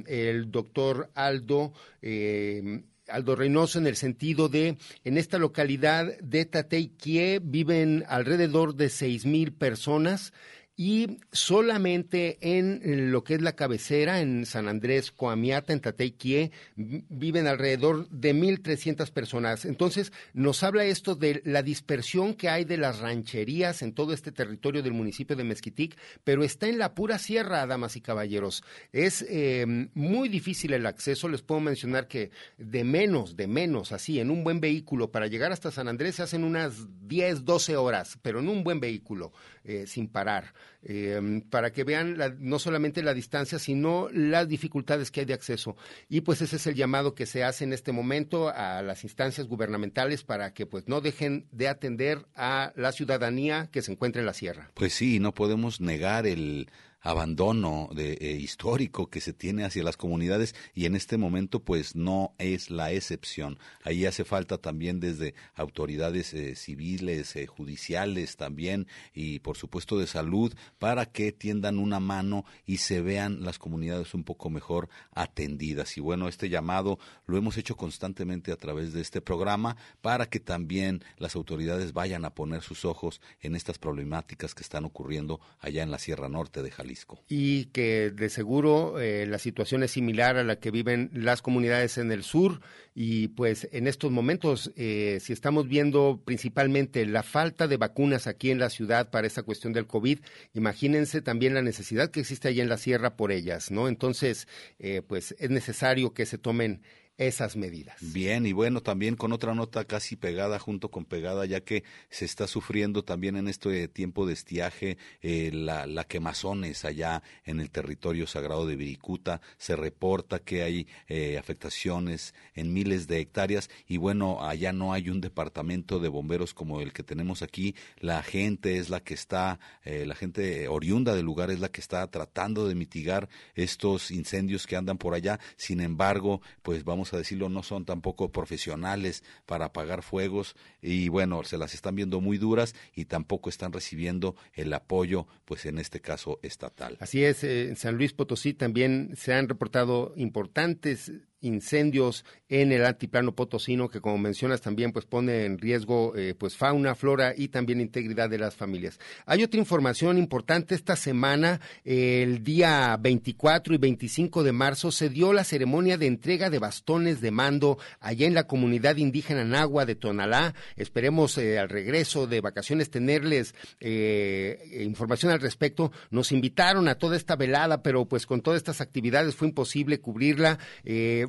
doctor 0.51 1.11
Aldo. 1.15 1.73
Eh, 2.01 2.83
Aldo 3.07 3.35
Reynoso 3.35 3.77
en 3.77 3.87
el 3.87 3.97
sentido 3.97 4.47
de 4.47 4.77
en 5.03 5.17
esta 5.17 5.37
localidad 5.37 6.17
de 6.19 6.45
Tateiquie 6.45 7.41
viven 7.43 8.05
alrededor 8.07 8.75
de 8.75 8.89
seis 8.89 9.25
mil 9.25 9.51
personas 9.51 10.31
y 10.75 11.19
solamente 11.31 12.37
en 12.41 13.11
lo 13.11 13.23
que 13.23 13.35
es 13.35 13.41
la 13.41 13.55
cabecera, 13.55 14.21
en 14.21 14.45
San 14.45 14.67
Andrés, 14.67 15.11
Coamiata, 15.11 15.73
en 15.73 15.81
Tateiquie, 15.81 16.51
viven 16.75 17.47
alrededor 17.47 18.09
de 18.09 18.33
1.300 18.33 19.11
personas. 19.11 19.65
Entonces, 19.65 20.11
nos 20.33 20.63
habla 20.63 20.85
esto 20.85 21.15
de 21.15 21.41
la 21.45 21.61
dispersión 21.61 22.33
que 22.33 22.49
hay 22.49 22.65
de 22.65 22.77
las 22.77 22.99
rancherías 22.99 23.81
en 23.81 23.93
todo 23.93 24.13
este 24.13 24.31
territorio 24.31 24.81
del 24.81 24.93
municipio 24.93 25.35
de 25.35 25.43
Mezquitic, 25.43 25.97
pero 26.23 26.43
está 26.43 26.67
en 26.67 26.77
la 26.77 26.95
pura 26.95 27.19
sierra, 27.19 27.67
damas 27.67 27.95
y 27.95 28.01
caballeros. 28.01 28.63
Es 28.91 29.25
eh, 29.29 29.89
muy 29.93 30.29
difícil 30.29 30.73
el 30.73 30.85
acceso. 30.85 31.29
Les 31.29 31.41
puedo 31.41 31.61
mencionar 31.61 32.07
que 32.07 32.31
de 32.57 32.83
menos, 32.83 33.35
de 33.35 33.47
menos, 33.47 33.91
así, 33.91 34.19
en 34.19 34.31
un 34.31 34.43
buen 34.43 34.59
vehículo, 34.59 35.11
para 35.11 35.27
llegar 35.27 35.51
hasta 35.51 35.71
San 35.71 35.87
Andrés 35.87 36.15
se 36.15 36.23
hacen 36.23 36.43
unas 36.43 36.87
10, 37.07 37.45
12 37.45 37.75
horas, 37.77 38.17
pero 38.21 38.39
en 38.39 38.49
un 38.49 38.63
buen 38.63 38.79
vehículo, 38.79 39.33
eh, 39.63 39.85
sin 39.87 40.07
parar. 40.07 40.53
Em, 40.83 41.41
para 41.41 41.71
que 41.71 41.83
vean 41.83 42.17
no 42.39 42.57
solamente 42.57 43.03
la 43.03 43.13
distancia, 43.13 43.59
sino 43.59 44.09
las 44.11 44.47
dificultades 44.47 45.11
que 45.11 45.21
hay 45.21 45.25
de 45.25 45.33
acceso. 45.33 45.75
Y 46.09 46.21
pues 46.21 46.41
ese 46.41 46.55
es 46.55 46.67
el 46.67 46.75
llamado 46.75 47.13
que 47.13 47.25
se 47.25 47.43
hace 47.43 47.63
en 47.63 47.73
este 47.73 47.91
momento 47.91 48.49
a 48.49 48.81
las 48.81 49.03
instancias 49.03 49.47
gubernamentales 49.47 50.23
para 50.23 50.53
que 50.53 50.65
pues 50.65 50.87
no 50.87 51.01
dejen 51.01 51.47
de 51.51 51.67
atender 51.67 52.25
a 52.35 52.73
la 52.75 52.91
ciudadanía 52.91 53.69
que 53.71 53.81
se 53.81 53.91
encuentra 53.91 54.21
en 54.21 54.25
la 54.25 54.33
sierra. 54.33 54.71
Pues 54.73 54.93
sí, 54.93 55.19
no 55.19 55.33
podemos 55.33 55.81
negar 55.81 56.25
el 56.25 56.69
abandono 57.01 57.89
de, 57.93 58.13
eh, 58.13 58.37
histórico 58.39 59.09
que 59.09 59.21
se 59.21 59.33
tiene 59.33 59.63
hacia 59.63 59.83
las 59.83 59.97
comunidades 59.97 60.55
y 60.73 60.85
en 60.85 60.95
este 60.95 61.17
momento 61.17 61.59
pues 61.59 61.95
no 61.95 62.33
es 62.37 62.69
la 62.69 62.91
excepción. 62.91 63.57
Ahí 63.83 64.05
hace 64.05 64.23
falta 64.23 64.59
también 64.59 64.99
desde 64.99 65.33
autoridades 65.55 66.33
eh, 66.33 66.55
civiles, 66.55 67.35
eh, 67.35 67.47
judiciales 67.47 68.37
también 68.37 68.87
y 69.13 69.39
por 69.39 69.57
supuesto 69.57 69.97
de 69.97 70.07
salud 70.07 70.53
para 70.77 71.07
que 71.07 71.31
tiendan 71.31 71.79
una 71.79 71.99
mano 71.99 72.45
y 72.65 72.77
se 72.77 73.01
vean 73.01 73.43
las 73.43 73.57
comunidades 73.57 74.13
un 74.13 74.23
poco 74.23 74.49
mejor 74.49 74.89
atendidas. 75.13 75.97
Y 75.97 76.01
bueno, 76.01 76.27
este 76.27 76.49
llamado 76.49 76.99
lo 77.25 77.37
hemos 77.37 77.57
hecho 77.57 77.75
constantemente 77.75 78.51
a 78.51 78.57
través 78.57 78.93
de 78.93 79.01
este 79.01 79.21
programa 79.21 79.75
para 80.01 80.27
que 80.27 80.39
también 80.39 81.03
las 81.17 81.35
autoridades 81.35 81.93
vayan 81.93 82.25
a 82.25 82.35
poner 82.35 82.61
sus 82.61 82.85
ojos 82.85 83.21
en 83.41 83.55
estas 83.55 83.79
problemáticas 83.79 84.53
que 84.53 84.63
están 84.63 84.85
ocurriendo 84.85 85.39
allá 85.59 85.81
en 85.81 85.91
la 85.91 85.99
Sierra 85.99 86.29
Norte 86.29 86.61
de 86.61 86.71
Jalisco. 86.71 86.90
Y 87.27 87.65
que 87.65 88.11
de 88.11 88.29
seguro 88.29 88.99
eh, 88.99 89.25
la 89.27 89.39
situación 89.39 89.83
es 89.83 89.91
similar 89.91 90.37
a 90.37 90.43
la 90.43 90.57
que 90.57 90.71
viven 90.71 91.09
las 91.13 91.41
comunidades 91.41 91.97
en 91.97 92.11
el 92.11 92.23
sur 92.23 92.61
y 92.93 93.29
pues 93.29 93.69
en 93.71 93.87
estos 93.87 94.11
momentos, 94.11 94.71
eh, 94.75 95.19
si 95.21 95.31
estamos 95.31 95.67
viendo 95.67 96.21
principalmente 96.25 97.05
la 97.05 97.23
falta 97.23 97.67
de 97.67 97.77
vacunas 97.77 98.27
aquí 98.27 98.51
en 98.51 98.59
la 98.59 98.69
ciudad 98.69 99.09
para 99.09 99.27
esta 99.27 99.43
cuestión 99.43 99.71
del 99.71 99.87
COVID, 99.87 100.19
imagínense 100.53 101.21
también 101.21 101.53
la 101.53 101.61
necesidad 101.61 102.11
que 102.11 102.19
existe 102.19 102.49
allá 102.49 102.63
en 102.63 102.69
la 102.69 102.77
sierra 102.77 103.15
por 103.15 103.31
ellas, 103.31 103.71
¿no? 103.71 103.87
Entonces, 103.87 104.47
eh, 104.79 105.01
pues 105.07 105.35
es 105.39 105.49
necesario 105.49 106.13
que 106.13 106.25
se 106.25 106.37
tomen 106.37 106.81
esas 107.21 107.55
medidas. 107.55 107.97
Bien, 108.01 108.47
y 108.47 108.51
bueno, 108.51 108.81
también 108.81 109.15
con 109.15 109.31
otra 109.31 109.53
nota 109.53 109.85
casi 109.85 110.15
pegada, 110.15 110.57
junto 110.57 110.89
con 110.89 111.05
pegada, 111.05 111.45
ya 111.45 111.61
que 111.61 111.83
se 112.09 112.25
está 112.25 112.47
sufriendo 112.47 113.03
también 113.03 113.37
en 113.37 113.47
este 113.47 113.87
tiempo 113.87 114.25
de 114.25 114.33
estiaje 114.33 114.97
eh, 115.21 115.51
la, 115.53 115.85
la, 115.85 116.03
quemazones 116.03 116.83
allá 116.83 117.21
en 117.45 117.59
el 117.59 117.69
territorio 117.69 118.25
sagrado 118.25 118.65
de 118.65 118.75
Viricuta. 118.75 119.39
Se 119.59 119.75
reporta 119.75 120.39
que 120.39 120.63
hay 120.63 120.87
eh, 121.07 121.37
afectaciones 121.37 122.33
en 122.55 122.73
miles 122.73 123.05
de 123.05 123.19
hectáreas 123.19 123.69
y 123.87 123.97
bueno, 123.97 124.43
allá 124.43 124.73
no 124.73 124.91
hay 124.91 125.09
un 125.09 125.21
departamento 125.21 125.99
de 125.99 126.09
bomberos 126.09 126.55
como 126.55 126.81
el 126.81 126.91
que 126.91 127.03
tenemos 127.03 127.43
aquí. 127.43 127.75
La 127.99 128.23
gente 128.23 128.79
es 128.79 128.89
la 128.89 128.99
que 128.99 129.13
está, 129.13 129.59
eh, 129.83 130.07
la 130.07 130.15
gente 130.15 130.67
oriunda 130.67 131.13
del 131.13 131.25
lugar 131.25 131.51
es 131.51 131.59
la 131.59 131.69
que 131.69 131.81
está 131.81 132.07
tratando 132.07 132.67
de 132.67 132.73
mitigar 132.73 133.29
estos 133.53 134.09
incendios 134.09 134.65
que 134.65 134.75
andan 134.75 134.97
por 134.97 135.13
allá. 135.13 135.39
Sin 135.55 135.81
embargo, 135.81 136.41
pues 136.63 136.83
vamos 136.83 137.10
a 137.15 137.19
decirlo, 137.19 137.49
no 137.49 137.63
son 137.63 137.85
tampoco 137.85 138.31
profesionales 138.31 139.23
para 139.45 139.65
apagar 139.65 140.03
fuegos 140.03 140.55
y 140.81 141.09
bueno, 141.09 141.43
se 141.43 141.57
las 141.57 141.73
están 141.73 141.95
viendo 141.95 142.21
muy 142.21 142.37
duras 142.37 142.75
y 142.95 143.05
tampoco 143.05 143.49
están 143.49 143.73
recibiendo 143.73 144.35
el 144.53 144.73
apoyo, 144.73 145.27
pues 145.45 145.65
en 145.65 145.79
este 145.79 146.01
caso 146.01 146.39
estatal. 146.41 146.97
Así 146.99 147.23
es, 147.23 147.43
eh, 147.43 147.69
en 147.69 147.75
San 147.75 147.95
Luis 147.95 148.13
Potosí 148.13 148.53
también 148.53 149.13
se 149.15 149.33
han 149.33 149.49
reportado 149.49 150.13
importantes 150.15 151.11
incendios 151.41 152.25
en 152.49 152.71
el 152.71 152.85
altiplano 152.85 153.33
potosino 153.33 153.89
que 153.89 154.01
como 154.01 154.17
mencionas 154.17 154.61
también 154.61 154.91
pues 154.91 155.05
pone 155.05 155.45
en 155.45 155.57
riesgo 155.57 156.13
eh, 156.15 156.35
pues 156.37 156.55
fauna, 156.55 156.95
flora 156.95 157.33
y 157.35 157.47
también 157.47 157.81
integridad 157.81 158.29
de 158.29 158.37
las 158.37 158.55
familias. 158.55 158.99
Hay 159.25 159.43
otra 159.43 159.59
información 159.59 160.17
importante 160.17 160.75
esta 160.75 160.95
semana, 160.95 161.61
el 161.83 162.43
día 162.43 162.97
24 162.99 163.73
y 163.73 163.77
25 163.77 164.43
de 164.43 164.51
marzo 164.51 164.91
se 164.91 165.09
dio 165.09 165.33
la 165.33 165.43
ceremonia 165.43 165.97
de 165.97 166.07
entrega 166.07 166.49
de 166.49 166.59
bastones 166.59 167.21
de 167.21 167.31
mando 167.31 167.77
allá 167.99 168.27
en 168.27 168.33
la 168.33 168.47
comunidad 168.47 168.97
indígena 168.97 169.43
Nagua 169.43 169.85
de 169.85 169.95
Tonalá. 169.95 170.53
Esperemos 170.75 171.37
eh, 171.37 171.57
al 171.57 171.69
regreso 171.69 172.27
de 172.27 172.41
vacaciones 172.41 172.89
tenerles 172.89 173.55
eh, 173.79 174.83
información 174.83 175.31
al 175.31 175.39
respecto. 175.39 175.91
Nos 176.09 176.31
invitaron 176.31 176.87
a 176.87 176.95
toda 176.95 177.15
esta 177.15 177.35
velada, 177.35 177.81
pero 177.81 178.05
pues 178.05 178.25
con 178.25 178.41
todas 178.41 178.57
estas 178.57 178.81
actividades 178.81 179.35
fue 179.35 179.47
imposible 179.47 179.99
cubrirla 179.99 180.59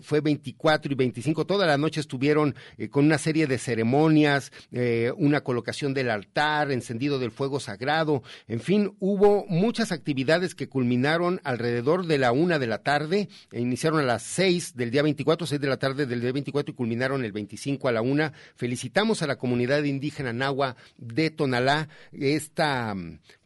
fue 0.03 0.20
24 0.20 0.92
y 0.92 0.94
25, 0.94 1.46
toda 1.46 1.66
la 1.66 1.78
noche 1.78 2.00
estuvieron 2.00 2.55
eh, 2.76 2.88
con 2.88 3.05
una 3.05 3.18
serie 3.18 3.46
de 3.46 3.59
ceremonias, 3.59 4.53
eh, 4.70 5.12
una 5.16 5.42
colocación 5.42 5.94
del 5.94 6.11
altar, 6.11 6.70
encendido 6.70 7.18
del 7.18 7.30
fuego 7.30 7.61
sagrado, 7.61 8.22
en 8.48 8.61
fin, 8.61 8.94
hubo 9.00 9.46
muchas 9.48 9.92
actividades 9.92 10.55
que 10.55 10.68
culminaron 10.68 11.40
alrededor 11.44 12.07
de 12.07 12.18
la 12.18 12.32
una 12.32 12.59
de 12.59 12.66
la 12.66 12.78
tarde, 12.78 13.28
e 13.50 13.61
iniciaron 13.61 14.00
a 14.00 14.05
las 14.05 14.22
seis 14.22 14.76
del 14.76 14.90
día 14.90 15.03
24, 15.03 15.46
seis 15.46 15.61
de 15.61 15.68
la 15.68 15.76
tarde 15.76 16.07
del 16.07 16.20
día 16.20 16.32
24 16.32 16.72
y 16.72 16.76
culminaron 16.76 17.24
el 17.24 17.32
25 17.32 17.88
a 17.88 17.92
la 17.92 18.03
una. 18.03 18.32
Felicitamos 18.57 19.22
a 19.22 19.26
la 19.26 19.36
comunidad 19.36 19.82
indígena 19.84 20.32
Nahua 20.32 20.76
de 20.98 21.30
Tonalá, 21.30 21.88
esta 22.12 22.94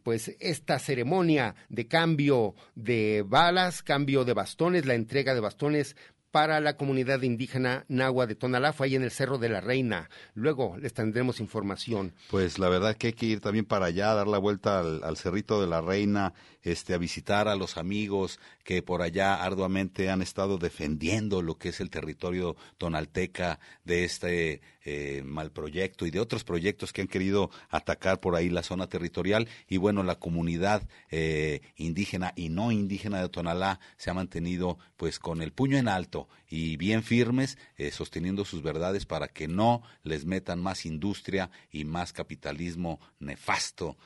pues 0.03 0.33
esta 0.39 0.79
ceremonia 0.79 1.55
de 1.67 1.87
cambio 1.87 2.55
de 2.75 3.25
balas, 3.27 3.83
cambio 3.83 4.23
de 4.23 4.31
bastones, 4.31 4.85
la 4.85 4.93
entrega 4.93 5.33
de 5.33 5.41
bastones 5.41 5.97
para 6.37 6.59
la 6.59 6.77
comunidad 6.77 7.23
indígena 7.23 7.83
Nahua 7.87 8.27
de 8.27 8.35
Tonalá, 8.35 8.75
ahí 8.77 8.93
en 8.93 9.01
el 9.01 9.09
Cerro 9.09 9.39
de 9.39 9.49
la 9.49 9.59
Reina. 9.59 10.07
Luego 10.35 10.77
les 10.77 10.93
tendremos 10.93 11.39
información. 11.39 12.13
Pues 12.29 12.59
la 12.59 12.69
verdad 12.69 12.95
que 12.95 13.07
hay 13.07 13.13
que 13.13 13.25
ir 13.25 13.39
también 13.39 13.65
para 13.65 13.87
allá, 13.87 14.13
dar 14.13 14.27
la 14.27 14.37
vuelta 14.37 14.81
al, 14.81 15.17
Cerrito 15.17 15.59
de 15.59 15.65
la 15.65 15.81
Reina, 15.81 16.35
este, 16.67 16.93
a 16.93 16.97
visitar 16.97 17.47
a 17.47 17.55
los 17.55 17.77
amigos 17.77 18.39
que 18.63 18.81
por 18.81 19.01
allá 19.01 19.35
arduamente 19.35 20.09
han 20.09 20.21
estado 20.21 20.57
defendiendo 20.57 21.41
lo 21.41 21.57
que 21.57 21.69
es 21.69 21.79
el 21.79 21.89
territorio 21.89 22.57
tonalteca 22.77 23.59
de 23.85 24.03
este 24.03 24.61
eh, 24.89 25.21
mal 25.25 25.51
proyecto 25.51 26.05
y 26.05 26.11
de 26.11 26.21
otros 26.21 26.45
proyectos 26.45 26.93
que 26.93 27.01
han 27.01 27.09
querido 27.09 27.51
atacar 27.69 28.21
por 28.21 28.35
ahí 28.35 28.49
la 28.49 28.63
zona 28.63 28.87
territorial. 28.87 29.49
Y 29.67 29.75
bueno, 29.75 30.01
la 30.01 30.15
comunidad 30.15 30.87
eh, 31.11 31.61
indígena 31.75 32.31
y 32.37 32.47
no 32.47 32.71
indígena 32.71 33.21
de 33.21 33.27
Tonalá 33.27 33.81
se 33.97 34.11
ha 34.11 34.13
mantenido 34.13 34.77
pues 34.95 35.19
con 35.19 35.41
el 35.41 35.51
puño 35.51 35.77
en 35.77 35.89
alto 35.89 36.29
y 36.49 36.77
bien 36.77 37.03
firmes, 37.03 37.57
eh, 37.75 37.91
sosteniendo 37.91 38.45
sus 38.45 38.63
verdades 38.63 39.05
para 39.05 39.27
que 39.27 39.49
no 39.49 39.83
les 40.03 40.23
metan 40.23 40.61
más 40.61 40.85
industria 40.85 41.51
y 41.69 41.83
más 41.83 42.13
capitalismo 42.13 43.01
nefasto 43.19 43.97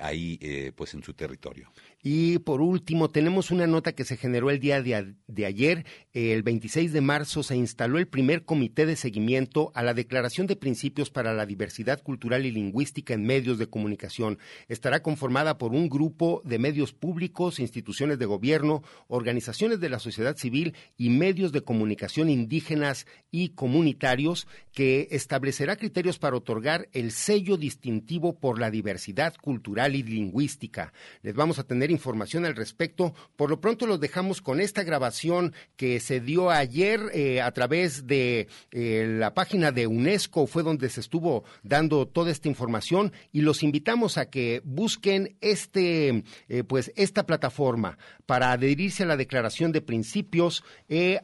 ahí 0.00 0.72
pues 0.76 0.94
en 0.94 1.02
su 1.02 1.14
territorio. 1.14 1.70
Y 2.10 2.38
por 2.38 2.62
último, 2.62 3.10
tenemos 3.10 3.50
una 3.50 3.66
nota 3.66 3.92
que 3.92 4.06
se 4.06 4.16
generó 4.16 4.48
el 4.48 4.60
día 4.60 4.82
de, 4.82 5.44
ayer. 5.44 5.84
El 6.14 6.42
26 6.42 6.90
de 6.94 7.02
marzo 7.02 7.42
se 7.42 7.54
instaló 7.54 7.98
el 7.98 8.08
primer 8.08 8.46
comité 8.46 8.86
de 8.86 8.96
seguimiento 8.96 9.72
a 9.74 9.82
la 9.82 9.92
Declaración 9.92 10.46
de 10.46 10.56
Principios 10.56 11.10
para 11.10 11.34
la 11.34 11.44
Diversidad 11.44 12.02
Cultural 12.02 12.46
y 12.46 12.50
Lingüística 12.50 13.12
en 13.12 13.26
Medios 13.26 13.58
de 13.58 13.66
Comunicación. 13.66 14.38
Estará 14.68 15.02
conformada 15.02 15.58
por 15.58 15.72
un 15.72 15.90
grupo 15.90 16.40
de 16.46 16.58
medios 16.58 16.94
públicos, 16.94 17.60
instituciones 17.60 18.18
de 18.18 18.24
gobierno, 18.24 18.82
organizaciones 19.08 19.78
de 19.78 19.90
la 19.90 19.98
sociedad 19.98 20.38
civil 20.38 20.72
y 20.96 21.10
medios 21.10 21.52
de 21.52 21.60
comunicación 21.60 22.30
indígenas 22.30 23.06
y 23.30 23.50
comunitarios 23.50 24.48
que 24.72 25.08
establecerá 25.10 25.76
criterios 25.76 26.18
para 26.18 26.38
otorgar 26.38 26.88
el 26.92 27.12
sello 27.12 27.58
distintivo 27.58 28.38
por 28.38 28.58
la 28.58 28.70
diversidad 28.70 29.34
cultural 29.36 29.94
y 29.94 30.02
lingüística. 30.02 30.94
Les 31.20 31.34
vamos 31.34 31.58
a 31.58 31.64
tener 31.64 31.90
información 31.98 32.46
al 32.46 32.56
respecto. 32.56 33.14
Por 33.36 33.50
lo 33.50 33.60
pronto 33.60 33.86
los 33.86 34.00
dejamos 34.00 34.40
con 34.40 34.60
esta 34.60 34.84
grabación 34.84 35.52
que 35.76 36.00
se 36.00 36.20
dio 36.20 36.50
ayer 36.50 37.00
eh, 37.12 37.42
a 37.42 37.52
través 37.52 38.06
de 38.06 38.48
eh, 38.70 39.16
la 39.18 39.34
página 39.34 39.72
de 39.72 39.86
UNESCO, 39.86 40.46
fue 40.46 40.62
donde 40.62 40.88
se 40.88 41.00
estuvo 41.00 41.44
dando 41.62 42.06
toda 42.06 42.30
esta 42.30 42.48
información 42.48 43.12
y 43.32 43.42
los 43.42 43.62
invitamos 43.62 44.16
a 44.16 44.30
que 44.30 44.62
busquen 44.64 45.36
este, 45.40 46.24
eh, 46.48 46.64
pues 46.64 46.92
esta 46.96 47.26
plataforma 47.26 47.98
para 48.26 48.52
adherirse 48.52 49.02
a 49.02 49.06
la 49.06 49.16
declaración 49.16 49.72
de 49.72 49.80
principios 49.80 50.62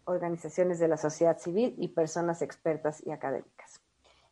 organizaciones 0.06 0.80
de 0.80 0.88
la 0.88 0.98
sociedad 0.98 1.38
civil 1.38 1.76
y 1.78 1.90
personas 1.90 2.42
expertas 2.42 3.06
y 3.06 3.12
académicas. 3.12 3.82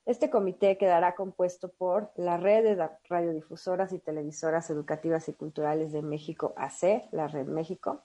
Este 0.05 0.29
comité 0.29 0.77
quedará 0.77 1.15
compuesto 1.15 1.69
por 1.69 2.11
la 2.15 2.35
Red 2.37 2.63
de 2.63 2.89
Radiodifusoras 3.07 3.93
y 3.93 3.99
Televisoras 3.99 4.69
Educativas 4.69 5.29
y 5.29 5.33
Culturales 5.33 5.93
de 5.93 6.01
México 6.01 6.53
AC, 6.57 7.07
la 7.11 7.27
Red 7.27 7.47
México, 7.47 8.03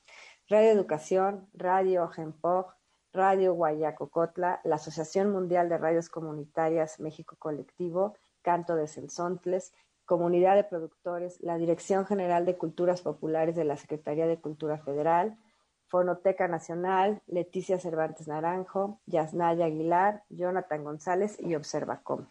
Radio 0.49 0.71
Educación, 0.71 1.49
Radio 1.55 2.07
Genpog, 2.09 2.78
Radio 3.13 3.55
Guayacocotla, 3.55 4.61
la 4.65 4.77
Asociación 4.77 5.31
Mundial 5.31 5.69
de 5.69 5.79
Radios 5.79 6.09
Comunitarias 6.09 7.01
México 7.01 7.37
Colectivo, 7.39 8.15
Canto 8.43 8.77
de 8.77 8.87
Celsontles, 8.87 9.73
Comunidad 10.05 10.57
de 10.57 10.65
Productores, 10.65 11.41
la 11.41 11.57
Dirección 11.59 12.07
General 12.07 12.47
de 12.47 12.57
Culturas 12.57 13.03
Populares 13.03 13.57
de 13.57 13.65
la 13.65 13.77
Secretaría 13.77 14.27
de 14.27 14.41
Cultura 14.41 14.79
Federal, 14.79 15.39
Fonoteca 15.87 16.49
Nacional, 16.49 17.23
Leticia 17.27 17.79
Cervantes 17.79 18.29
Naranjo, 18.29 19.01
Yasnaya 19.07 19.65
Aguilar, 19.65 20.23
Jonathan 20.29 20.85
González 20.85 21.39
y 21.41 21.55
Observacom. 21.55 22.27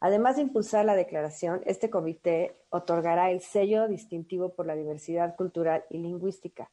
Además 0.00 0.34
de 0.34 0.42
impulsar 0.42 0.84
la 0.84 0.96
declaración, 0.96 1.62
este 1.64 1.88
comité 1.88 2.56
otorgará 2.70 3.30
el 3.30 3.40
sello 3.40 3.86
distintivo 3.86 4.52
por 4.52 4.66
la 4.66 4.74
diversidad 4.74 5.36
cultural 5.36 5.84
y 5.90 5.98
lingüística. 5.98 6.72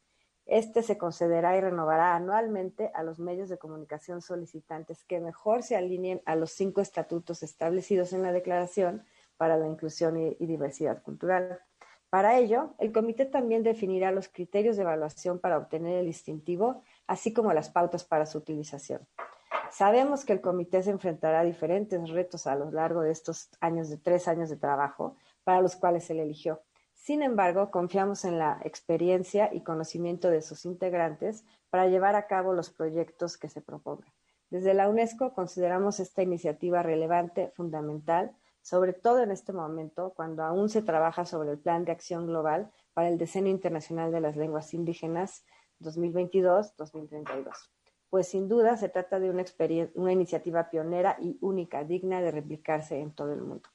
Este 0.50 0.82
se 0.82 0.97
concederá 0.97 1.56
y 1.56 1.62
renovará 1.62 2.16
anualmente 2.16 2.89
a 2.95 3.04
los 3.04 3.20
medios 3.20 3.50
de 3.50 3.60
comunicación 3.60 4.20
solicitantes 4.20 5.04
que 5.04 5.20
mejor 5.20 5.62
se 5.62 5.76
alineen 5.76 6.24
a 6.26 6.36
los 6.36 6.50
cinco 6.54 6.82
estatutos 6.82 7.43
establecidos 7.43 8.14
en 8.14 8.24
la 8.24 8.32
Declaración 8.32 9.04
para 9.38 9.58
la 9.58 9.68
Inclusión 9.68 10.18
y, 10.18 10.34
Diversidad 10.47 11.04
Cultural. 11.04 11.60
Para 12.10 12.39
ello, 12.39 12.74
el 12.80 12.91
comité 12.91 13.28
también 13.28 13.62
definirá 13.62 14.12
los 14.12 14.28
criterios 14.28 14.76
de 14.76 14.82
evaluación 14.82 15.38
para 15.38 15.56
obtener 15.56 16.00
el 16.00 16.08
distintivo, 16.08 16.82
así 17.06 17.32
como 17.32 17.54
las 17.54 17.70
pautas 17.70 18.04
para 18.04 18.26
su 18.26 18.39
utilización. 18.39 19.08
Sabemos 19.70 20.26
que 20.26 20.34
el 20.34 20.41
comité 20.41 20.82
se 20.82 20.89
enfrentará 20.89 21.41
a 21.41 21.45
diferentes 21.45 22.10
retos 22.10 22.47
a 22.47 22.56
lo 22.56 22.72
largo 22.72 23.02
de 23.02 23.12
estos 23.12 23.52
años 23.62 23.88
de 23.91 23.97
tres 23.97 24.28
años 24.28 24.50
de 24.50 24.58
trabajo 24.58 25.16
para 25.43 25.62
los 25.62 25.76
cuales 25.76 26.06
se 26.06 26.16
le 26.16 26.24
eligió. 26.24 26.64
Sin 27.00 27.24
embargo, 27.24 27.72
confiamos 27.72 28.26
en 28.26 28.38
la 28.38 28.60
experiencia 28.66 29.50
y 29.54 29.64
conocimiento 29.64 30.30
de 30.30 30.41
sus 30.41 30.66
integrantes 30.66 31.45
para 31.70 31.88
llevar 31.88 32.16
a 32.16 32.28
cabo 32.28 32.54
los 32.54 32.70
proyectos 32.70 33.38
que 33.38 33.50
se 33.50 33.62
propongan. 33.62 34.12
Desde 34.50 34.74
la 34.74 34.89
UNESCO 34.89 35.34
consideramos 35.34 36.02
esta 36.02 36.22
iniciativa 36.24 36.84
relevante, 36.84 37.52
fundamental, 37.56 38.36
sobre 38.62 38.91
todo 38.93 39.24
en 39.24 39.32
este 39.32 39.54
momento, 39.54 40.14
cuando 40.14 40.43
aún 40.43 40.68
se 40.68 40.82
trabaja 40.82 41.26
sobre 41.26 41.52
el 41.52 41.58
Plan 41.58 41.86
de 41.86 41.93
Acción 41.93 42.28
Global 42.28 42.70
para 42.93 43.08
el 43.08 43.18
Decenio 43.18 43.52
Internacional 43.52 44.12
de 44.12 44.20
las 44.20 44.36
Lenguas 44.36 44.74
Indígenas 44.74 45.45
2022-2032 45.80 47.70
pues 48.10 48.28
sin 48.28 48.50
duda 48.50 48.76
se 48.76 48.89
trata 48.89 49.20
de 49.20 49.30
una, 49.30 49.45
una 49.93 50.12
iniciativa 50.12 50.70
pionera 50.70 51.16
y 51.22 51.38
única, 51.41 51.84
digna 51.84 52.22
de 52.22 52.32
replicarse 52.32 53.00
en 53.00 53.12
todo 53.14 53.34
el 53.34 53.41
mundo. 53.41 53.70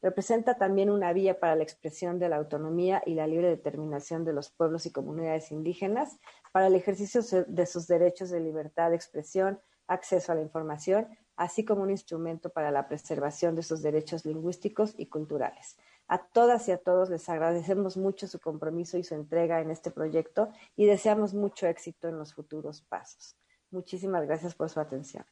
Representa 0.00 0.56
también 0.56 0.90
una 0.90 1.12
vía 1.12 1.40
para 1.40 1.56
la 1.56 1.64
expresión 1.64 2.18
de 2.18 2.28
la 2.28 2.36
autonomía 2.36 3.02
y 3.04 3.14
la 3.14 3.26
libre 3.26 3.48
determinación 3.48 4.24
de 4.24 4.32
los 4.32 4.50
pueblos 4.50 4.86
y 4.86 4.92
comunidades 4.92 5.50
indígenas 5.50 6.18
para 6.52 6.68
el 6.68 6.76
ejercicio 6.76 7.20
de 7.46 7.66
sus 7.66 7.88
derechos 7.88 8.30
de 8.30 8.40
libertad 8.40 8.90
de 8.90 8.96
expresión, 8.96 9.60
acceso 9.88 10.30
a 10.30 10.36
la 10.36 10.42
información, 10.42 11.08
así 11.36 11.64
como 11.64 11.82
un 11.82 11.90
instrumento 11.90 12.50
para 12.50 12.70
la 12.70 12.86
preservación 12.86 13.56
de 13.56 13.62
sus 13.62 13.82
derechos 13.82 14.24
lingüísticos 14.24 14.94
y 14.96 15.06
culturales. 15.06 15.76
A 16.06 16.18
todas 16.18 16.68
y 16.68 16.72
a 16.72 16.78
todos 16.78 17.10
les 17.10 17.28
agradecemos 17.28 17.96
mucho 17.96 18.26
su 18.26 18.38
compromiso 18.40 18.98
y 18.98 19.04
su 19.04 19.14
entrega 19.14 19.60
en 19.60 19.70
este 19.70 19.90
proyecto 19.90 20.50
y 20.76 20.86
deseamos 20.86 21.34
mucho 21.34 21.66
éxito 21.66 22.08
en 22.08 22.18
los 22.18 22.34
futuros 22.34 22.82
pasos. 22.82 23.36
Muchísimas 23.70 24.24
gracias 24.26 24.54
por 24.54 24.70
su 24.70 24.80
atención. 24.80 25.24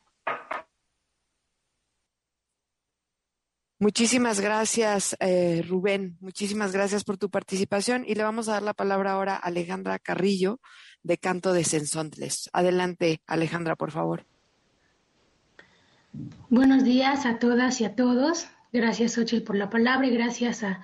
Muchísimas 3.78 4.40
gracias, 4.40 5.16
eh, 5.20 5.62
Rubén. 5.68 6.16
Muchísimas 6.20 6.72
gracias 6.72 7.04
por 7.04 7.18
tu 7.18 7.28
participación 7.28 8.04
y 8.06 8.14
le 8.14 8.22
vamos 8.22 8.48
a 8.48 8.52
dar 8.52 8.62
la 8.62 8.72
palabra 8.72 9.12
ahora 9.12 9.34
a 9.34 9.38
Alejandra 9.38 9.98
Carrillo 9.98 10.60
de 11.02 11.18
Canto 11.18 11.52
de 11.52 11.62
Sensontles. 11.62 12.48
Adelante, 12.54 13.20
Alejandra, 13.26 13.76
por 13.76 13.90
favor. 13.90 14.24
Buenos 16.48 16.84
días 16.84 17.26
a 17.26 17.38
todas 17.38 17.82
y 17.82 17.84
a 17.84 17.94
todos. 17.94 18.46
Gracias, 18.72 19.18
Ochil, 19.18 19.42
por 19.42 19.56
la 19.56 19.68
palabra 19.68 20.06
y 20.06 20.10
gracias 20.10 20.62
a, 20.62 20.80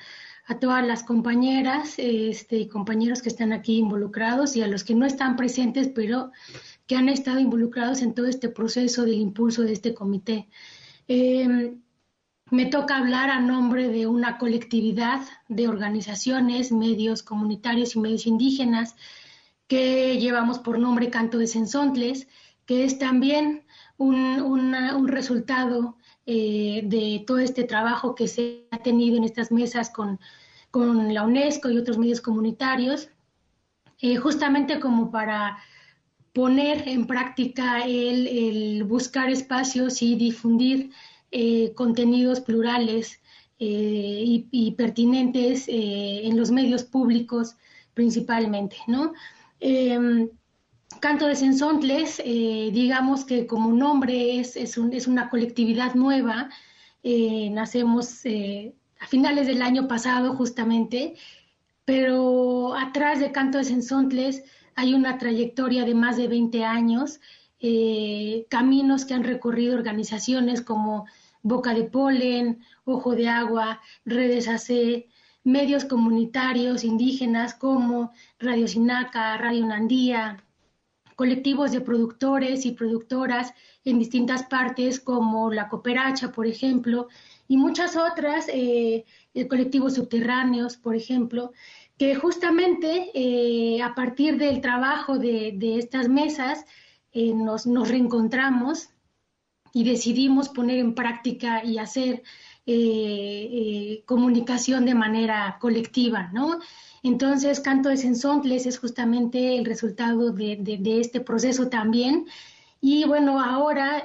a 0.47 0.59
todas 0.59 0.87
las 0.87 1.03
compañeras 1.03 1.95
este, 1.97 2.59
y 2.59 2.69
compañeros 2.69 3.23
que 3.23 3.31
están 3.31 3.55
aquí 3.55 3.79
involucrados 3.79 4.55
y 4.55 4.63
a 4.63 4.67
los 4.67 4.85
que 4.85 4.95
no 4.95 5.07
están 5.07 5.37
presentes, 5.37 5.89
pero 5.89 6.31
que 6.87 6.97
han 6.97 7.09
estado 7.09 7.41
involucrados 7.41 8.03
en 8.03 8.13
todo 8.13 8.27
este 8.27 8.51
proceso 8.51 9.05
del 9.05 9.15
impulso 9.15 9.63
de 9.63 9.73
este 9.73 9.95
comité. 9.95 10.49
Eh, 11.09 11.75
me 12.53 12.67
toca 12.67 12.99
hablar 12.99 13.31
a 13.31 13.41
nombre 13.41 13.89
de 13.89 14.07
una 14.07 14.37
colectividad 14.37 15.23
de 15.49 15.69
organizaciones, 15.69 16.71
medios 16.71 17.23
comunitarios 17.23 17.97
y 17.97 18.01
medios 18.01 18.27
indígenas 18.27 18.95
que 19.69 20.19
llevamos 20.19 20.59
por 20.59 20.79
nombre 20.79 21.09
Canto 21.09 21.39
de 21.39 21.47
Sensontles, 21.47 22.29
que 22.67 22.85
es 22.85 22.99
también 22.99 23.65
un, 23.97 25.09
resultado 25.09 25.97
eh, 26.27 26.83
de 26.85 27.25
todo 27.27 27.39
este 27.39 27.65
trabajo 27.65 28.15
que 28.15 28.29
se 28.29 28.67
ha 28.71 28.83
tenido 28.83 29.17
en 29.17 29.25
estas 29.25 29.51
mesas 29.51 29.89
con, 29.89 30.19
la 30.75 31.25
UNESCO 31.25 31.71
y 31.71 31.79
otros 31.79 31.97
medios 31.97 32.21
comunitarios, 32.21 33.09
eh, 34.03 34.17
justamente 34.17 34.79
como 34.79 35.11
para 35.11 35.57
poner 36.35 36.87
en 36.87 37.07
práctica 37.07 37.87
el, 37.87 38.85
buscar 38.85 39.31
espacios 39.31 40.03
y 40.03 40.17
difundir 40.17 40.91
eh, 41.35 41.73
contenidos 41.75 42.41
plurales 42.41 43.23
eh, 43.59 44.45
y, 44.51 44.73
pertinentes 44.73 45.67
eh, 45.67 46.27
en 46.27 46.37
los 46.37 46.51
medios 46.51 46.85
públicos 46.85 47.57
principalmente, 47.95 48.77
¿no? 48.87 49.15
Em, 49.59 50.29
Canto 51.01 51.27
de 51.27 51.35
Sensontles, 51.35 52.23
digamos 52.23 53.25
que 53.25 53.47
como 53.47 53.73
nombre 53.73 54.39
es, 54.39 54.57
es, 54.57 54.77
es 54.77 55.07
una 55.07 55.31
colectividad 55.31 55.95
nueva, 55.95 56.51
nacemos 57.03 58.25
a 59.01 59.07
finales 59.07 59.47
del 59.47 59.63
año 59.63 59.89
pasado 59.89 60.37
justamente, 60.37 61.15
pero 61.87 62.75
atrás 62.75 63.21
de 63.21 63.33
Canto 63.33 63.57
de 63.57 63.65
Sensontles 63.65 64.45
hay 64.75 64.93
una 64.93 65.17
trayectoria 65.17 65.87
de 65.87 65.95
más 65.95 66.19
de 66.19 66.29
20 66.29 66.63
años, 66.63 67.21
caminos 68.51 69.07
que 69.07 69.15
han 69.15 69.25
recorrido 69.25 69.75
organizaciones 69.75 70.61
como 70.61 71.07
Boca 71.43 71.75
de 71.75 71.85
Polen, 71.85 72.61
Ojo 72.85 73.15
de 73.15 73.29
Agua, 73.29 73.81
Redes 74.05 74.49
AC, 74.49 75.07
medios 75.45 75.85
comunitarios 75.85 76.85
indígenas 76.85 77.55
como 77.55 78.13
Radio 78.39 78.69
Sinaca, 78.69 79.37
Radio 79.39 79.67
Nandía, 79.67 80.45
colectivos 81.17 81.73
de 81.73 81.81
productores 81.81 82.65
y 82.67 82.73
productoras 82.73 83.55
en 83.85 83.99
distintas 83.99 84.45
partes 84.45 85.01
como 85.01 85.53
La 85.53 85.69
Cooperacha, 85.69 86.33
por 86.33 86.47
ejemplo, 86.47 87.09
y 87.49 87.57
muchas 87.57 87.97
otras, 87.97 88.47
eh, 88.49 89.05
colectivos 89.49 89.95
subterráneos, 89.95 90.77
por 90.77 90.95
ejemplo, 90.95 91.53
que 91.99 92.15
justamente 92.15 93.11
eh, 93.15 93.83
a 93.83 93.95
partir 93.95 94.39
del 94.39 94.61
trabajo 94.61 95.19
de, 95.19 95.57
estas 95.79 96.09
mesas 96.09 96.65
eh, 97.13 97.35
nos, 97.35 97.67
reencontramos 97.89 98.89
y 99.73 99.85
decidimos 99.85 100.49
poner 100.49 100.79
en 100.79 100.95
práctica 100.95 101.65
y 101.65 101.79
hacer 101.79 102.23
eh, 102.67 104.03
comunicación 104.07 104.85
de 104.85 104.95
manera 104.95 105.59
colectiva, 105.61 106.31
¿no? 106.33 106.61
Entonces, 107.03 107.61
Canto 107.61 107.89
de 107.89 107.97
Sensontles 107.97 108.67
es 108.67 108.79
justamente 108.79 109.57
el 109.59 109.65
resultado 109.65 110.31
de, 110.31 110.81
este 111.01 111.21
proceso 111.21 111.69
también. 111.69 112.27
Y 112.81 113.05
bueno, 113.05 113.41
ahora 113.41 114.05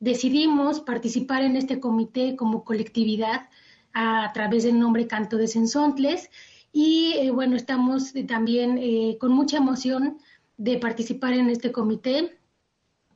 decidimos 0.00 0.80
participar 0.80 1.42
en 1.42 1.56
este 1.56 1.80
comité 1.80 2.36
como 2.36 2.64
colectividad 2.64 3.48
a 3.92 4.30
través 4.32 4.64
del 4.64 4.78
nombre 4.78 5.06
Canto 5.06 5.36
de 5.36 5.48
Sensontles 5.48 6.30
y 6.72 7.14
eh, 7.14 7.30
bueno, 7.30 7.56
estamos 7.56 8.12
también 8.26 8.78
eh, 8.78 9.16
con 9.18 9.32
mucha 9.32 9.56
emoción 9.56 10.18
de 10.56 10.78
participar 10.78 11.32
en 11.32 11.50
este 11.50 11.72
comité. 11.72 12.37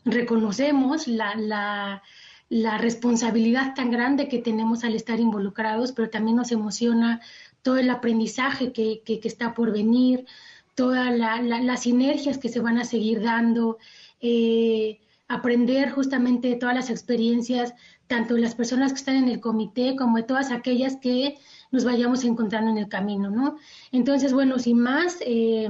Reconocemos 0.05 1.07
la, 1.07 1.35
la, 1.37 2.03
la, 2.49 2.79
responsabilidad 2.79 3.75
tan 3.75 3.91
grande 3.91 4.29
que 4.29 4.39
tenemos 4.39 4.85
al 4.85 4.95
estar 4.95 5.21
involucrados, 5.21 5.93
pero 5.93 6.11
también 6.11 6.37
nos 6.37 6.53
emociona 6.53 7.21
todo 7.63 7.77
el 7.77 7.89
aprendizaje 7.91 8.73
que, 8.73 9.03
que, 9.05 9.21
está 9.25 9.55
por 9.55 9.73
venir, 9.73 10.27
todas 10.75 11.17
las 11.17 11.83
sinergias 11.83 12.39
que 12.39 12.49
se 12.49 12.61
van 12.61 12.79
a 12.79 12.85
seguir 12.85 13.23
dando, 13.23 13.79
eh, 14.21 15.01
aprender 15.29 15.91
justamente 15.91 16.49
de 16.49 16.57
todas 16.57 16.75
las 16.75 16.91
experiencias, 16.91 17.75
tanto 18.07 18.35
de 18.35 18.41
las 18.41 18.55
personas 18.55 18.93
que 18.93 18.99
están 18.99 19.17
en 19.17 19.29
el 19.29 19.41
comité 19.41 19.97
como 19.97 20.17
de 20.17 20.25
todas 20.25 20.51
aquellas 20.51 20.97
que 20.97 21.39
nos 21.71 21.85
vayamos 21.85 22.25
encontrando 22.25 22.71
en 22.71 22.79
el 22.79 22.89
camino, 22.89 23.31
¿no? 23.31 23.57
Entonces, 23.93 24.33
bueno, 24.33 24.59
sin 24.59 24.79
más, 24.81 25.19
eh, 25.25 25.69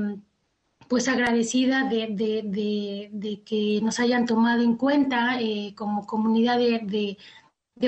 pues 0.92 1.08
agradecida 1.08 1.84
de, 1.84 3.42
que 3.46 3.80
nos 3.82 3.98
hayan 3.98 4.26
tomado 4.26 4.60
en 4.60 4.76
cuenta 4.76 5.40
eh, 5.40 5.72
como 5.74 6.06
comunidad 6.06 6.58
de, 6.58 7.16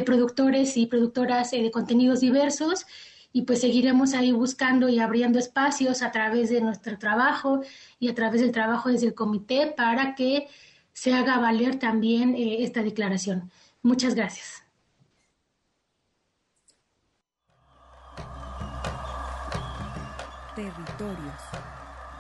productores 0.07 0.79
y 0.79 0.87
productoras 0.87 1.53
eh, 1.53 1.61
de 1.61 1.71
contenidos 1.71 2.21
diversos 2.21 2.87
y 3.31 3.43
pues 3.43 3.61
seguiremos 3.61 4.15
ahí 4.15 4.33
buscando 4.33 4.89
y 4.89 5.01
abriendo 5.01 5.39
espacios 5.39 6.03
a 6.03 6.13
través 6.13 6.49
de 6.49 6.63
nuestro 6.63 6.97
trabajo 6.97 7.61
y 7.99 8.09
a 8.09 8.15
través 8.15 8.41
del 8.41 8.53
trabajo 8.53 8.89
desde 8.89 9.09
el 9.09 9.15
comité 9.15 9.67
para 9.77 10.15
que 10.15 10.49
se 10.95 11.13
haga 11.13 11.37
valer 11.39 11.79
también 11.79 12.35
esta 12.39 12.83
declaración. 12.83 13.51
Muchas 13.83 14.15
gracias. 14.15 14.63
Territorios. 20.57 21.74